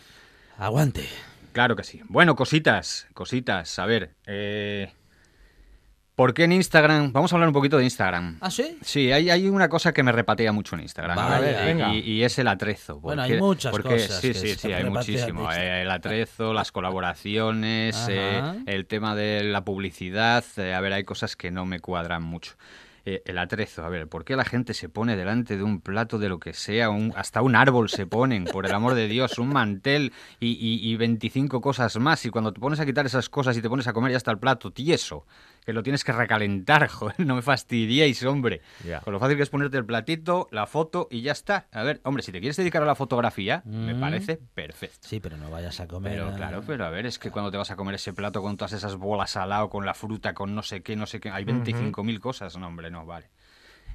Aguante. 0.58 1.08
Claro 1.52 1.74
que 1.76 1.84
sí. 1.84 2.02
Bueno, 2.08 2.36
cositas, 2.36 3.06
cositas. 3.14 3.78
A 3.78 3.86
ver, 3.86 4.14
eh, 4.26 4.92
¿Por 6.14 6.32
qué 6.32 6.44
en 6.44 6.52
Instagram? 6.52 7.12
Vamos 7.12 7.32
a 7.32 7.36
hablar 7.36 7.48
un 7.48 7.52
poquito 7.52 7.76
de 7.76 7.84
Instagram. 7.84 8.38
¿Ah, 8.40 8.48
sí? 8.48 8.78
Sí, 8.82 9.10
hay, 9.10 9.30
hay 9.30 9.48
una 9.48 9.68
cosa 9.68 9.92
que 9.92 10.04
me 10.04 10.12
repatea 10.12 10.52
mucho 10.52 10.76
en 10.76 10.82
Instagram. 10.82 11.18
Y, 11.92 12.22
es 12.22 12.38
el 12.38 12.46
atrezo. 12.46 13.00
bueno, 13.00 13.22
hay 13.22 13.36
muchas 13.36 13.76
cosas. 13.76 14.20
Sí, 14.20 14.32
sí, 14.32 14.54
sí, 14.54 14.72
hay 14.72 14.84
muchísimo. 14.84 15.50
Eh, 15.52 15.82
el 15.82 15.90
atrezo, 15.90 16.52
las 16.52 16.70
colaboraciones, 16.70 18.06
eh, 18.08 18.40
el 18.66 18.86
tema 18.86 19.16
de 19.16 19.42
la 19.42 19.64
publicidad. 19.64 20.44
Eh, 20.56 20.72
a 20.72 20.80
ver, 20.80 20.92
hay 20.92 21.02
cosas 21.02 21.34
que 21.34 21.50
no 21.50 21.66
me 21.66 21.80
cuadran 21.80 22.22
mucho. 22.22 22.54
el 23.04 23.36
atrezo, 23.36 23.84
a 23.84 23.90
ver, 23.90 24.08
¿por 24.08 24.24
qué 24.24 24.34
la 24.34 24.44
gente 24.46 24.72
se 24.72 24.88
pone 24.88 25.14
delante 25.14 25.58
de 25.58 25.62
un 25.62 25.80
plato 25.80 26.18
de 26.18 26.28
lo 26.28 26.38
que 26.38 26.54
sea? 26.54 26.90
Un, 26.90 27.12
hasta 27.16 27.42
un 27.42 27.56
árbol 27.56 27.90
se 27.90 28.06
ponen, 28.06 28.44
por 28.44 28.64
el 28.66 28.72
amor 28.72 28.94
de 28.94 29.08
Dios, 29.08 29.38
un 29.38 29.48
mantel 29.48 30.12
y, 30.40 30.52
y, 30.52 30.90
y 30.90 30.96
25 30.96 31.60
cosas 31.60 31.98
más. 31.98 32.24
Y 32.24 32.30
cuando 32.30 32.52
te 32.52 32.60
pones 32.60 32.78
a 32.78 32.86
quitar 32.86 33.04
esas 33.04 33.28
cosas 33.28 33.56
y 33.56 33.62
te 33.62 33.68
pones 33.68 33.88
a 33.88 33.92
comer 33.92 34.12
ya 34.12 34.16
está 34.16 34.30
el 34.30 34.38
plato 34.38 34.70
tieso 34.70 35.26
que 35.64 35.72
lo 35.72 35.82
tienes 35.82 36.04
que 36.04 36.12
recalentar, 36.12 36.88
joder, 36.88 37.18
no 37.20 37.36
me 37.36 37.42
fastidiéis, 37.42 38.22
hombre. 38.24 38.60
Con 39.02 39.12
lo 39.12 39.20
fácil 39.20 39.36
que 39.36 39.42
es 39.42 39.50
ponerte 39.50 39.76
el 39.76 39.84
platito, 39.84 40.48
la 40.50 40.66
foto 40.66 41.08
y 41.10 41.22
ya 41.22 41.32
está. 41.32 41.66
A 41.72 41.82
ver, 41.82 42.00
hombre, 42.04 42.22
si 42.22 42.32
te 42.32 42.40
quieres 42.40 42.56
dedicar 42.56 42.82
a 42.82 42.86
la 42.86 42.94
fotografía, 42.94 43.62
me 43.64 43.94
mm. 43.94 44.00
parece 44.00 44.36
perfecto. 44.36 45.08
Sí, 45.08 45.20
pero 45.20 45.36
no 45.36 45.50
vayas 45.50 45.80
a 45.80 45.88
comer. 45.88 46.12
Pero 46.12 46.34
claro, 46.34 46.62
pero 46.66 46.84
a 46.84 46.90
ver, 46.90 47.06
es 47.06 47.18
que 47.18 47.30
cuando 47.30 47.50
te 47.50 47.56
vas 47.56 47.70
a 47.70 47.76
comer 47.76 47.94
ese 47.94 48.12
plato 48.12 48.42
con 48.42 48.56
todas 48.56 48.72
esas 48.72 48.96
bolas 48.96 49.36
al 49.36 49.48
lado, 49.48 49.70
con 49.70 49.86
la 49.86 49.94
fruta, 49.94 50.34
con 50.34 50.54
no 50.54 50.62
sé 50.62 50.82
qué, 50.82 50.96
no 50.96 51.06
sé 51.06 51.20
qué, 51.20 51.30
hay 51.30 51.44
25.000 51.44 52.20
cosas, 52.20 52.56
no, 52.56 52.66
hombre, 52.66 52.90
no, 52.90 53.06
vale. 53.06 53.30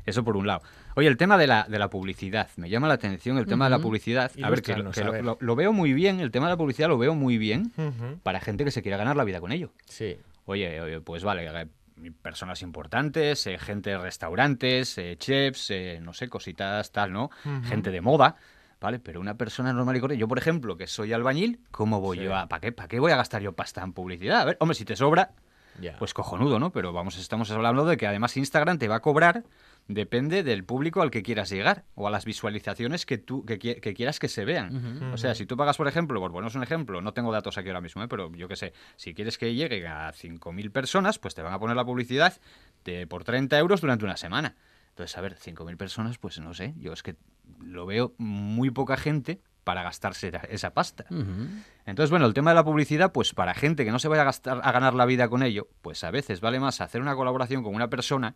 Eso 0.05 0.23
por 0.23 0.37
un 0.37 0.47
lado. 0.47 0.61
Oye, 0.95 1.07
el 1.07 1.17
tema 1.17 1.37
de 1.37 1.45
la, 1.45 1.65
de 1.69 1.77
la 1.77 1.89
publicidad, 1.89 2.49
me 2.55 2.69
llama 2.69 2.87
la 2.87 2.95
atención 2.95 3.37
el 3.37 3.45
tema 3.45 3.65
de 3.65 3.71
la 3.71 3.79
publicidad. 3.79 4.31
A 4.41 4.49
ver, 4.49 4.61
que, 4.61 4.75
lo, 4.75 5.55
veo 5.55 5.73
muy 5.73 5.93
bien, 5.93 6.19
el 6.19 6.31
tema 6.31 6.47
de 6.47 6.53
la 6.53 6.57
publicidad 6.57 6.87
lo 6.87 6.97
veo 6.97 7.13
muy 7.13 7.37
bien 7.37 7.71
para 8.23 8.39
gente 8.39 8.65
que 8.65 8.71
se 8.71 8.81
quiera 8.81 8.97
ganar 8.97 9.15
la 9.15 9.23
vida 9.23 9.39
con 9.39 9.51
ello. 9.51 9.71
Sí. 9.85 10.17
Oye, 10.49 10.99
pues 11.01 11.23
vale, 11.23 11.45
eh, 11.45 11.67
personas 12.23 12.63
importantes, 12.63 13.45
eh, 13.45 13.59
gente 13.59 13.91
de 13.91 13.99
restaurantes, 13.99 14.97
eh, 14.97 15.15
chefs, 15.15 15.71
no 16.01 16.11
sé, 16.11 16.27
cositas 16.27 16.91
tal, 16.91 17.13
¿no? 17.13 17.29
Gente 17.65 17.91
de 17.91 18.01
moda. 18.01 18.35
¿vale? 18.81 18.97
Pero 18.97 19.19
una 19.19 19.35
persona 19.35 19.73
normal 19.73 19.97
y 19.97 19.99
corriente, 19.99 20.19
yo 20.19 20.27
por 20.27 20.39
ejemplo, 20.39 20.75
que 20.75 20.87
soy 20.87 21.13
albañil, 21.13 21.59
¿cómo 21.69 21.99
voy 22.01 22.17
yo 22.17 22.35
a, 22.35 22.47
¿para 22.47 22.61
qué, 22.61 22.71
¿para 22.71 22.87
qué 22.87 22.99
voy 22.99 23.11
a 23.11 23.17
gastar 23.17 23.43
yo 23.43 23.53
pasta 23.53 23.83
en 23.83 23.93
publicidad? 23.93 24.41
A 24.41 24.45
ver, 24.45 24.57
hombre, 24.59 24.73
si 24.73 24.85
te 24.85 24.95
sobra, 24.95 25.33
pues 25.99 26.15
cojonudo, 26.15 26.57
¿no? 26.57 26.71
Pero 26.71 26.93
vamos, 26.93 27.17
estamos 27.19 27.51
hablando 27.51 27.85
de 27.85 27.97
que 27.97 28.07
además 28.07 28.35
Instagram 28.35 28.79
te 28.79 28.87
va 28.87 28.95
a 28.95 28.99
cobrar 29.01 29.43
depende 29.89 30.43
del 30.43 30.63
público 30.63 31.01
al 31.01 31.09
que 31.09 31.23
quieras 31.23 31.49
llegar 31.49 31.83
o 31.95 32.07
a 32.07 32.11
las 32.11 32.23
visualizaciones 32.23 33.07
que 33.07 33.17
tú 33.17 33.43
que, 33.43 33.57
quieras 33.57 34.19
que 34.19 34.27
se 34.27 34.45
vean. 34.45 35.11
O 35.11 35.17
sea, 35.17 35.33
si 35.33 35.47
tú 35.47 35.57
pagas, 35.57 35.77
por 35.77 35.87
ejemplo, 35.87 36.19
por 36.19 36.31
ponernos 36.31 36.55
un 36.55 36.61
ejemplo, 36.61 37.01
no 37.01 37.11
tengo 37.11 37.31
datos 37.31 37.57
aquí 37.57 37.69
ahora 37.69 37.81
mismo, 37.81 38.03
¿eh? 38.03 38.07
pero 38.07 38.31
yo 38.33 38.47
qué 38.47 38.55
sé, 38.55 38.73
si 38.95 39.15
quieres 39.15 39.39
que 39.39 39.55
llegue 39.55 39.87
a 39.87 40.13
5.000 40.13 40.71
personas, 40.71 41.17
pues 41.17 41.33
te 41.33 41.41
van 41.41 41.53
a 41.53 41.59
poner 41.59 41.75
la 41.75 41.83
publicidad 41.83 42.39
de, 42.85 43.07
por 43.07 43.23
30 43.23 43.57
euros 43.57 43.81
durante 43.81 44.05
una 44.05 44.15
semana. 44.15 44.55
Entonces, 44.89 45.17
a 45.17 45.21
ver, 45.21 45.35
5.000 45.35 45.75
personas, 45.75 46.19
pues 46.19 46.39
no 46.39 46.53
sé, 46.53 46.75
yo 46.77 46.93
es 46.93 47.01
que 47.01 47.15
lo 47.59 47.87
veo 47.87 48.13
muy 48.19 48.69
poca 48.69 48.95
gente 48.95 49.41
para 49.63 49.81
gastarse 49.81 50.31
esa 50.49 50.73
pasta. 50.75 51.05
Entonces, 51.85 52.11
bueno, 52.11 52.27
el 52.27 52.33
tema 52.35 52.51
de 52.51 52.55
la 52.55 52.63
publicidad, 52.63 53.11
pues 53.11 53.33
para 53.33 53.55
gente 53.55 53.85
que 53.85 53.91
no 53.91 53.97
se 53.97 54.07
vaya 54.07 54.21
a, 54.21 54.25
gastar, 54.25 54.61
a 54.63 54.71
ganar 54.71 54.93
la 54.93 55.05
vida 55.05 55.29
con 55.29 55.41
ello, 55.41 55.67
pues 55.81 56.03
a 56.03 56.11
veces 56.11 56.41
vale 56.41 56.59
más 56.59 56.79
hacer 56.79 57.01
una 57.01 57.15
colaboración 57.15 57.63
con 57.63 57.73
una 57.73 57.89
persona 57.89 58.35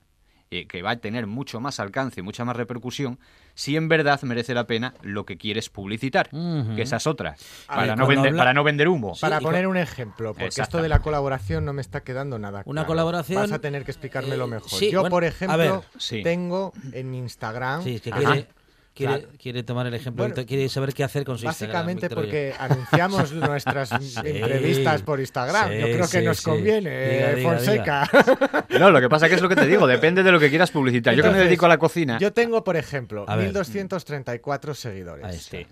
eh, 0.53 0.67
que 0.67 0.83
va 0.83 0.91
a 0.91 0.95
tener 0.97 1.25
mucho 1.25 1.59
más 1.59 1.79
alcance, 1.79 2.21
mucha 2.21 2.45
más 2.45 2.55
repercusión, 2.55 3.17
si 3.55 3.75
en 3.75 3.87
verdad 3.87 4.21
merece 4.21 4.53
la 4.53 4.67
pena 4.67 4.93
lo 5.01 5.25
que 5.25 5.35
quieres 5.35 5.69
publicitar, 5.69 6.29
que 6.29 6.81
esas 6.81 7.07
otras, 7.07 7.43
para, 7.65 7.95
no 7.95 8.05
vender, 8.05 8.35
para 8.35 8.53
no 8.53 8.63
vender 8.63 8.87
humo. 8.87 9.13
para 9.19 9.39
poner 9.39 9.65
un 9.65 9.77
ejemplo, 9.77 10.35
porque 10.35 10.61
esto 10.61 10.81
de 10.81 10.89
la 10.89 10.99
colaboración 10.99 11.65
no 11.65 11.73
me 11.73 11.81
está 11.81 12.01
quedando 12.01 12.37
nada 12.37 12.61
Una 12.65 12.85
colaboración... 12.85 13.41
Vas 13.41 13.51
a 13.51 13.59
tener 13.59 13.83
que 13.83 13.91
explicármelo 13.91 14.45
mejor. 14.45 14.79
Yo, 14.79 15.09
por 15.09 15.23
ejemplo, 15.23 15.83
tengo 16.21 16.71
en 16.91 17.09
mi 17.09 17.17
Instagram... 17.17 17.83
Sí, 17.83 17.99
que 17.99 18.11
Quiere, 18.11 18.47
quiere, 18.93 19.63
tomar 19.63 19.87
el 19.87 19.93
ejemplo, 19.93 20.29
quiere 20.45 20.69
saber 20.69 20.93
qué 20.93 21.03
hacer 21.03 21.25
con 21.25 21.37
su 21.37 21.45
Básicamente 21.45 22.09
porque 22.09 22.53
anunciamos 22.57 23.31
nuestras 23.33 23.91
entrevistas 24.23 25.01
por 25.01 25.19
Instagram. 25.19 25.71
Yo 25.71 25.85
creo 25.85 26.07
que 26.07 26.21
nos 26.21 26.41
conviene, 26.41 27.37
Fonseca. 27.41 28.09
No, 28.79 28.91
lo 28.91 28.99
que 28.99 29.09
pasa 29.09 29.29
que 29.29 29.35
es 29.35 29.41
lo 29.41 29.49
que 29.49 29.55
te 29.55 29.67
digo, 29.67 29.87
depende 29.87 30.23
de 30.23 30.31
lo 30.31 30.39
que 30.39 30.49
quieras 30.49 30.71
publicitar. 30.71 31.15
yo 31.15 31.23
que 31.23 31.29
me 31.29 31.39
dedico 31.39 31.65
a 31.65 31.69
la 31.69 31.77
cocina. 31.77 32.17
Yo 32.19 32.33
tengo, 32.33 32.63
por 32.63 32.75
ejemplo, 32.75 33.25
1.234 33.27 34.73
seguidores. 34.73 35.53
Ahí 35.53 35.67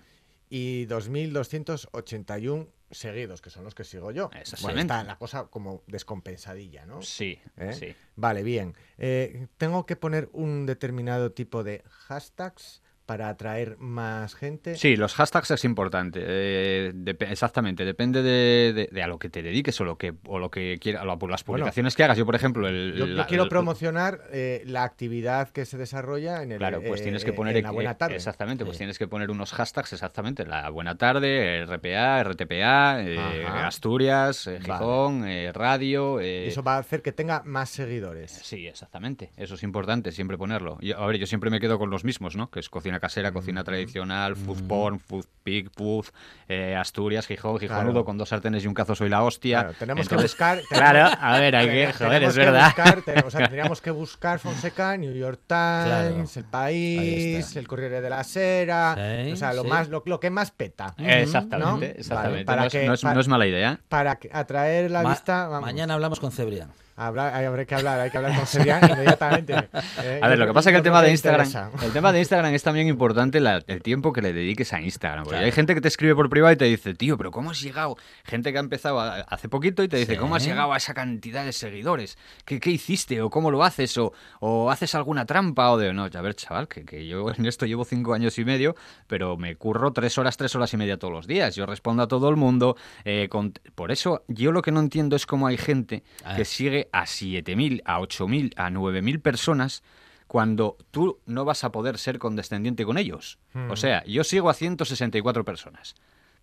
Y 0.48 0.86
2.281 0.86 2.68
seguidos, 2.92 3.40
que 3.40 3.50
son 3.50 3.64
los 3.64 3.74
que 3.74 3.84
sigo 3.84 4.12
yo. 4.12 4.30
Bueno, 4.62 4.80
está 4.80 5.02
la 5.02 5.16
cosa 5.16 5.46
como 5.46 5.82
descompensadilla, 5.86 6.86
¿no? 6.86 7.02
Sí, 7.02 7.38
¿Eh? 7.56 7.72
sí. 7.72 7.94
Vale, 8.16 8.42
bien. 8.42 8.74
Eh, 8.98 9.46
tengo 9.56 9.86
que 9.86 9.96
poner 9.96 10.28
un 10.32 10.66
determinado 10.66 11.32
tipo 11.32 11.64
de 11.64 11.82
hashtags 11.88 12.82
para 13.12 13.28
atraer 13.28 13.76
más 13.78 14.34
gente. 14.34 14.74
Sí, 14.74 14.96
los 14.96 15.12
hashtags 15.12 15.50
es 15.50 15.66
importante. 15.66 16.20
Eh, 16.24 17.14
exactamente, 17.28 17.84
depende 17.84 18.22
de, 18.22 19.02
a 19.02 19.06
lo 19.06 19.18
que 19.18 19.28
te 19.28 19.42
dediques 19.42 19.78
o 19.82 19.84
lo 19.84 19.98
que 19.98 20.14
o 20.24 20.38
lo 20.38 20.50
que 20.50 20.78
quieras, 20.80 21.04
las 21.04 21.44
publicaciones 21.44 21.94
que 21.94 22.04
hagas. 22.04 22.16
Yo, 22.16 22.24
por 22.24 22.34
ejemplo, 22.34 22.66
el, 22.66 22.94
yo, 22.94 23.26
quiero 23.26 23.50
promocionar 23.50 24.22
eh, 24.32 24.62
la 24.64 24.84
actividad 24.84 25.50
que 25.50 25.66
se 25.66 25.76
desarrolla 25.76 26.42
en 26.42 26.52
el 26.52 26.58
Claro, 26.58 26.80
pues 26.80 27.02
tienes 27.02 27.22
que 27.22 27.32
eh, 27.32 27.34
poner 27.34 27.62
la 27.62 27.70
buena 27.70 27.98
tarde. 27.98 28.14
Exactamente, 28.14 28.64
pues 28.64 28.78
tienes 28.78 28.98
que 28.98 29.06
poner 29.06 29.30
unos 29.30 29.52
hashtags 29.52 29.92
exactamente, 29.92 30.46
la 30.46 30.70
buena 30.70 30.96
tarde, 30.96 31.66
RPA, 31.66 32.24
RTPA, 32.24 33.66
Asturias, 33.66 34.48
Gijón, 34.62 35.26
radio. 35.52 36.18
Eso 36.18 36.62
va 36.62 36.76
a 36.76 36.78
hacer 36.78 37.02
que 37.02 37.12
tenga 37.12 37.42
más 37.44 37.68
seguidores. 37.68 38.30
Sí, 38.30 38.66
exactamente. 38.66 39.32
Eso 39.36 39.56
es 39.56 39.62
importante 39.62 40.12
siempre 40.12 40.38
ponerlo. 40.38 40.78
a 40.96 41.06
ver, 41.06 41.18
yo 41.18 41.26
siempre 41.26 41.50
me 41.50 41.60
quedo 41.60 41.78
con 41.78 41.90
los 41.90 42.04
mismos, 42.04 42.36
¿no? 42.36 42.50
Que 42.50 42.60
es 42.60 42.70
cocina 42.70 43.01
casera, 43.02 43.32
cocina 43.32 43.64
tradicional, 43.64 44.36
food 44.36 44.62
porn, 44.68 45.00
food 45.00 45.26
pig, 45.42 45.68
food, 45.74 46.06
eh, 46.46 46.76
Asturias, 46.76 47.26
Gijón, 47.26 47.58
Gijonudo, 47.58 48.04
con 48.04 48.16
dos 48.16 48.28
sartenes 48.28 48.62
y 48.62 48.68
un 48.68 48.74
cazo 48.74 48.94
soy 48.94 49.08
la 49.08 49.24
hostia. 49.24 49.72
tenemos 49.76 50.08
que 50.08 50.14
buscar... 50.14 50.60
claro, 50.70 51.12
a 51.20 51.40
ver, 51.40 51.56
hay 51.56 51.66
que... 51.66 51.92
Joder, 51.92 52.22
es 52.22 52.36
verdad. 52.36 52.72
tendríamos 53.32 53.80
que 53.80 53.90
buscar 53.90 54.38
Fonseca, 54.38 54.96
New 54.96 55.12
York 55.12 55.40
Times, 55.48 56.36
El 56.36 56.44
País, 56.44 57.56
El 57.56 57.66
Corriere 57.66 58.00
de 58.00 58.08
la 58.08 58.22
Sera... 58.22 58.96
o 59.32 59.36
sea, 59.36 59.52
lo, 59.52 59.64
más, 59.64 59.88
lo, 59.88 60.20
que 60.20 60.30
más 60.30 60.52
peta. 60.52 60.94
Exactamente, 60.96 61.98
exactamente. 61.98 62.86
no, 62.86 62.94
es, 62.94 63.02
no, 63.02 63.20
es, 63.20 63.26
mala 63.26 63.48
idea. 63.48 63.80
Para 63.88 64.16
atraer 64.30 64.92
la 64.92 65.02
vista... 65.02 65.48
Mañana 65.60 65.94
hablamos 65.94 66.20
con 66.20 66.30
Cebrián. 66.30 66.70
Habrá, 66.94 67.36
hay, 67.36 67.64
que 67.64 67.74
hablar, 67.74 68.00
hay 68.00 68.10
que 68.10 68.16
hablar 68.18 68.36
con 68.36 68.46
Serian 68.46 68.90
inmediatamente. 68.90 69.54
Eh, 70.02 70.20
a 70.22 70.28
ver, 70.28 70.38
lo 70.38 70.46
que 70.46 70.52
pasa 70.52 70.70
es 70.70 70.72
que 70.72 70.78
el 70.78 70.82
tema 70.82 71.02
de 71.02 71.10
Instagram, 71.10 71.48
el 71.82 71.92
tema 71.92 72.12
de 72.12 72.18
Instagram 72.18 72.54
es 72.54 72.62
también 72.62 72.88
importante 72.88 73.38
el 73.38 73.82
tiempo 73.82 74.12
que 74.12 74.22
le 74.22 74.32
dediques 74.32 74.72
a 74.72 74.80
Instagram. 74.80 75.24
Porque 75.24 75.38
hay 75.38 75.52
gente 75.52 75.74
que 75.74 75.80
te 75.80 75.88
escribe 75.88 76.14
por 76.14 76.28
privado 76.28 76.52
y 76.52 76.56
te 76.56 76.64
dice, 76.64 76.94
tío, 76.94 77.16
pero 77.16 77.30
¿cómo 77.30 77.50
has 77.50 77.60
llegado? 77.60 77.96
Gente 78.24 78.52
que 78.52 78.58
ha 78.58 78.60
empezado 78.60 79.00
hace 79.00 79.48
poquito 79.48 79.82
y 79.82 79.88
te 79.88 79.98
dice, 79.98 80.16
¿cómo 80.16 80.34
has 80.34 80.44
llegado 80.44 80.72
a 80.72 80.76
esa 80.76 80.94
cantidad 80.94 81.44
de 81.44 81.52
seguidores? 81.52 82.16
¿Qué, 82.44 82.58
qué 82.58 82.70
hiciste? 82.70 83.20
¿O 83.22 83.30
cómo 83.30 83.50
lo 83.50 83.64
haces? 83.64 83.96
¿O, 83.98 84.12
o 84.40 84.70
haces 84.70 84.94
alguna 84.94 85.26
trampa? 85.26 85.70
O 85.70 85.78
de, 85.78 85.92
no, 85.92 86.04
a 86.04 86.20
ver, 86.22 86.34
chaval, 86.34 86.68
que, 86.68 86.84
que, 86.84 87.06
yo 87.06 87.30
en 87.30 87.46
esto 87.46 87.66
llevo 87.66 87.84
cinco 87.84 88.14
años 88.14 88.38
y 88.38 88.44
medio, 88.44 88.74
pero 89.06 89.36
me 89.36 89.54
curro 89.56 89.92
tres 89.92 90.18
horas, 90.18 90.36
tres 90.36 90.54
horas 90.54 90.72
y 90.72 90.76
media 90.76 90.96
todos 90.96 91.12
los 91.12 91.26
días. 91.26 91.54
Yo 91.54 91.66
respondo 91.66 92.02
a 92.02 92.08
todo 92.08 92.28
el 92.28 92.36
mundo. 92.36 92.76
Eh, 93.04 93.28
por 93.74 93.92
eso, 93.92 94.24
yo 94.28 94.52
lo 94.52 94.62
que 94.62 94.72
no 94.72 94.80
entiendo 94.80 95.16
es 95.16 95.26
cómo 95.26 95.46
hay 95.46 95.56
gente 95.56 96.02
que 96.36 96.44
sigue 96.44 96.81
a 96.92 97.04
7.000, 97.04 97.82
a 97.84 98.00
8.000, 98.00 98.54
a 98.56 98.70
9.000 98.70 99.20
personas 99.20 99.82
cuando 100.26 100.78
tú 100.90 101.20
no 101.26 101.44
vas 101.44 101.62
a 101.62 101.72
poder 101.72 101.98
ser 101.98 102.18
condescendiente 102.18 102.84
con 102.84 102.96
ellos. 102.96 103.38
O 103.54 103.58
hmm. 103.58 103.76
sea, 103.76 104.02
yo 104.04 104.24
sigo 104.24 104.48
a 104.48 104.54
164 104.54 105.44
personas. 105.44 105.94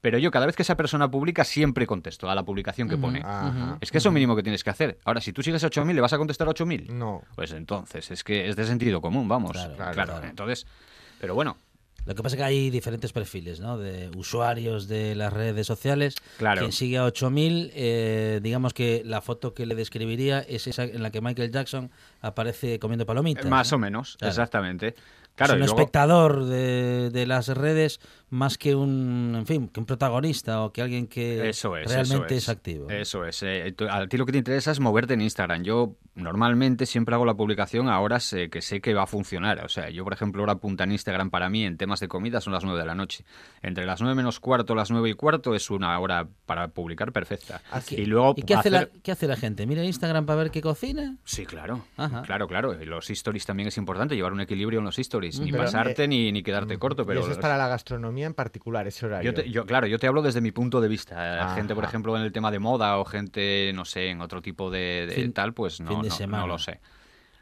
pero 0.01 0.17
yo 0.17 0.31
cada 0.31 0.45
vez 0.45 0.55
que 0.55 0.61
esa 0.61 0.77
persona 0.77 1.09
publica 1.09 1.43
siempre 1.43 1.87
contesto 1.87 2.29
a 2.29 2.35
la 2.35 2.43
publicación 2.43 2.87
que 2.87 2.97
pone. 2.97 3.23
Es 3.81 3.91
que 3.91 3.97
es 3.97 4.05
lo 4.05 4.11
mínimo 4.11 4.35
que 4.35 4.43
tienes 4.43 4.63
que 4.63 4.69
hacer. 4.69 4.99
Ahora, 5.05 5.21
si 5.21 5.33
tú 5.33 5.41
sigues 5.41 5.63
a 5.63 5.69
8.000, 5.69 5.93
¿le 5.93 6.01
vas 6.01 6.13
a 6.13 6.17
contestar 6.17 6.47
a 6.47 6.51
8.000? 6.51 6.89
No. 6.91 7.23
Pues 7.35 7.51
entonces, 7.51 8.11
es 8.11 8.23
que 8.23 8.47
es 8.47 8.55
de 8.55 8.65
sentido 8.65 9.01
común, 9.01 9.27
vamos. 9.27 9.53
Claro, 9.75 10.21
Entonces, 10.23 10.67
pero 11.19 11.35
bueno, 11.35 11.57
lo 12.09 12.15
que 12.15 12.23
pasa 12.23 12.35
es 12.35 12.39
que 12.39 12.43
hay 12.43 12.69
diferentes 12.71 13.13
perfiles, 13.13 13.59
¿no? 13.59 13.77
De 13.77 14.09
usuarios 14.17 14.87
de 14.87 15.13
las 15.13 15.31
redes 15.31 15.67
sociales. 15.67 16.15
Claro. 16.39 16.61
Quien 16.61 16.71
sigue 16.71 16.97
a 16.97 17.05
8000, 17.05 17.71
eh, 17.75 18.39
digamos 18.41 18.73
que 18.73 19.03
la 19.05 19.21
foto 19.21 19.53
que 19.53 19.67
le 19.67 19.75
describiría 19.75 20.39
es 20.39 20.65
esa 20.65 20.85
en 20.85 21.03
la 21.03 21.11
que 21.11 21.21
Michael 21.21 21.51
Jackson 21.51 21.91
aparece 22.21 22.79
comiendo 22.79 23.05
palomitas. 23.05 23.45
Más 23.45 23.71
o 23.73 23.77
menos, 23.77 24.17
exactamente 24.21 24.95
es 25.45 25.51
un 25.51 25.63
espectador 25.63 26.45
de, 26.45 27.25
las 27.25 27.47
redes 27.49 27.99
más 28.29 28.57
que 28.57 28.75
un, 28.75 29.33
en 29.35 29.45
fin, 29.45 29.67
que 29.69 29.79
un 29.79 29.85
protagonista 29.85 30.63
o 30.63 30.71
que 30.71 30.81
alguien 30.81 31.07
que 31.07 31.51
realmente 31.85 32.35
es, 32.35 32.49
activo. 32.49 32.89
Eso 32.89 33.25
es. 33.25 33.41
Eh, 33.43 33.75
a 33.89 34.07
ti 34.07 34.17
lo 34.17 34.25
que 34.25 34.33
te 34.33 34.37
interesa 34.37 34.71
es 34.71 34.79
moverte 34.79 35.15
en 35.15 35.21
Instagram. 35.21 35.63
Yo 35.63 35.95
normalmente 36.15 36.85
siempre 36.85 37.15
hago 37.15 37.25
la 37.25 37.33
publicación 37.33 37.89
a 37.89 37.99
horas 37.99 38.31
eh, 38.33 38.49
que 38.49 38.61
sé 38.61 38.81
que 38.81 38.93
va 38.93 39.03
a 39.03 39.07
funcionar. 39.07 39.63
O 39.65 39.69
sea, 39.69 39.89
yo, 39.89 40.03
por 40.03 40.13
ejemplo, 40.13 40.43
hora 40.43 40.55
punta 40.55 40.83
en 40.83 40.91
Instagram 40.91 41.31
para 41.31 41.49
mí 41.49 41.63
en 41.63 41.77
temas 41.77 41.99
de 41.99 42.07
comida 42.07 42.39
son 42.41 42.53
las 42.53 42.63
9 42.63 42.79
de 42.79 42.85
la 42.85 42.95
noche. 42.95 43.25
Entre 43.61 43.85
las 43.85 44.01
9 44.01 44.15
menos 44.15 44.39
cuarto, 44.39 44.75
las 44.75 44.91
9 44.91 45.09
y 45.09 45.13
cuarto 45.13 45.55
es 45.55 45.71
una 45.71 45.97
hora 45.99 46.27
para 46.45 46.67
publicar 46.67 47.11
perfecta. 47.11 47.61
Y 47.89 48.05
luego 48.05 48.35
qué, 48.35 48.53
hace 48.53 48.69
la, 48.69 48.89
qué 49.01 49.11
hace 49.11 49.27
la 49.27 49.37
gente? 49.37 49.65
¿Mira 49.65 49.83
Instagram 49.83 50.25
para 50.25 50.43
ver 50.43 50.51
qué 50.51 50.61
cocina? 50.61 51.17
Sí, 51.23 51.45
claro. 51.45 51.85
Claro, 52.25 52.47
claro. 52.47 52.73
los 52.73 53.09
stories 53.09 53.45
también 53.45 53.67
es 53.67 53.77
importante, 53.77 54.15
llevar 54.15 54.33
un 54.33 54.41
equilibrio 54.41 54.79
en 54.79 54.85
los 54.85 54.99
stories 54.99 55.39
ni 55.39 55.51
pasarte 55.51 56.07
ni, 56.07 56.31
ni, 56.31 56.43
quedarte 56.43 56.77
corto. 56.77 57.05
Pero 57.05 57.21
eso 57.21 57.31
es 57.31 57.37
para 57.37 57.57
la 57.57 57.67
gastronomía 57.67 58.18
en 58.27 58.33
particular, 58.33 58.87
ese 58.87 59.05
horario. 59.05 59.33
Yo, 59.43 59.65
claro, 59.65 59.87
yo 59.87 59.99
te 59.99 60.07
hablo 60.07 60.21
desde 60.21 60.41
mi 60.41 60.51
punto 60.51 60.81
de 60.81 60.87
vista. 60.87 61.53
Gente, 61.55 61.75
por 61.75 61.83
ejemplo, 61.83 62.15
en 62.17 62.23
el 62.23 62.31
tema 62.31 62.51
de 62.51 62.59
moda 62.59 62.97
o 62.97 63.05
gente, 63.05 63.71
no 63.73 63.85
sé, 63.85 64.09
en 64.09 64.21
otro 64.21 64.41
tipo 64.41 64.69
de, 64.69 65.31
tal, 65.33 65.53
pues 65.53 65.79
no, 65.79 66.01
no, 66.27 66.47
lo 66.47 66.59
sé. 66.59 66.79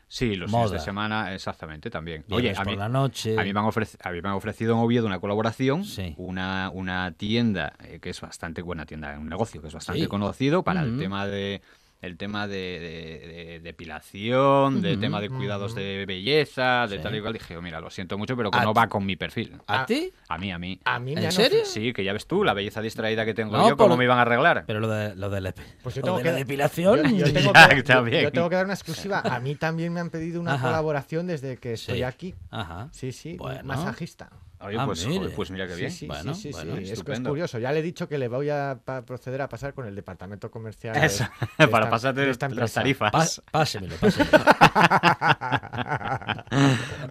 Sí, 0.09 0.35
los 0.35 0.49
fines 0.49 0.71
de 0.71 0.79
semana, 0.79 1.33
exactamente, 1.33 1.89
también. 1.89 2.23
Oye, 2.29 2.53
a 2.55 2.63
mí, 2.63 2.77
la 2.77 2.87
noche. 2.87 3.37
A 3.37 3.43
mí, 3.43 3.51
me 3.51 3.59
han 3.59 3.65
ofrecido, 3.65 3.99
a 4.05 4.11
mí 4.11 4.21
me 4.21 4.29
han 4.29 4.35
ofrecido 4.35 4.73
en 4.73 4.79
Oviedo 4.79 5.05
una 5.05 5.19
colaboración, 5.19 5.83
una, 6.15 6.69
una 6.73 7.11
tienda 7.11 7.73
eh, 7.83 7.99
que 7.99 8.11
es 8.11 8.21
bastante 8.21 8.61
buena 8.61 8.85
tienda, 8.85 9.17
un 9.19 9.27
negocio 9.27 9.61
que 9.61 9.67
es 9.67 9.73
bastante 9.73 10.07
conocido 10.07 10.63
para 10.63 10.81
el 10.81 10.97
tema 10.97 11.27
de 11.27 11.61
el 12.01 12.17
tema 12.17 12.47
de, 12.47 13.59
depilación, 13.63 14.81
de 14.81 14.97
tema 14.97 15.21
de 15.21 15.29
cuidados 15.29 15.75
de 15.75 16.05
belleza, 16.05 16.87
de 16.87 16.99
tal 16.99 17.15
y 17.15 17.21
cual. 17.21 17.33
Dije, 17.33 17.57
oh, 17.57 17.61
mira, 17.61 17.79
lo 17.79 17.89
siento 17.89 18.17
mucho, 18.17 18.35
pero 18.35 18.51
que 18.51 18.59
no 18.59 18.73
va 18.73 18.87
con 18.87 19.05
mi 19.05 19.15
perfil. 19.15 19.57
¿A, 19.67 19.85
ti? 19.85 20.11
A 20.29 20.37
mí, 20.37 20.51
a 20.51 20.59
mí. 20.59 20.79
¿A 20.85 20.99
mí 20.99 21.13
¿En 21.13 21.31
serio? 21.31 21.65
Sí, 21.65 21.93
que 21.93 22.03
ya 22.03 22.13
ves 22.13 22.27
tú, 22.27 22.43
la 22.43 22.53
belleza 22.53 22.81
distraída 22.81 23.25
que 23.25 23.33
tengo 23.33 23.67
yo, 23.67 23.77
¿cómo 23.77 23.97
me 23.97 24.03
iban 24.03 24.17
a 24.17 24.21
arreglar? 24.21 24.63
Pero 24.65 24.79
lo 24.79 24.87
de, 24.87 25.15
lo 25.15 25.29
de, 25.29 25.41
la, 25.41 25.53
pues 25.83 25.95
yo 25.95 26.01
tengo 26.01 26.21
que, 26.21 26.31
depilación... 26.31 27.15
Yo, 27.15 27.25
tengo 27.31 27.53
que, 27.69 28.21
yo, 28.21 28.31
tengo 28.31 28.49
que, 28.49 28.55
dar 28.55 28.65
una 28.65 28.73
exclusiva. 28.73 29.21
A 29.21 29.39
mí 29.39 29.55
también 29.55 29.93
me 29.93 29.99
han 29.99 30.09
pedido 30.09 30.39
una 30.39 30.59
colaboración 30.59 31.27
desde 31.27 31.57
que 31.57 31.73
estoy 31.73 32.03
aquí. 32.03 32.35
Ajá. 32.51 32.89
Sí, 32.91 33.11
sí, 33.11 33.37
masajista. 33.63 34.29
Oye, 34.59 34.77
pues, 34.85 35.07
pues, 35.35 35.51
mira 35.51 35.67
qué 35.67 35.75
bien. 35.75 35.91
Sí, 35.91 36.07
sí, 36.33 36.51
sí, 36.51 36.91
es, 36.91 37.03
curioso. 37.03 37.59
Ya 37.59 37.71
le 37.71 37.79
he 37.79 37.83
dicho 37.83 38.07
que 38.07 38.17
le 38.17 38.27
voy 38.27 38.49
a 38.49 38.79
proceder 39.05 39.41
a 39.43 39.49
pasar 39.49 39.75
con 39.75 39.85
el 39.85 39.93
departamento 39.95 40.49
comercial. 40.49 40.95
para 41.71 41.89
pasarte 41.89 42.25
las 42.25 42.73
tarifas. 42.73 43.41
pásemelo, 43.51 43.95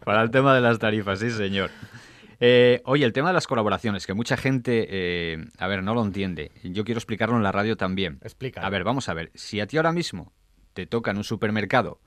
para 0.04 0.22
el 0.22 0.30
tema 0.30 0.54
de 0.54 0.60
las 0.60 0.78
tarifas, 0.78 1.20
sí, 1.20 1.30
señor. 1.30 1.70
Eh, 2.40 2.82
oye, 2.84 3.04
el 3.04 3.12
tema 3.12 3.28
de 3.28 3.34
las 3.34 3.46
colaboraciones, 3.46 4.06
que 4.06 4.14
mucha 4.14 4.36
gente, 4.36 4.86
eh, 4.90 5.44
a 5.58 5.68
ver, 5.68 5.82
no 5.82 5.94
lo 5.94 6.02
entiende. 6.02 6.50
Yo 6.64 6.84
quiero 6.84 6.98
explicarlo 6.98 7.36
en 7.36 7.42
la 7.42 7.52
radio 7.52 7.76
también. 7.76 8.18
Explica. 8.22 8.60
A 8.60 8.70
ver, 8.70 8.84
vamos 8.84 9.08
a 9.08 9.14
ver. 9.14 9.30
Si 9.34 9.60
a 9.60 9.66
ti 9.66 9.76
ahora 9.76 9.92
mismo 9.92 10.32
te 10.74 10.86
toca 10.86 11.12
en 11.12 11.18
un 11.18 11.24
supermercado 11.24 12.00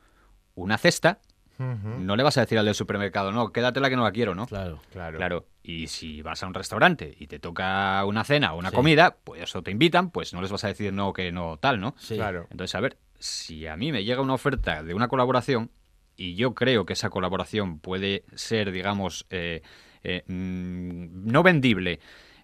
una 0.53 0.77
cesta, 0.77 1.19
no 1.59 2.15
le 2.15 2.23
vas 2.23 2.37
a 2.37 2.41
decir 2.41 2.57
al 2.57 2.65
del 2.65 2.75
supermercado, 2.75 3.31
no, 3.31 3.51
quédatela 3.51 3.89
que 3.89 3.95
no 3.95 4.03
la 4.03 4.11
quiero, 4.11 4.33
¿no? 4.33 4.47
Claro, 4.47 4.79
claro. 4.91 5.17
Claro. 5.17 5.45
Y 5.61 5.87
si 5.87 6.21
vas 6.21 6.41
a 6.41 6.47
un 6.47 6.53
restaurante 6.53 7.15
y 7.19 7.27
te 7.27 7.39
toca 7.39 8.03
una 8.05 8.23
cena 8.23 8.53
o 8.53 8.57
una 8.57 8.71
comida, 8.71 9.17
pues 9.23 9.43
eso 9.43 9.61
te 9.61 9.71
invitan, 9.71 10.09
pues 10.09 10.33
no 10.33 10.41
les 10.41 10.51
vas 10.51 10.63
a 10.63 10.67
decir 10.69 10.93
no, 10.93 11.11
que 11.13 11.31
no, 11.31 11.57
tal, 11.57 11.79
¿no? 11.81 11.95
Sí. 11.97 12.15
Claro. 12.15 12.47
Entonces, 12.49 12.73
a 12.75 12.79
ver, 12.79 12.97
si 13.19 13.67
a 13.67 13.75
mí 13.75 13.91
me 13.91 14.03
llega 14.03 14.21
una 14.21 14.33
oferta 14.33 14.83
de 14.83 14.93
una 14.93 15.09
colaboración 15.09 15.71
y 16.15 16.35
yo 16.35 16.53
creo 16.53 16.85
que 16.85 16.93
esa 16.93 17.09
colaboración 17.09 17.79
puede 17.79 18.23
ser, 18.35 18.71
digamos, 18.71 19.25
eh, 19.29 19.61
eh, 20.03 20.23
mm, 20.27 21.29
no 21.31 21.43
vendible, 21.43 21.99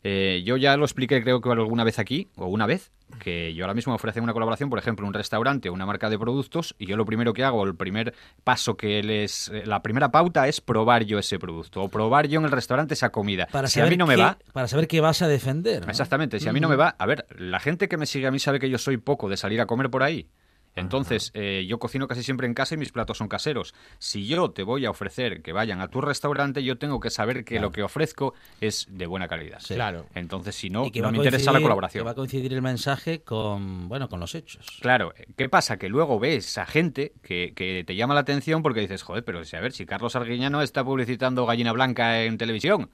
eh, 0.07 0.43
yo 0.45 0.55
ya 0.55 0.77
lo 0.77 0.85
expliqué 0.85 1.23
creo 1.23 1.41
que 1.41 1.49
alguna 1.49 1.83
vez 1.83 1.97
aquí, 1.97 2.27
o 2.35 2.45
una 2.45 2.67
vez, 2.67 2.91
que 3.19 3.55
yo 3.55 3.63
ahora 3.63 3.73
mismo 3.73 3.91
me 3.91 3.95
ofrecen 3.95 4.21
una 4.21 4.33
colaboración, 4.33 4.69
por 4.69 4.77
ejemplo, 4.77 5.07
un 5.07 5.15
restaurante 5.15 5.67
o 5.67 5.73
una 5.73 5.87
marca 5.87 6.11
de 6.11 6.19
productos, 6.19 6.75
y 6.77 6.85
yo 6.85 6.95
lo 6.95 7.05
primero 7.05 7.33
que 7.33 7.43
hago, 7.43 7.63
el 7.63 7.75
primer 7.75 8.13
paso 8.43 8.77
que 8.77 9.01
les... 9.01 9.49
Eh, 9.49 9.63
la 9.65 9.81
primera 9.81 10.11
pauta 10.11 10.47
es 10.47 10.61
probar 10.61 11.05
yo 11.05 11.17
ese 11.17 11.39
producto, 11.39 11.81
o 11.81 11.89
probar 11.89 12.27
yo 12.27 12.39
en 12.39 12.45
el 12.45 12.51
restaurante 12.51 12.93
esa 12.93 13.09
comida. 13.09 13.47
Para 13.51 13.67
si 13.67 13.81
a 13.81 13.87
mí 13.87 13.97
no 13.97 14.05
me 14.05 14.15
va... 14.15 14.37
Para 14.53 14.67
saber 14.67 14.87
qué 14.87 15.01
vas 15.01 15.23
a 15.23 15.27
defender. 15.27 15.83
Exactamente, 15.89 16.39
si 16.39 16.47
a 16.47 16.53
mí 16.53 16.59
no 16.59 16.69
me 16.69 16.75
va... 16.75 16.95
A 16.99 17.05
ver, 17.07 17.25
la 17.35 17.59
gente 17.59 17.87
que 17.87 17.97
me 17.97 18.05
sigue 18.05 18.27
a 18.27 18.31
mí 18.31 18.37
sabe 18.37 18.59
que 18.59 18.69
yo 18.69 18.77
soy 18.77 18.97
poco 18.97 19.27
de 19.27 19.37
salir 19.37 19.59
a 19.59 19.65
comer 19.65 19.89
por 19.89 20.03
ahí. 20.03 20.29
Entonces, 20.75 21.31
eh, 21.33 21.65
yo 21.67 21.79
cocino 21.79 22.07
casi 22.07 22.23
siempre 22.23 22.47
en 22.47 22.53
casa 22.53 22.75
y 22.75 22.77
mis 22.77 22.91
platos 22.91 23.17
son 23.17 23.27
caseros. 23.27 23.73
Si 23.97 24.27
yo 24.27 24.51
te 24.51 24.63
voy 24.63 24.85
a 24.85 24.89
ofrecer 24.89 25.41
que 25.41 25.53
vayan 25.53 25.81
a 25.81 25.87
tu 25.87 26.01
restaurante, 26.01 26.63
yo 26.63 26.77
tengo 26.77 26.99
que 26.99 27.09
saber 27.09 27.45
que 27.45 27.59
lo 27.59 27.71
que 27.71 27.81
ofrezco 27.83 28.33
es 28.59 28.87
de 28.89 29.05
buena 29.07 29.27
calidad. 29.27 29.59
Claro. 29.65 30.05
Entonces, 30.15 30.55
si 30.55 30.69
no, 30.69 30.85
no 30.93 31.11
me 31.11 31.17
interesa 31.17 31.51
la 31.51 31.61
colaboración. 31.61 32.01
Que 32.01 32.05
va 32.05 32.11
a 32.11 32.15
coincidir 32.15 32.53
el 32.53 32.61
mensaje 32.61 33.21
con, 33.21 33.87
bueno, 33.87 34.09
con 34.09 34.19
los 34.19 34.35
hechos. 34.35 34.65
Claro. 34.81 35.13
¿Qué 35.37 35.49
pasa? 35.49 35.77
Que 35.77 35.89
luego 35.89 36.19
ves 36.19 36.57
a 36.57 36.65
gente 36.65 37.13
que, 37.21 37.53
que 37.55 37.83
te 37.85 37.95
llama 37.95 38.13
la 38.13 38.21
atención 38.21 38.61
porque 38.61 38.81
dices, 38.81 39.03
joder, 39.03 39.23
pero 39.23 39.39
a 39.39 39.59
ver, 39.59 39.71
si 39.71 39.85
Carlos 39.85 40.15
Arguiñano 40.15 40.61
está 40.61 40.83
publicitando 40.83 41.45
gallina 41.45 41.71
blanca 41.71 42.23
en 42.23 42.37
televisión, 42.37 42.89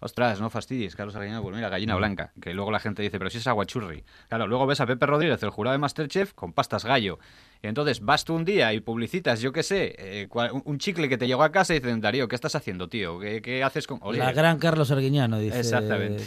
Ostras, 0.00 0.40
no 0.40 0.48
fastidies, 0.48 0.94
Carlos 0.94 1.16
Arguiñano, 1.16 1.42
pues 1.42 1.56
mira, 1.56 1.68
gallina 1.68 1.94
mm. 1.94 1.98
blanca. 1.98 2.32
Que 2.40 2.54
luego 2.54 2.70
la 2.70 2.78
gente 2.78 3.02
dice, 3.02 3.18
pero 3.18 3.30
si 3.30 3.38
es 3.38 3.46
aguachurri. 3.46 4.04
Claro, 4.28 4.46
luego 4.46 4.66
ves 4.66 4.80
a 4.80 4.86
Pepe 4.86 5.06
Rodríguez, 5.06 5.42
el 5.42 5.50
jurado 5.50 5.72
de 5.72 5.78
Masterchef, 5.78 6.34
con 6.34 6.52
pastas 6.52 6.84
gallo. 6.84 7.18
Y 7.62 7.66
entonces 7.66 8.00
vas 8.00 8.24
tú 8.24 8.34
un 8.34 8.44
día 8.44 8.72
y 8.72 8.80
publicitas, 8.80 9.40
yo 9.40 9.52
qué 9.52 9.64
sé, 9.64 9.96
eh, 9.98 10.28
un 10.64 10.78
chicle 10.78 11.08
que 11.08 11.18
te 11.18 11.26
llegó 11.26 11.42
a 11.42 11.50
casa 11.50 11.74
y 11.74 11.80
dicen, 11.80 12.00
Darío, 12.00 12.28
¿qué 12.28 12.36
estás 12.36 12.54
haciendo, 12.54 12.88
tío? 12.88 13.18
¿Qué, 13.18 13.62
haces 13.64 13.88
con...? 13.88 14.00
La 14.16 14.32
gran 14.32 14.58
Carlos 14.58 14.92
Arguiñano, 14.92 15.40
dice. 15.40 15.58
Exactamente. 15.58 16.22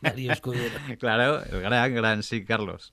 Darío 0.00 0.32
Escudero. 0.32 0.74
claro, 0.98 1.44
el 1.44 1.60
gran, 1.60 1.94
gran, 1.94 2.22
sí, 2.24 2.44
Carlos. 2.44 2.92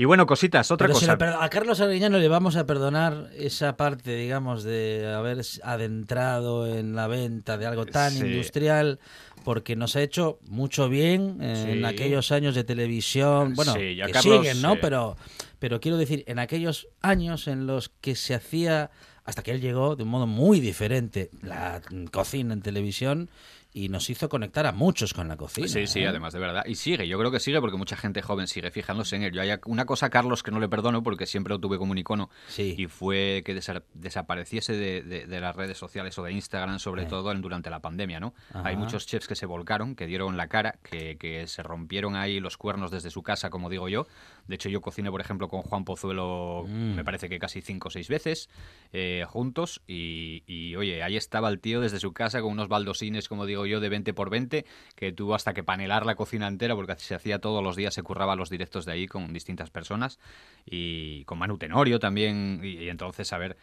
Y 0.00 0.06
bueno, 0.06 0.24
cositas, 0.24 0.70
otra 0.70 0.88
cosa. 0.88 1.12
a 1.12 1.50
Carlos 1.50 1.78
Arguiñano 1.78 2.16
le 2.16 2.28
vamos 2.28 2.56
a 2.56 2.64
perdonar 2.64 3.28
esa 3.36 3.76
parte, 3.76 4.16
digamos, 4.16 4.62
de 4.64 5.06
haber 5.06 5.42
adentrado 5.62 6.66
en 6.66 6.94
la 6.94 7.06
venta 7.06 7.58
de 7.58 7.66
algo 7.66 7.84
tan 7.84 8.16
industrial, 8.16 8.98
porque 9.44 9.76
nos 9.76 9.96
ha 9.96 10.00
hecho 10.00 10.38
mucho 10.48 10.88
bien 10.88 11.42
en 11.42 11.84
aquellos 11.84 12.32
años 12.32 12.54
de 12.54 12.64
televisión. 12.64 13.52
Bueno, 13.54 13.74
que 13.74 14.22
siguen, 14.22 14.62
¿no? 14.62 14.76
Pero, 14.80 15.18
pero 15.58 15.82
quiero 15.82 15.98
decir, 15.98 16.24
en 16.26 16.38
aquellos 16.38 16.88
años 17.02 17.46
en 17.46 17.66
los 17.66 17.90
que 18.00 18.14
se 18.14 18.32
hacía, 18.32 18.90
hasta 19.24 19.42
que 19.42 19.50
él 19.50 19.60
llegó 19.60 19.96
de 19.96 20.04
un 20.04 20.08
modo 20.08 20.26
muy 20.26 20.60
diferente, 20.60 21.28
la 21.42 21.82
cocina 22.10 22.54
en 22.54 22.62
televisión 22.62 23.28
y 23.72 23.88
nos 23.88 24.10
hizo 24.10 24.28
conectar 24.28 24.66
a 24.66 24.72
muchos 24.72 25.14
con 25.14 25.28
la 25.28 25.36
cocina. 25.36 25.68
Sí, 25.68 25.86
sí, 25.86 26.00
¿eh? 26.00 26.08
además 26.08 26.32
de 26.32 26.40
verdad. 26.40 26.64
Y 26.66 26.74
sigue, 26.74 27.06
yo 27.06 27.18
creo 27.18 27.30
que 27.30 27.38
sigue 27.38 27.60
porque 27.60 27.76
mucha 27.76 27.96
gente 27.96 28.20
joven 28.22 28.46
sigue 28.46 28.70
fijándose 28.70 29.16
en 29.16 29.22
él. 29.22 29.32
Yo 29.32 29.42
hay 29.42 29.50
una 29.66 29.84
cosa, 29.84 30.10
Carlos, 30.10 30.42
que 30.42 30.50
no 30.50 30.58
le 30.58 30.68
perdono 30.68 31.02
porque 31.02 31.26
siempre 31.26 31.54
lo 31.54 31.60
tuve 31.60 31.78
como 31.78 31.92
un 31.92 31.98
icono 31.98 32.30
y 32.56 32.86
fue 32.86 33.42
que 33.44 33.54
desapareciese 33.54 34.72
de, 34.72 35.40
las 35.40 35.56
redes 35.56 35.78
sociales 35.78 36.18
o 36.18 36.24
de 36.24 36.32
Instagram, 36.32 36.78
sobre 36.78 37.06
todo 37.06 37.32
durante 37.34 37.70
la 37.70 37.80
pandemia, 37.80 38.20
¿no? 38.20 38.34
Hay 38.52 38.76
muchos 38.76 39.06
chefs 39.06 39.28
que 39.28 39.36
se 39.36 39.46
volcaron, 39.46 39.94
que 39.94 40.06
dieron 40.06 40.36
la 40.36 40.48
cara, 40.48 40.78
que, 40.82 41.16
que 41.16 41.46
se 41.46 41.62
rompieron 41.62 42.16
ahí 42.16 42.40
los 42.40 42.56
cuernos 42.56 42.90
desde 42.90 43.10
su 43.10 43.22
casa, 43.22 43.50
como 43.50 43.70
digo 43.70 43.88
yo. 43.88 44.06
De 44.50 44.56
hecho, 44.56 44.68
yo 44.68 44.80
cociné, 44.80 45.12
por 45.12 45.20
ejemplo, 45.20 45.46
con 45.46 45.62
Juan 45.62 45.84
Pozuelo, 45.84 46.64
mm. 46.66 46.96
me 46.96 47.04
parece 47.04 47.28
que 47.28 47.38
casi 47.38 47.62
cinco 47.62 47.86
o 47.86 47.90
seis 47.92 48.08
veces 48.08 48.50
eh, 48.92 49.24
juntos. 49.28 49.80
Y, 49.86 50.42
y, 50.48 50.74
oye, 50.74 51.04
ahí 51.04 51.16
estaba 51.16 51.48
el 51.48 51.60
tío 51.60 51.80
desde 51.80 52.00
su 52.00 52.12
casa 52.12 52.40
con 52.40 52.50
unos 52.50 52.66
baldosines, 52.66 53.28
como 53.28 53.46
digo 53.46 53.64
yo, 53.64 53.78
de 53.78 53.88
20 53.88 54.12
por 54.12 54.28
20, 54.28 54.66
que 54.96 55.12
tuvo 55.12 55.36
hasta 55.36 55.54
que 55.54 55.62
panelar 55.62 56.04
la 56.04 56.16
cocina 56.16 56.48
entera, 56.48 56.74
porque 56.74 56.96
se 56.96 57.14
hacía 57.14 57.38
todos 57.38 57.62
los 57.62 57.76
días, 57.76 57.94
se 57.94 58.02
curraba 58.02 58.34
los 58.34 58.50
directos 58.50 58.84
de 58.86 58.92
ahí 58.92 59.06
con 59.06 59.32
distintas 59.32 59.70
personas. 59.70 60.18
Y 60.66 61.24
con 61.26 61.38
Manu 61.38 61.56
Tenorio 61.56 62.00
también. 62.00 62.60
y 62.64 62.88
entonces, 62.88 63.32
a 63.32 63.38
ver 63.38 63.56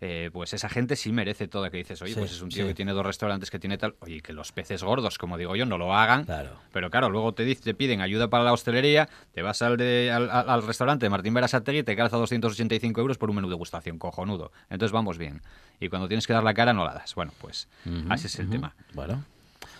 eh, 0.00 0.30
pues 0.32 0.54
esa 0.54 0.68
gente 0.68 0.96
sí 0.96 1.12
merece 1.12 1.46
todo 1.46 1.70
que 1.70 1.76
dices, 1.76 2.00
oye, 2.00 2.14
pues 2.14 2.32
es 2.32 2.40
un 2.40 2.48
tío 2.48 2.66
que 2.66 2.74
tiene 2.74 2.92
dos 2.92 3.04
restaurantes, 3.04 3.50
que 3.50 3.58
tiene 3.58 3.76
tal, 3.76 3.96
oye, 4.00 4.20
que 4.20 4.32
los 4.32 4.50
peces 4.50 4.82
gordos, 4.82 5.18
como 5.18 5.36
digo 5.36 5.56
yo, 5.56 5.66
no 5.66 5.76
lo 5.76 5.94
hagan. 5.94 6.24
Claro. 6.24 6.56
Pero 6.72 6.90
claro, 6.90 7.10
luego 7.10 7.34
te, 7.34 7.54
te 7.54 7.74
piden 7.74 8.00
ayuda 8.00 8.28
para 8.28 8.44
la 8.44 8.52
hostelería, 8.52 9.08
te 9.32 9.42
vas 9.42 9.60
al, 9.60 9.76
de, 9.76 10.10
al, 10.10 10.62
restaurante 10.62 11.04
de 11.04 11.10
Martín 11.10 11.34
Berasategui 11.34 11.80
y 11.80 11.82
te 11.82 11.96
calza 11.96 12.16
285 12.16 13.00
euros 13.00 13.18
por 13.18 13.28
un 13.28 13.36
menú 13.36 13.50
de 13.50 13.56
gustación, 13.56 13.98
cojonudo. 13.98 14.52
Entonces 14.70 14.92
vamos 14.92 15.18
bien. 15.18 15.42
Y 15.80 15.88
cuando 15.88 16.08
tienes 16.08 16.26
que 16.26 16.32
dar 16.32 16.44
la 16.44 16.54
cara, 16.54 16.72
no 16.72 16.84
la 16.84 16.94
das. 16.94 17.14
Bueno, 17.14 17.32
pues 17.38 17.68
así 18.08 18.26
es 18.26 18.38
el 18.38 18.48
tema. 18.48 18.74
Bueno. 18.94 19.24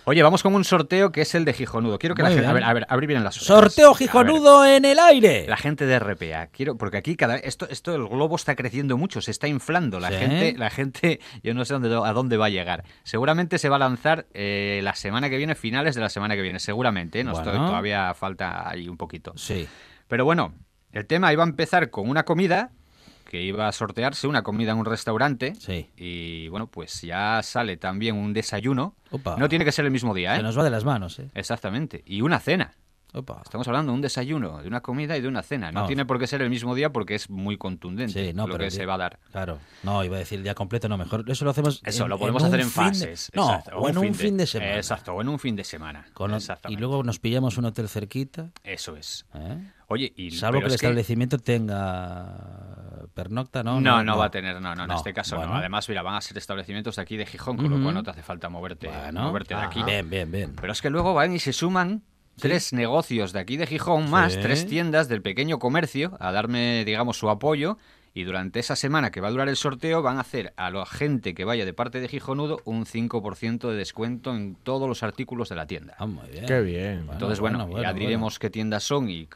Oye, 0.05 0.23
vamos 0.23 0.41
con 0.41 0.55
un 0.55 0.63
sorteo 0.63 1.11
que 1.11 1.21
es 1.21 1.35
el 1.35 1.45
de 1.45 1.53
Gijonudo. 1.53 1.99
Quiero 1.99 2.15
que 2.15 2.23
la 2.23 2.29
gente. 2.29 2.47
A 2.47 2.53
ver, 2.53 2.63
a 2.63 2.73
ver, 2.73 2.85
abrir 2.89 3.07
bien 3.07 3.23
las 3.23 3.35
Sorteo 3.35 3.93
Gijonudo 3.93 4.65
en 4.65 4.83
el 4.83 4.97
aire. 4.97 5.45
La 5.47 5.57
gente 5.57 5.85
de 5.85 5.99
RPA. 5.99 6.47
Quiero, 6.47 6.75
porque 6.75 6.97
aquí 6.97 7.15
cada 7.15 7.37
esto, 7.37 7.67
esto, 7.69 7.93
el 7.93 8.07
globo 8.07 8.35
está 8.35 8.55
creciendo 8.55 8.97
mucho, 8.97 9.21
se 9.21 9.29
está 9.29 9.47
inflando. 9.47 9.99
La 9.99 10.09
gente, 10.09 10.55
la 10.57 10.69
gente, 10.71 11.19
yo 11.43 11.53
no 11.53 11.65
sé 11.65 11.73
dónde, 11.73 11.93
a 11.93 12.13
dónde 12.13 12.37
va 12.37 12.47
a 12.47 12.49
llegar. 12.49 12.83
Seguramente 13.03 13.59
se 13.59 13.69
va 13.69 13.75
a 13.75 13.79
lanzar 13.79 14.25
eh, 14.33 14.81
la 14.83 14.95
semana 14.95 15.29
que 15.29 15.37
viene, 15.37 15.53
finales 15.53 15.93
de 15.93 16.01
la 16.01 16.09
semana 16.09 16.35
que 16.35 16.41
viene. 16.41 16.59
Seguramente, 16.59 17.19
¿eh? 17.19 17.23
no 17.23 17.33
estoy, 17.33 17.53
todavía 17.53 18.13
falta 18.15 18.69
ahí 18.69 18.87
un 18.87 18.97
poquito. 18.97 19.33
Sí. 19.35 19.67
Pero 20.07 20.25
bueno, 20.25 20.55
el 20.91 21.05
tema 21.05 21.31
iba 21.31 21.43
a 21.43 21.47
empezar 21.47 21.91
con 21.91 22.09
una 22.09 22.23
comida 22.23 22.71
que 23.31 23.41
iba 23.41 23.65
a 23.65 23.71
sortearse 23.71 24.27
una 24.27 24.43
comida 24.43 24.73
en 24.73 24.77
un 24.79 24.83
restaurante. 24.83 25.53
Sí. 25.55 25.89
Y 25.95 26.49
bueno, 26.49 26.67
pues 26.67 27.01
ya 27.01 27.41
sale 27.43 27.77
también 27.77 28.17
un 28.17 28.33
desayuno. 28.33 28.97
No 29.37 29.47
tiene 29.47 29.63
que 29.63 29.71
ser 29.71 29.85
el 29.85 29.91
mismo 29.91 30.13
día, 30.13 30.33
¿eh? 30.33 30.37
Se 30.39 30.43
nos 30.43 30.59
va 30.59 30.65
de 30.65 30.69
las 30.69 30.83
manos, 30.83 31.17
¿eh? 31.17 31.29
Exactamente. 31.33 32.03
Y 32.05 32.19
una 32.23 32.41
cena. 32.41 32.75
Estamos 33.43 33.67
hablando 33.69 33.93
de 33.93 33.95
un 33.95 34.01
desayuno, 34.01 34.61
de 34.61 34.67
una 34.67 34.81
comida 34.81 35.15
y 35.15 35.21
de 35.21 35.29
una 35.29 35.43
cena. 35.43 35.71
No 35.71 35.85
tiene 35.85 36.05
por 36.05 36.19
qué 36.19 36.27
ser 36.27 36.41
el 36.41 36.49
mismo 36.49 36.75
día 36.75 36.91
porque 36.91 37.15
es 37.15 37.29
muy 37.29 37.57
contundente 37.57 38.33
lo 38.33 38.57
que 38.57 38.69
se 38.69 38.85
va 38.85 38.95
a 38.95 38.97
dar. 38.97 39.19
Claro. 39.31 39.59
No, 39.83 40.03
iba 40.03 40.17
a 40.17 40.19
decir 40.19 40.39
el 40.39 40.43
día 40.43 40.53
completo, 40.53 40.89
no, 40.89 40.97
mejor. 40.97 41.23
Eso 41.29 41.45
lo 41.45 41.51
hacemos. 41.51 41.81
Eso 41.85 42.09
lo 42.09 42.19
podemos 42.19 42.43
hacer 42.43 42.59
en 42.59 42.69
fases. 42.69 43.31
no, 43.33 43.63
o 43.75 43.87
en 43.87 43.97
un 43.97 44.13
fin 44.13 44.35
de, 44.35 44.45
semana. 44.45 44.75
Exacto, 44.75 45.13
o 45.13 45.21
en 45.21 45.29
un 45.29 45.39
fin 45.39 45.55
de 45.55 45.63
semana. 45.63 46.05
y 46.67 46.75
luego 46.75 47.01
nos 47.03 47.19
pillamos 47.19 47.57
un 47.57 47.63
hotel 47.63 47.87
cerquita. 47.87 48.51
Eso 48.63 48.97
es. 48.97 49.25
¿Eh? 49.35 49.57
Oye, 49.87 50.13
y, 50.15 50.31
Salvo 50.31 50.59
que 50.59 50.67
el 50.67 50.73
establecimiento 50.73 51.37
tenga 51.37 52.80
pernocta, 53.11 53.63
¿no? 53.63 53.79
No, 53.81 54.03
no, 54.03 54.17
va 54.17 54.25
a 54.25 54.31
tener, 54.31 54.61
no, 54.61 54.75
no, 54.75 54.85
en 54.85 54.91
este 54.91 55.13
caso 55.13 55.43
no. 55.45 55.55
Además, 55.55 55.87
mira, 55.89 56.01
van 56.01 56.15
a 56.15 56.21
ser 56.21 56.37
establecimientos 56.37 56.97
aquí 56.99 57.17
de 57.17 57.25
Gijón, 57.25 57.57
con 57.57 57.69
lo 57.69 57.81
cual 57.81 57.95
no 57.95 58.03
te 58.03 58.11
hace 58.11 58.23
falta 58.23 58.49
moverte, 58.49 58.89
moverte 59.13 59.55
de 59.55 59.61
aquí. 59.61 59.83
Bien, 59.83 60.09
bien, 60.09 60.31
bien. 60.31 60.55
Pero 60.59 60.73
es 60.73 60.81
que 60.81 60.89
luego 60.89 61.13
van 61.13 61.33
y 61.33 61.39
se 61.39 61.53
suman 61.53 62.03
tres 62.37 62.73
negocios 62.73 63.33
de 63.33 63.39
aquí 63.39 63.57
de 63.57 63.67
Gijón 63.67 64.09
más 64.09 64.39
tres 64.39 64.67
tiendas 64.67 65.07
del 65.07 65.21
pequeño 65.21 65.59
comercio 65.59 66.17
a 66.19 66.31
darme, 66.31 66.83
digamos, 66.85 67.17
su 67.17 67.29
apoyo 67.29 67.77
y 68.13 68.23
durante 68.23 68.59
esa 68.59 68.75
semana 68.75 69.11
que 69.11 69.21
va 69.21 69.29
a 69.29 69.31
durar 69.31 69.47
el 69.47 69.55
sorteo 69.55 70.01
van 70.01 70.17
a 70.17 70.21
hacer 70.21 70.53
a 70.57 70.69
la 70.69 70.85
gente 70.85 71.33
que 71.33 71.45
vaya 71.45 71.65
de 71.65 71.73
parte 71.73 72.01
de 72.01 72.07
Gijonudo 72.07 72.59
un 72.65 72.85
5% 72.85 73.69
de 73.69 73.75
descuento 73.75 74.35
en 74.35 74.55
todos 74.55 74.87
los 74.87 75.03
artículos 75.03 75.49
de 75.49 75.55
la 75.55 75.65
tienda. 75.65 75.95
Ah, 75.97 76.05
muy 76.05 76.27
bien. 76.29 76.45
Qué 76.45 76.61
bien. 76.61 77.07
Entonces, 77.11 77.39
bueno, 77.39 77.69
ya 77.81 77.93
diremos 77.93 78.37
qué 78.37 78.49
tiendas 78.49 78.83
son 78.83 79.09
y, 79.09 79.27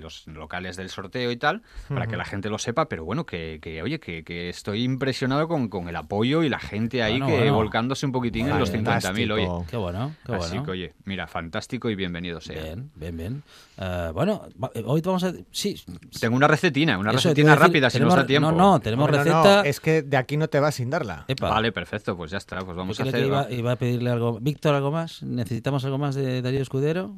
los 0.00 0.26
locales 0.28 0.76
del 0.76 0.90
sorteo 0.90 1.30
y 1.30 1.36
tal, 1.36 1.62
para 1.88 2.06
que 2.06 2.16
la 2.16 2.24
gente 2.24 2.48
lo 2.48 2.58
sepa, 2.58 2.88
pero 2.88 3.04
bueno, 3.04 3.26
que, 3.26 3.80
oye, 3.82 3.98
que, 3.98 4.48
estoy 4.48 4.84
impresionado 4.84 5.48
con, 5.48 5.68
con, 5.68 5.88
el 5.88 5.96
apoyo 5.96 6.42
y 6.42 6.48
la 6.48 6.58
gente 6.58 7.02
ahí 7.02 7.20
que 7.20 7.50
volcándose 7.50 8.06
un 8.06 8.12
poquitín 8.12 8.48
en 8.48 8.58
los 8.58 8.72
50.000, 8.72 9.32
oye. 9.32 9.48
Qué 9.68 9.76
bueno, 9.76 10.14
qué 10.24 10.32
bueno. 10.32 10.44
Así 10.44 10.58
que, 10.60 10.70
oye, 10.70 10.92
mira, 11.04 11.26
fantástico 11.26 11.90
y 11.90 11.94
bienvenido 11.94 12.40
sea. 12.40 12.62
Bien, 12.62 12.90
bien, 12.94 13.16
bien. 13.16 13.42
Eh, 13.78 14.10
bueno, 14.14 14.42
hoy 14.84 15.00
vamos 15.00 15.24
a... 15.24 15.32
Sí. 15.50 15.80
Tengo 16.20 16.36
una 16.36 16.46
recetina, 16.46 16.98
una 16.98 17.12
recetina 17.12 17.56
rápida, 17.56 17.90
si 17.90 18.03
no 18.04 18.26
tiempo. 18.26 18.52
No, 18.52 18.56
no, 18.56 18.80
tenemos 18.80 19.10
receta. 19.10 19.62
es 19.62 19.80
que 19.80 20.02
de 20.02 20.16
aquí 20.16 20.36
no 20.36 20.48
te 20.48 20.60
vas 20.60 20.74
sin 20.74 20.90
darla. 20.90 21.26
Vale, 21.40 21.72
perfecto, 21.72 22.16
pues 22.16 22.30
ya 22.30 22.38
está, 22.38 22.58
pues 22.60 22.76
vamos 22.76 22.98
a 23.00 23.04
hacer. 23.04 23.26
Iba, 23.50 23.72
a 23.72 23.76
pedirle 23.76 24.10
algo. 24.10 24.38
Víctor, 24.40 24.74
¿algo 24.74 24.90
más? 24.90 25.22
¿Necesitamos 25.22 25.84
algo 25.84 25.98
más 25.98 26.14
de 26.14 26.42
Darío 26.42 26.62
Escudero? 26.62 27.14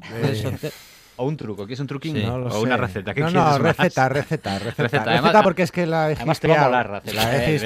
O 1.19 1.25
un 1.25 1.35
truco, 1.35 1.65
¿quieres 1.65 1.79
un 1.79 1.87
truquín? 1.87 2.23
o 2.25 2.61
una 2.61 2.77
receta. 2.77 3.13
¿Qué 3.13 3.21
no, 3.21 3.31
no, 3.31 3.57
receta, 3.57 4.07
receta, 4.07 4.59
receta, 4.59 4.59
receta. 4.59 5.03
Receta 5.03 5.43
porque 5.43 5.63
es 5.63 5.71
que 5.71 5.87
la 5.87 6.11
he 6.11 6.15
Además 6.15 6.39
te 6.39 6.47
va 6.47 6.61
a 6.61 6.63
molar, 6.65 6.89
receta. 6.91 7.23
La 7.23 7.43
he 7.43 7.55
es, 7.55 7.63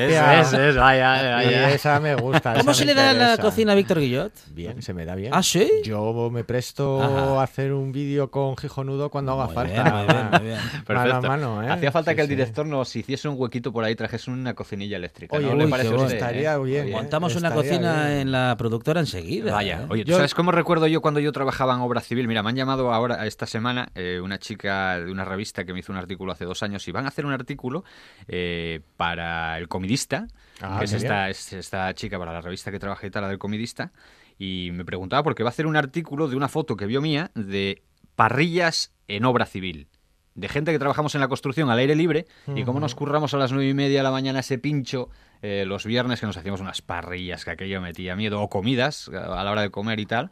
es, 0.53 0.75
vaya, 0.77 1.35
vaya. 1.35 1.69
esa 1.71 1.99
me 1.99 2.15
gusta. 2.15 2.53
¿Cómo 2.55 2.73
se 2.73 2.85
le 2.85 2.93
da 2.93 3.11
la 3.11 3.37
cocina 3.37 3.73
a 3.73 3.75
Víctor 3.75 3.99
Guillot? 3.99 4.31
Bien, 4.51 4.81
se 4.81 4.93
me 4.93 5.03
da 5.03 5.15
bien. 5.15 5.33
¿Ah, 5.33 5.43
sí? 5.43 5.69
Yo 5.83 6.29
me 6.31 6.45
presto 6.45 7.01
a 7.01 7.43
hacer 7.43 7.73
un 7.73 7.91
vídeo 7.91 8.31
con 8.31 8.55
Gijonudo 8.55 9.09
cuando 9.09 9.33
haga 9.33 9.53
falta. 9.53 9.83
Bien, 9.83 9.95
muy 9.95 10.05
bien, 10.05 10.29
muy 10.31 10.39
bien. 10.39 10.59
Perfecto. 10.85 11.21
Mano, 11.27 11.63
¿eh? 11.63 11.69
Hacía 11.69 11.91
falta 11.91 12.15
que 12.15 12.21
el 12.21 12.29
director 12.29 12.65
nos 12.65 12.95
hiciese 12.95 13.27
un 13.27 13.35
huequito 13.37 13.73
por 13.73 13.83
ahí, 13.83 13.95
trajese 13.95 14.31
una 14.31 14.53
cocinilla 14.53 14.95
eléctrica. 14.95 15.35
Oye, 15.35 15.47
¿no 15.47 15.55
le 15.55 15.67
parece 15.67 15.93
usted, 15.93 16.13
estaría 16.13 16.57
bien. 16.57 16.91
Montamos 16.91 17.35
una 17.35 17.51
cocina 17.51 18.21
en 18.21 18.31
la 18.31 18.55
productora 18.57 19.01
enseguida. 19.01 19.51
Vaya, 19.51 19.85
oye, 19.89 20.05
¿tú 20.05 20.13
sabes 20.13 20.33
cómo 20.33 20.53
recuerdo 20.53 20.87
yo 20.87 21.01
cuando 21.01 21.19
yo 21.19 21.33
trabajaba 21.33 21.73
en 21.73 21.81
obra 21.81 21.99
civil? 21.99 22.29
Mira, 22.29 22.43
me 22.43 22.49
han 22.49 22.55
llamado 22.55 22.93
ahora 22.93 23.25
esta 23.41 23.57
semana 23.57 23.91
una 24.21 24.37
chica 24.37 24.99
de 24.99 25.11
una 25.11 25.25
revista 25.25 25.63
que 25.63 25.73
me 25.73 25.79
hizo 25.79 25.91
un 25.91 25.97
artículo 25.97 26.31
hace 26.31 26.45
dos 26.45 26.61
años 26.61 26.87
y 26.87 26.91
van 26.91 27.05
a 27.05 27.07
hacer 27.07 27.25
un 27.25 27.33
artículo 27.33 27.83
eh, 28.27 28.81
para 28.97 29.57
el 29.57 29.67
comidista, 29.67 30.27
ah, 30.61 30.77
que 30.77 30.85
es 30.85 30.93
esta, 30.93 31.27
esta, 31.27 31.91
chica 31.95 32.19
para 32.19 32.33
la 32.33 32.41
revista 32.41 32.69
que 32.69 32.77
trabaja 32.77 33.07
y 33.07 33.09
tal, 33.09 33.23
la 33.23 33.29
del 33.29 33.39
comidista, 33.39 33.91
y 34.37 34.69
me 34.73 34.85
preguntaba 34.85 35.23
por 35.23 35.33
qué 35.33 35.41
va 35.41 35.49
a 35.49 35.53
hacer 35.53 35.65
un 35.65 35.75
artículo 35.75 36.27
de 36.27 36.35
una 36.35 36.49
foto 36.49 36.75
que 36.75 36.85
vio 36.85 37.01
mía 37.01 37.31
de 37.33 37.81
parrillas 38.15 38.93
en 39.07 39.25
obra 39.25 39.47
civil 39.47 39.87
de 40.35 40.47
gente 40.47 40.71
que 40.71 40.79
trabajamos 40.79 41.15
en 41.15 41.21
la 41.21 41.27
construcción 41.27 41.69
al 41.69 41.79
aire 41.79 41.95
libre 41.95 42.25
y 42.55 42.63
cómo 42.63 42.79
nos 42.79 42.95
curramos 42.95 43.33
a 43.33 43.37
las 43.37 43.51
nueve 43.51 43.67
y 43.69 43.73
media 43.73 43.97
de 43.97 44.03
la 44.03 44.11
mañana 44.11 44.39
ese 44.39 44.57
pincho 44.59 45.09
eh, 45.41 45.65
los 45.65 45.85
viernes 45.85 46.19
que 46.19 46.25
nos 46.25 46.37
hacíamos 46.37 46.61
unas 46.61 46.81
parrillas 46.81 47.45
que 47.45 47.51
aquello 47.51 47.81
metía 47.81 48.15
miedo, 48.15 48.41
o 48.41 48.49
comidas 48.49 49.09
a 49.09 49.43
la 49.43 49.51
hora 49.51 49.61
de 49.61 49.69
comer 49.69 49.99
y 49.99 50.05
tal. 50.05 50.29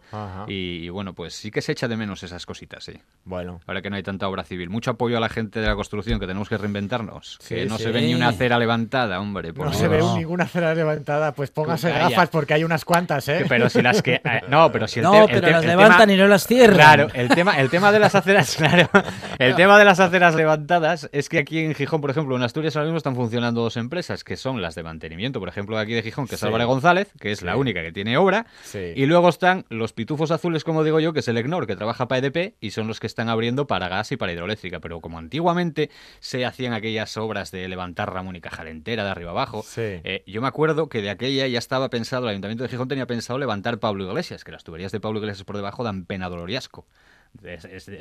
Y, 0.47 0.89
bueno, 0.89 1.14
pues 1.14 1.34
sí 1.34 1.51
que 1.51 1.62
se 1.62 1.72
echa 1.72 1.88
de 1.88 1.97
menos 1.97 2.24
esas 2.24 2.45
cositas, 2.45 2.84
sí. 2.84 2.93
Bueno. 3.26 3.62
Ahora 3.68 3.82
que 3.82 3.89
no 3.89 3.95
hay 3.95 4.03
tanta 4.03 4.28
obra 4.28 4.43
civil. 4.43 4.70
Mucho 4.70 4.91
apoyo 4.91 5.18
a 5.18 5.20
la 5.20 5.30
gente 5.30 5.60
de 5.60 5.68
la 5.68 5.76
construcción, 5.76 6.20
que 6.20 6.28
tenemos 6.28 6.49
que 6.49 6.57
reinventarnos. 6.57 7.39
que 7.47 7.66
no 7.66 7.78
se 7.78 7.91
ve 7.91 8.01
ni 8.01 8.14
una 8.14 8.30
acera 8.30 8.60
levantada, 8.60 9.20
hombre. 9.20 9.51
no 9.53 9.74
se 9.74 9.88
ve 9.88 10.01
ninguna 10.16 10.45
acera 10.45 10.74
levantada, 10.76 11.34
pues 11.34 11.51
póngase 11.51 11.91
gafas 11.91 12.30
porque 12.30 12.53
hay 12.53 12.64
unas 12.64 12.86
cuantas, 12.86 13.28
¿eh? 13.28 13.45
Pero 13.47 13.70
si 13.70 13.82
las 13.82 14.01
que... 14.01 14.22
Eh, 14.24 14.41
no, 14.47 14.72
pero 14.72 14.88
si 14.88 14.99
el 14.99 15.05
No, 15.05 15.26
pero 15.28 15.49
las 15.49 15.66
levantan 15.66 16.10
y 16.10 16.18
no 16.18 16.28
las 16.28 16.45
cierran. 16.45 16.76
Claro, 16.76 17.07
el 17.14 17.30
tema, 17.30 17.60
el 17.60 17.70
tema 17.70 17.91
de 17.91 17.99
las 17.99 18.16
aceras, 18.16 18.55
claro. 18.57 18.89
El 19.38 19.55
tema 19.55 19.80
de 19.80 19.86
las 19.86 19.99
aceras 19.99 20.36
levantadas 20.36 21.10
es 21.12 21.30
que 21.30 21.39
aquí 21.39 21.60
en 21.60 21.74
Gijón, 21.74 22.01
por 22.01 22.12
ejemplo, 22.12 22.36
en 22.36 22.43
Asturias 22.43 22.76
ahora 22.76 22.86
mismo 22.86 22.97
están 22.97 23.16
funcionando 23.16 23.62
dos 23.62 23.78
empresas, 23.78 24.24
que 24.24 24.38
son 24.38 24.62
las 24.62 24.76
de 24.76 24.84
mantenimiento, 25.00 25.39
por 25.39 25.47
ejemplo, 25.47 25.78
aquí 25.78 25.93
de 25.93 26.04
Gijón, 26.04 26.28
que 26.28 26.36
es 26.36 26.43
Álvaro 26.43 26.68
González, 26.68 27.14
que 27.20 27.32
es 27.32 27.41
la 27.41 27.56
única 27.56 27.82
que 27.82 27.93
tiene 27.93 28.18
obra. 28.18 28.45
Y 28.74 29.06
luego 29.06 29.30
están 29.30 29.66
los 29.70 29.93
pitufos 29.93 30.30
azules, 30.32 30.66
como 30.66 30.84
digo 30.84 31.00
yo, 31.00 31.14
que 31.14 31.22
es 31.22 31.28
el 31.30 31.38
EGNOR, 31.38 31.68
que 31.68 31.78
trabaja 31.78 32.10
para 32.10 32.20
EDP 32.20 32.56
y 32.60 32.72
son 32.72 32.88
los 32.88 33.00
que 33.00 33.08
están 33.08 33.30
abriendo 33.30 33.66
para 33.66 33.88
gas 33.88 34.12
y 34.12 34.18
para 34.18 34.34
hidroeléctrica. 34.34 34.82
Pero 34.82 35.00
como 35.00 35.18
antiguamente 35.18 35.89
se 36.20 36.45
hacían 36.45 36.74
aquellas 36.74 37.16
obras 37.16 37.52
de 37.52 37.68
levantar 37.70 38.14
Ramón 38.14 38.36
y 38.36 38.41
Cajalentera 38.41 39.06
de 39.06 39.10
arriba 39.10 39.32
abajo, 39.32 39.64
eh, 39.78 40.24
yo 40.28 40.41
me 40.41 40.47
acuerdo 40.50 40.89
que 40.89 41.02
de 41.02 41.10
aquella 41.10 41.47
ya 41.47 41.60
estaba 41.60 41.89
pensado, 41.89 42.26
el 42.26 42.32
Ayuntamiento 42.32 42.64
de 42.64 42.70
Gijón 42.70 42.89
tenía 42.89 43.08
pensado 43.08 43.39
levantar 43.39 43.80
Pablo 43.80 44.04
Iglesias, 44.04 44.43
que 44.43 44.52
las 44.52 44.66
tuberías 44.66 44.91
de 44.91 45.00
Pablo 45.00 45.20
Iglesias 45.20 45.45
por 45.45 45.56
debajo 45.56 45.86
dan 45.86 46.06
pena 46.06 46.28
doloriasco. 46.28 46.86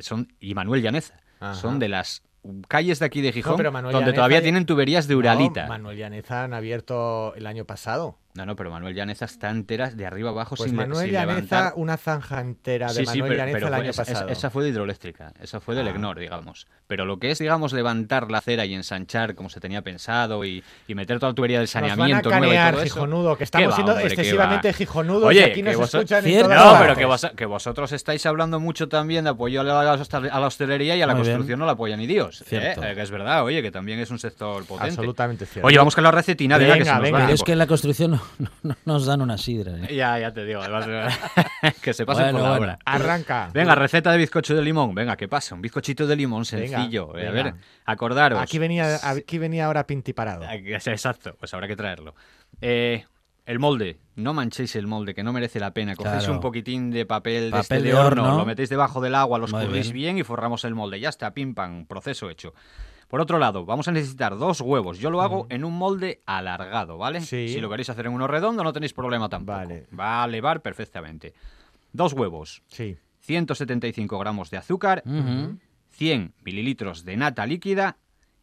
son, 0.01 0.33
y 0.41 0.55
Manuel 0.55 0.83
Llaneza. 0.83 1.21
Son 1.55 1.79
de 1.79 1.89
las 1.89 2.23
calles 2.69 2.99
de 2.99 3.07
aquí 3.07 3.21
de 3.21 3.33
Gijón 3.33 3.63
donde 3.93 4.13
todavía 4.13 4.43
tienen 4.43 4.67
tuberías 4.67 5.09
de 5.09 5.17
Uralita. 5.17 5.67
Manuel 5.67 5.99
Llaneza 5.99 6.45
han 6.45 6.55
abierto 6.55 7.35
el 7.35 7.47
año 7.47 7.65
pasado. 7.65 8.17
No, 8.39 8.47
no, 8.47 8.55
pero 8.55 8.71
Manuel 8.71 8.95
Llaneza 8.95 9.25
está 9.25 9.51
entera 9.51 9.91
de 9.91 10.07
arriba 10.07 10.31
abajo 10.31 10.55
pues 10.55 10.71
sin 10.71 10.77
Manuel 10.77 11.11
Llaneza, 11.11 11.73
una 11.75 11.97
zanja 11.97 12.41
entera 12.41 12.93
de 12.93 13.05
Manuel 13.05 13.37
Llaneza 13.37 13.67
el 13.67 13.75
año 13.75 13.93
pasado. 13.93 14.29
Esa, 14.29 14.49
fue 14.49 14.63
de 14.63 14.71
hidroeléctrica, 14.71 15.33
esa 15.43 15.59
fue 15.59 15.75
del 15.75 15.89
EGNOR, 15.89 16.21
digamos. 16.21 16.69
Pero 16.87 17.05
lo 17.05 17.19
que 17.19 17.33
es, 17.33 17.41
digamos, 17.41 17.73
levantar 17.73 18.31
la 18.31 18.39
acera 18.39 18.65
y 18.65 18.75
ensanchar 18.75 19.35
como 19.35 19.49
se 19.49 19.59
tenía 19.59 19.83
pensado 19.83 20.45
y, 20.45 20.63
meter 20.87 21.19
toda 21.19 21.33
la 21.33 21.35
tubería 21.35 21.59
del 21.59 21.67
saneamiento 21.67 22.31
Nos 22.31 22.41
van 22.41 22.45
a 22.45 22.47
canear, 22.47 22.79
gijonudo, 22.85 23.37
que 23.37 23.43
estamos 23.43 23.75
siendo 23.75 23.99
excesivamente 23.99 24.73
gijonudos 24.73 25.25
Oye, 25.25 25.41
y 25.41 25.43
aquí 25.43 25.63
nos 25.63 25.75
escuchan 25.81 26.25
en 26.25 26.49
No, 26.49 26.77
pero 26.79 26.95
que, 26.95 27.37
que, 27.37 27.45
vosotros 27.45 27.91
estáis 27.91 28.25
hablando 28.25 28.61
mucho 28.61 28.89
también 28.89 29.25
de 29.25 29.31
apoyo 29.31 29.63
a 29.63 29.65
la, 29.65 30.47
hostelería 30.47 30.95
y 30.95 31.03
a 31.03 31.09
la 31.09 31.17
construcción 31.17 31.59
no 31.59 31.67
la 31.67 31.73
apoyan 31.73 31.99
ni 31.99 32.07
Dios. 32.07 32.43
¿eh? 32.53 32.77
Eh, 32.81 32.95
que 32.95 33.03
es 33.03 33.11
verdad, 33.11 33.43
oye, 33.43 33.63
que 33.63 33.73
también 33.73 33.99
es 33.99 34.13
un 34.13 34.21
sector 34.21 34.65
potente. 34.65 34.91
Absolutamente 34.91 35.45
cierto. 35.45 35.67
Oye, 35.67 35.77
vamos 35.77 35.97
con 35.97 36.05
la 36.05 36.13
recetina, 36.13 36.57
venga, 36.57 36.79
que 36.79 36.85
se 36.85 36.93
nos 36.93 37.03
venga. 37.03 37.33
es 37.33 37.43
que 37.43 37.53
en 37.53 37.59
la 37.59 37.67
construcción 37.67 38.21
no, 38.63 38.77
nos 38.85 39.07
dan 39.07 39.23
una 39.23 39.39
sidra. 39.39 39.77
¿eh? 39.85 39.95
Ya, 39.95 40.19
ya 40.19 40.33
te 40.33 40.45
digo. 40.45 40.61
que 41.83 41.93
se 41.93 42.07
pase 42.07 42.31
por 42.31 42.41
la 42.41 42.53
obra. 42.53 42.79
Arranca. 42.85 43.51
Venga, 43.53 43.75
receta 43.75 44.13
de 44.13 44.19
bizcocho 44.19 44.55
de 44.55 44.63
limón. 44.63 44.95
Venga, 44.95 45.17
¿qué 45.17 45.29
pasa? 45.29 45.55
Un 45.55 45.63
bizcochito 45.63 46.07
de 46.07 46.17
limón 46.17 46.45
sencillo. 46.45 47.11
A 47.11 47.31
ver, 47.31 47.55
acordaros. 47.85 48.41
Aquí 48.41 48.59
venía, 48.59 48.99
aquí 49.03 49.39
venía 49.39 49.67
ahora 49.67 49.87
pintiparado. 49.87 50.45
Exacto, 50.51 51.37
pues 51.39 51.53
habrá 51.55 51.69
que 51.69 51.77
traerlo. 51.77 52.15
Eh, 52.61 53.05
el 53.49 53.59
molde, 53.59 53.99
no 54.15 54.35
manchéis 54.35 54.77
el 54.77 54.87
molde, 54.87 55.15
que 55.15 55.23
no 55.23 55.33
merece 55.33 55.59
la 55.59 55.73
pena. 55.73 55.97
Cogéis 55.97 56.29
un 56.29 56.39
poquitín 56.39 56.91
de 56.91 57.07
papel, 57.07 57.51
de, 57.51 57.61
este 57.61 57.81
de, 57.81 57.95
horno, 57.95 58.37
lo 58.37 58.45
metéis 58.45 58.69
debajo 58.69 59.01
del 59.01 59.15
agua, 59.15 59.39
lo 59.39 59.47
escurrís 59.47 59.91
bien. 59.91 60.19
y 60.19 60.23
forramos 60.23 60.65
el 60.65 60.75
molde. 60.75 61.01
Ya 61.01 61.09
está, 61.09 61.33
pim 61.33 61.55
pam, 61.55 61.87
proceso 61.87 62.29
hecho. 62.29 62.53
Por 63.09 63.23
otro 63.23 63.39
lado, 63.39 63.65
vamos 63.65 63.89
a 63.89 63.93
necesitar 63.93 64.37
dos 64.37 64.61
huevos. 64.61 64.99
Yo 64.99 65.11
lo 65.11 65.23
hago 65.23 65.47
en 65.49 65.65
un 65.65 65.77
molde 65.77 66.21
alargado, 66.27 66.99
¿vale? 66.99 67.23
Si 67.23 67.59
lo 67.59 67.71
queréis 67.71 67.89
hacer 67.89 68.07
en 68.07 68.13
uno 68.13 68.27
redondo, 68.27 68.63
no 68.63 68.73
tenéis 68.73 68.93
problema 68.93 69.29
tampoco. 69.29 69.59
Vale. 69.59 69.87
Va 69.99 70.23
a 70.23 70.27
elevar 70.27 70.61
perfectamente. 70.61 71.33
Dos 71.93 72.13
huevos. 72.13 72.63
Sí. 72.69 72.99
175 73.21 74.19
gramos 74.19 74.51
de 74.51 74.59
azúcar. 74.59 75.03
100 75.91 76.35
mililitros 76.45 77.05
de 77.05 77.17
nata 77.17 77.47
líquida 77.47 77.97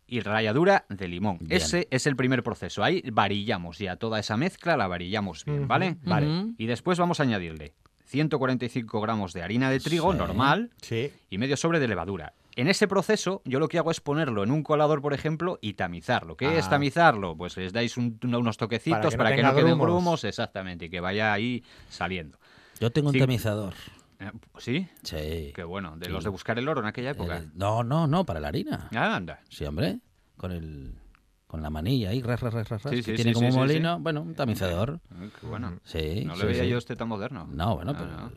y 0.07 0.19
ralladura 0.19 0.85
de 0.89 1.07
limón. 1.07 1.39
Ese 1.49 1.87
es 1.91 2.07
el 2.07 2.15
primer 2.15 2.41
proceso. 2.41 2.83
Ahí 2.83 3.03
varillamos 3.11 3.77
ya 3.77 3.97
toda 3.97 4.19
esa 4.19 4.35
mezcla, 4.35 4.77
la 4.77 4.87
varillamos 4.87 5.45
bien, 5.45 5.67
¿vale? 5.67 5.97
Vale. 6.03 6.53
Y 6.57 6.65
después 6.65 6.97
vamos 6.97 7.19
a 7.19 7.23
añadirle 7.23 7.73
145 8.05 9.01
gramos 9.01 9.33
de 9.33 9.43
harina 9.43 9.69
de 9.69 9.79
trigo 9.79 10.13
normal 10.13 10.71
y 11.29 11.37
medio 11.37 11.55
sobre 11.55 11.79
de 11.79 11.87
levadura. 11.87 12.33
En 12.55 12.67
ese 12.69 12.87
proceso, 12.87 13.41
yo 13.43 13.59
lo 13.59 13.67
que 13.67 13.77
hago 13.77 13.91
es 13.91 13.99
ponerlo 13.99 14.43
en 14.43 14.51
un 14.51 14.63
colador, 14.63 15.01
por 15.01 15.13
ejemplo, 15.13 15.59
y 15.61 15.73
tamizarlo. 15.73 16.37
¿Qué 16.37 16.57
es 16.57 16.67
ah. 16.67 16.69
tamizarlo? 16.71 17.35
Pues 17.35 17.57
les 17.57 17.73
dais 17.73 17.97
unos 17.97 18.57
toquecitos 18.57 19.15
para 19.15 19.35
que 19.35 19.43
no, 19.43 19.53
queden 19.53 19.77
grumos, 19.77 20.23
exactamente, 20.23 20.85
y 20.85 20.89
que 20.89 21.01
vaya 21.01 21.33
ahí 21.33 21.63
saliendo. 21.89 22.37
Yo 22.79 22.91
tengo 22.91 23.09
un 23.09 23.19
tamizador. 23.19 23.73
Eh, 24.19 24.31
¿Sí? 24.57 24.87
Sí. 25.03 25.51
Qué 25.53 25.63
bueno. 25.65 25.97
¿De 25.97 26.07
los 26.07 26.23
de 26.23 26.29
buscar 26.29 26.57
el 26.57 26.67
oro 26.67 26.79
en 26.79 26.87
aquella 26.87 27.11
época? 27.11 27.43
no, 27.53 27.83
no, 27.83 28.07
no, 28.07 28.25
para 28.25 28.39
la 28.39 28.47
harina. 28.47 28.89
Ah, 28.95 29.15
anda. 29.15 29.41
Sí, 29.49 29.65
hombre. 29.65 29.99
Con 30.37 30.51
el 30.51 30.95
con 31.47 31.61
la 31.61 31.69
manilla 31.69 32.09
ahí, 32.09 32.21
ras, 32.21 32.41
ras, 32.41 32.53
ras, 32.53 32.69
ras, 32.69 32.81
que 32.83 33.01
tiene 33.01 33.31
como 33.31 33.47
un 33.47 33.55
molino, 33.55 33.99
bueno, 33.99 34.21
un 34.21 34.33
tamizador. 34.33 34.99
Qué 35.39 35.47
bueno. 35.47 35.79
Sí, 35.83 36.23
no 36.25 36.35
le 36.35 36.45
veía 36.45 36.65
yo 36.65 36.77
este 36.77 36.95
tan 36.95 37.07
moderno. 37.07 37.47
No, 37.49 37.75
bueno, 37.75 37.93
pero... 37.93 38.31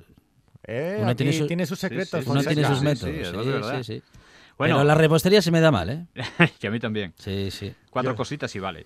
Eh, 0.71 0.99
uno 1.01 1.17
tiene, 1.17 1.33
sus 1.65 1.79
secretos. 1.79 2.27
uno 2.27 2.45
tiene 2.45 2.63
sus 2.63 2.83
métodos. 2.83 3.87
Sí, 3.87 3.95
sí, 3.95 4.03
Bueno, 4.59 4.77
pero 4.77 4.85
la 4.85 4.95
repostería 4.95 5.41
se 5.41 5.51
me 5.51 5.61
da 5.61 5.71
mal, 5.71 5.89
¿eh? 5.89 6.07
y 6.61 6.67
a 6.67 6.71
mí 6.71 6.79
también. 6.79 7.15
Sí, 7.17 7.51
sí. 7.51 7.73
Cuatro 7.89 8.15
cositas 8.15 8.55
y 8.55 8.59
vale. 8.59 8.85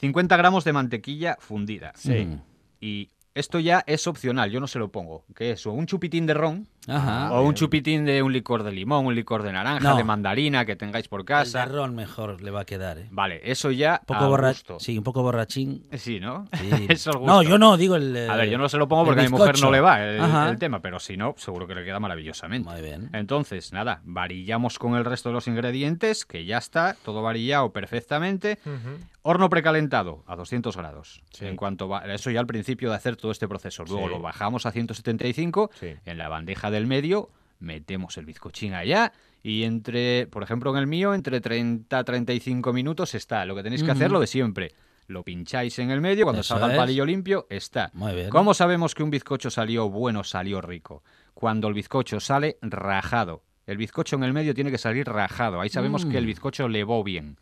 50 0.00 0.36
gramos 0.36 0.64
de 0.64 0.72
mantequilla 0.72 1.36
fundida. 1.38 1.92
Sí. 1.94 2.36
Y 2.80 3.10
esto 3.32 3.60
ya 3.60 3.84
es 3.86 4.08
opcional, 4.08 4.50
yo 4.50 4.58
no 4.58 4.66
se 4.66 4.80
lo 4.80 4.90
pongo. 4.90 5.24
¿Qué 5.36 5.52
es? 5.52 5.64
un 5.66 5.86
chupitín 5.86 6.26
de 6.26 6.34
ron 6.34 6.66
o 6.90 7.42
un 7.42 7.54
chupitín 7.54 8.04
de 8.04 8.22
un 8.22 8.32
licor 8.32 8.62
de 8.62 8.72
limón, 8.72 9.06
un 9.06 9.14
licor 9.14 9.42
de 9.42 9.52
naranja, 9.52 9.94
de 9.94 10.04
mandarina 10.04 10.64
que 10.64 10.76
tengáis 10.76 11.08
por 11.08 11.24
casa. 11.24 11.62
El 11.62 11.70
de 11.70 11.74
ron 11.76 11.94
mejor 11.94 12.42
le 12.42 12.50
va 12.50 12.60
a 12.60 12.64
quedar, 12.64 12.98
¿eh? 12.98 13.08
Vale, 13.10 13.40
eso 13.44 13.70
ya 13.70 14.02
poco 14.06 14.28
borracho. 14.28 14.78
Sí, 14.80 14.98
un 14.98 15.04
poco 15.04 15.22
borrachín. 15.22 15.86
Sí, 15.96 16.20
¿no? 16.20 16.46
Sí. 16.52 16.88
No, 17.20 17.42
yo 17.42 17.58
no, 17.58 17.76
digo 17.76 17.96
el... 17.96 18.28
A 18.28 18.36
ver, 18.36 18.48
yo 18.48 18.58
no 18.58 18.68
se 18.68 18.76
lo 18.76 18.88
pongo 18.88 19.04
porque 19.04 19.20
a 19.20 19.24
mi 19.24 19.30
mujer 19.30 19.60
no 19.60 19.70
le 19.70 19.80
va 19.80 20.02
el, 20.02 20.58
tema, 20.58 20.80
pero 20.80 20.98
si 20.98 21.16
no, 21.16 21.34
seguro 21.36 21.66
que 21.66 21.74
le 21.74 21.84
queda 21.84 22.00
maravillosamente. 22.00 22.68
Muy 22.68 22.80
bien. 22.82 23.10
Entonces, 23.12 23.72
nada, 23.72 24.00
varillamos 24.04 24.78
con 24.78 24.96
el 24.96 25.04
resto 25.04 25.30
de 25.30 25.34
los 25.34 25.48
ingredientes, 25.48 26.24
que 26.24 26.44
ya 26.44 26.58
está, 26.58 26.96
todo 27.04 27.22
varillado 27.22 27.72
perfectamente. 27.72 28.58
Horno 29.22 29.50
precalentado 29.50 30.24
a 30.26 30.36
200 30.36 30.76
grados. 30.76 31.22
En 31.40 31.56
cuanto 31.56 31.88
va, 31.88 32.00
eso 32.06 32.30
ya 32.30 32.40
al 32.40 32.46
principio 32.46 32.90
de 32.90 32.96
hacer 32.96 33.16
todo 33.16 33.32
este 33.32 33.46
proceso. 33.48 33.84
Luego 33.84 34.08
lo 34.08 34.20
bajamos 34.20 34.66
a 34.66 34.72
175 34.72 35.70
en 35.80 36.18
la 36.18 36.28
bandeja 36.28 36.70
del 36.80 36.88
medio, 36.88 37.30
metemos 37.58 38.16
el 38.16 38.24
bizcochín 38.24 38.74
allá 38.74 39.12
y 39.42 39.64
entre, 39.64 40.26
por 40.26 40.42
ejemplo, 40.42 40.70
en 40.72 40.78
el 40.78 40.86
mío, 40.86 41.14
entre 41.14 41.40
30 41.40 41.98
a 41.98 42.04
35 42.04 42.72
minutos 42.72 43.14
está. 43.14 43.44
Lo 43.44 43.54
que 43.54 43.62
tenéis 43.62 43.82
que 43.82 43.90
hacer 43.90 44.10
lo 44.10 44.20
de 44.20 44.26
siempre. 44.26 44.72
Lo 45.06 45.24
pincháis 45.24 45.78
en 45.80 45.90
el 45.90 46.00
medio, 46.00 46.24
cuando 46.24 46.42
salga 46.42 46.70
el 46.70 46.76
palillo 46.76 47.04
limpio, 47.04 47.46
está. 47.50 47.90
Muy 47.94 48.14
bien. 48.14 48.30
¿Cómo 48.30 48.54
sabemos 48.54 48.94
que 48.94 49.02
un 49.02 49.10
bizcocho 49.10 49.50
salió 49.50 49.90
bueno, 49.90 50.22
salió 50.22 50.60
rico? 50.60 51.02
Cuando 51.34 51.66
el 51.68 51.74
bizcocho 51.74 52.20
sale 52.20 52.58
rajado 52.62 53.42
el 53.70 53.76
bizcocho 53.76 54.16
en 54.16 54.24
el 54.24 54.32
medio 54.32 54.52
tiene 54.52 54.72
que 54.72 54.78
salir 54.78 55.06
rajado. 55.06 55.60
Ahí 55.60 55.68
sabemos 55.68 56.04
que 56.04 56.18
el 56.18 56.24
mm. 56.24 56.26
bizcocho 56.26 56.68
levó 56.68 57.04
bien. 57.04 57.36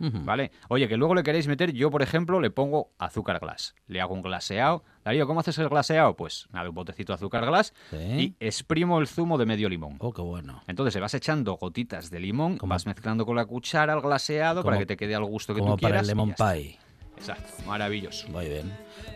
¿Vale? 0.00 0.50
Oye, 0.68 0.88
que 0.88 0.96
luego 0.96 1.14
le 1.14 1.22
queréis 1.22 1.46
meter, 1.46 1.72
yo 1.72 1.90
por 1.90 2.02
ejemplo 2.02 2.40
le 2.40 2.50
pongo 2.50 2.90
azúcar 2.98 3.38
glass. 3.38 3.76
Le 3.86 4.00
hago 4.00 4.14
un 4.14 4.22
glaseado. 4.22 4.82
Darío, 5.04 5.28
¿cómo 5.28 5.40
haces 5.40 5.56
el 5.58 5.68
glaseado? 5.68 6.16
Pues 6.16 6.48
nada, 6.52 6.68
un 6.68 6.74
botecito 6.74 7.12
de 7.12 7.14
azúcar 7.14 7.46
glass 7.46 7.72
y 7.92 8.34
exprimo 8.40 8.98
el 8.98 9.06
zumo 9.06 9.38
de 9.38 9.46
medio 9.46 9.68
limón. 9.68 9.96
Oh, 10.00 10.12
qué 10.12 10.22
bueno. 10.22 10.62
Entonces 10.66 10.92
se 10.92 11.00
vas 11.00 11.14
echando 11.14 11.54
gotitas 11.54 12.10
de 12.10 12.18
limón, 12.18 12.58
vas 12.62 12.86
mezclando 12.86 13.24
con 13.24 13.36
la 13.36 13.44
cuchara 13.44 13.94
el 13.94 14.00
glaseado 14.00 14.64
para 14.64 14.76
que 14.76 14.86
te 14.86 14.96
quede 14.96 15.14
al 15.14 15.24
gusto 15.24 15.54
que 15.54 15.60
tú 15.60 15.76
quieras. 15.76 15.80
Para 15.80 16.00
el 16.00 16.06
lemon 16.08 16.34
pie. 16.34 16.78
Exacto, 17.20 17.52
maravilloso. 17.66 18.26
Muy 18.28 18.46
bien. 18.46 18.72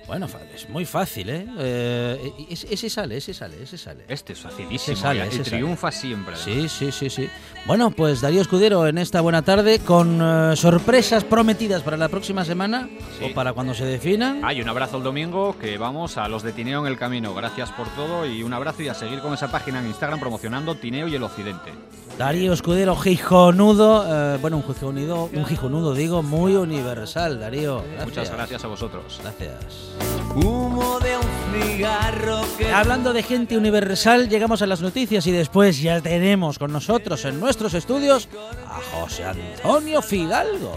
Bueno, 0.06 0.26
es 0.54 0.68
muy 0.68 0.84
fácil, 0.84 1.30
¿eh? 1.30 1.46
eh 1.58 2.32
ese 2.50 2.90
sale, 2.90 3.16
ese 3.16 3.32
sale, 3.32 3.62
ese 3.62 3.78
sale. 3.78 4.04
Este 4.06 4.34
es 4.34 4.38
facilísimo, 4.38 4.96
sale, 4.96 5.26
ese 5.26 5.42
triunfa 5.42 5.90
siempre. 5.90 6.36
Sí, 6.36 6.68
sí, 6.68 6.92
sí, 6.92 7.08
sí. 7.08 7.30
Bueno, 7.66 7.90
pues 7.90 8.20
Darío 8.20 8.42
Escudero 8.42 8.86
en 8.86 8.98
esta 8.98 9.22
buena 9.22 9.40
tarde 9.40 9.78
con 9.78 10.20
eh, 10.20 10.56
sorpresas 10.56 11.24
prometidas 11.24 11.82
para 11.82 11.96
la 11.96 12.10
próxima 12.10 12.44
semana 12.44 12.86
o 13.22 13.32
para 13.32 13.54
cuando 13.54 13.72
se 13.72 13.86
definan. 13.86 14.44
Hay 14.44 14.60
un 14.60 14.68
abrazo 14.68 14.98
el 14.98 15.02
domingo 15.02 15.58
que 15.58 15.78
vamos 15.78 16.18
a 16.18 16.28
los 16.28 16.42
de 16.42 16.52
Tineo 16.52 16.80
en 16.80 16.92
el 16.92 16.98
camino. 16.98 17.34
Gracias 17.34 17.70
por 17.72 17.88
todo 17.94 18.26
y 18.26 18.42
un 18.42 18.52
abrazo 18.52 18.82
y 18.82 18.88
a 18.88 18.94
seguir 18.94 19.20
con 19.20 19.32
esa 19.32 19.50
página 19.50 19.80
en 19.80 19.86
Instagram 19.86 20.20
promocionando 20.20 20.74
Tineo 20.74 21.08
y 21.08 21.14
el 21.14 21.22
Occidente. 21.22 21.72
Darío 22.18 22.52
Escudero, 22.52 22.94
Gijonudo, 22.94 24.04
eh, 24.06 24.38
bueno, 24.40 24.58
un 24.58 24.62
Gijonudo, 24.62 25.28
un 25.32 25.44
Gijonudo 25.44 25.94
digo, 25.94 26.22
muy 26.22 26.54
universal, 26.54 27.40
Darío. 27.40 27.82
Muchas 28.04 28.30
gracias 28.30 28.64
a 28.64 28.68
vosotros. 28.68 29.18
Gracias. 29.20 29.90
Humo 30.36 30.98
de 31.00 31.16
un 31.16 31.62
cigarro 31.62 32.40
Hablando 32.72 33.12
de 33.12 33.22
gente 33.22 33.56
universal, 33.56 34.28
llegamos 34.28 34.62
a 34.62 34.66
las 34.66 34.80
noticias 34.80 35.26
y 35.26 35.32
después 35.32 35.80
ya 35.80 36.00
tenemos 36.00 36.58
con 36.58 36.72
nosotros 36.72 37.24
en 37.24 37.40
nuestros 37.40 37.74
estudios 37.74 38.28
a 38.68 38.80
José 38.96 39.24
Antonio 39.24 40.00
Fidalgo. 40.00 40.76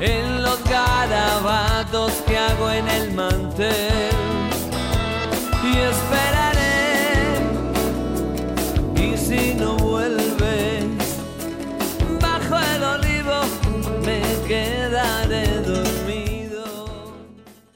En 0.00 0.42
los 0.42 0.62
garabatos 0.64 2.12
que 2.26 2.36
hago 2.36 2.70
en 2.70 2.88
el 2.88 3.12
mantel 3.12 4.12
y 9.12 9.16
si 9.16 9.54
no 9.54 9.76
vuelves, 9.76 10.84
bajo 12.20 12.58
el 12.74 12.82
olivo 12.82 13.40
me 14.04 14.22
quedaré 14.46 15.46
dormido. 15.60 15.91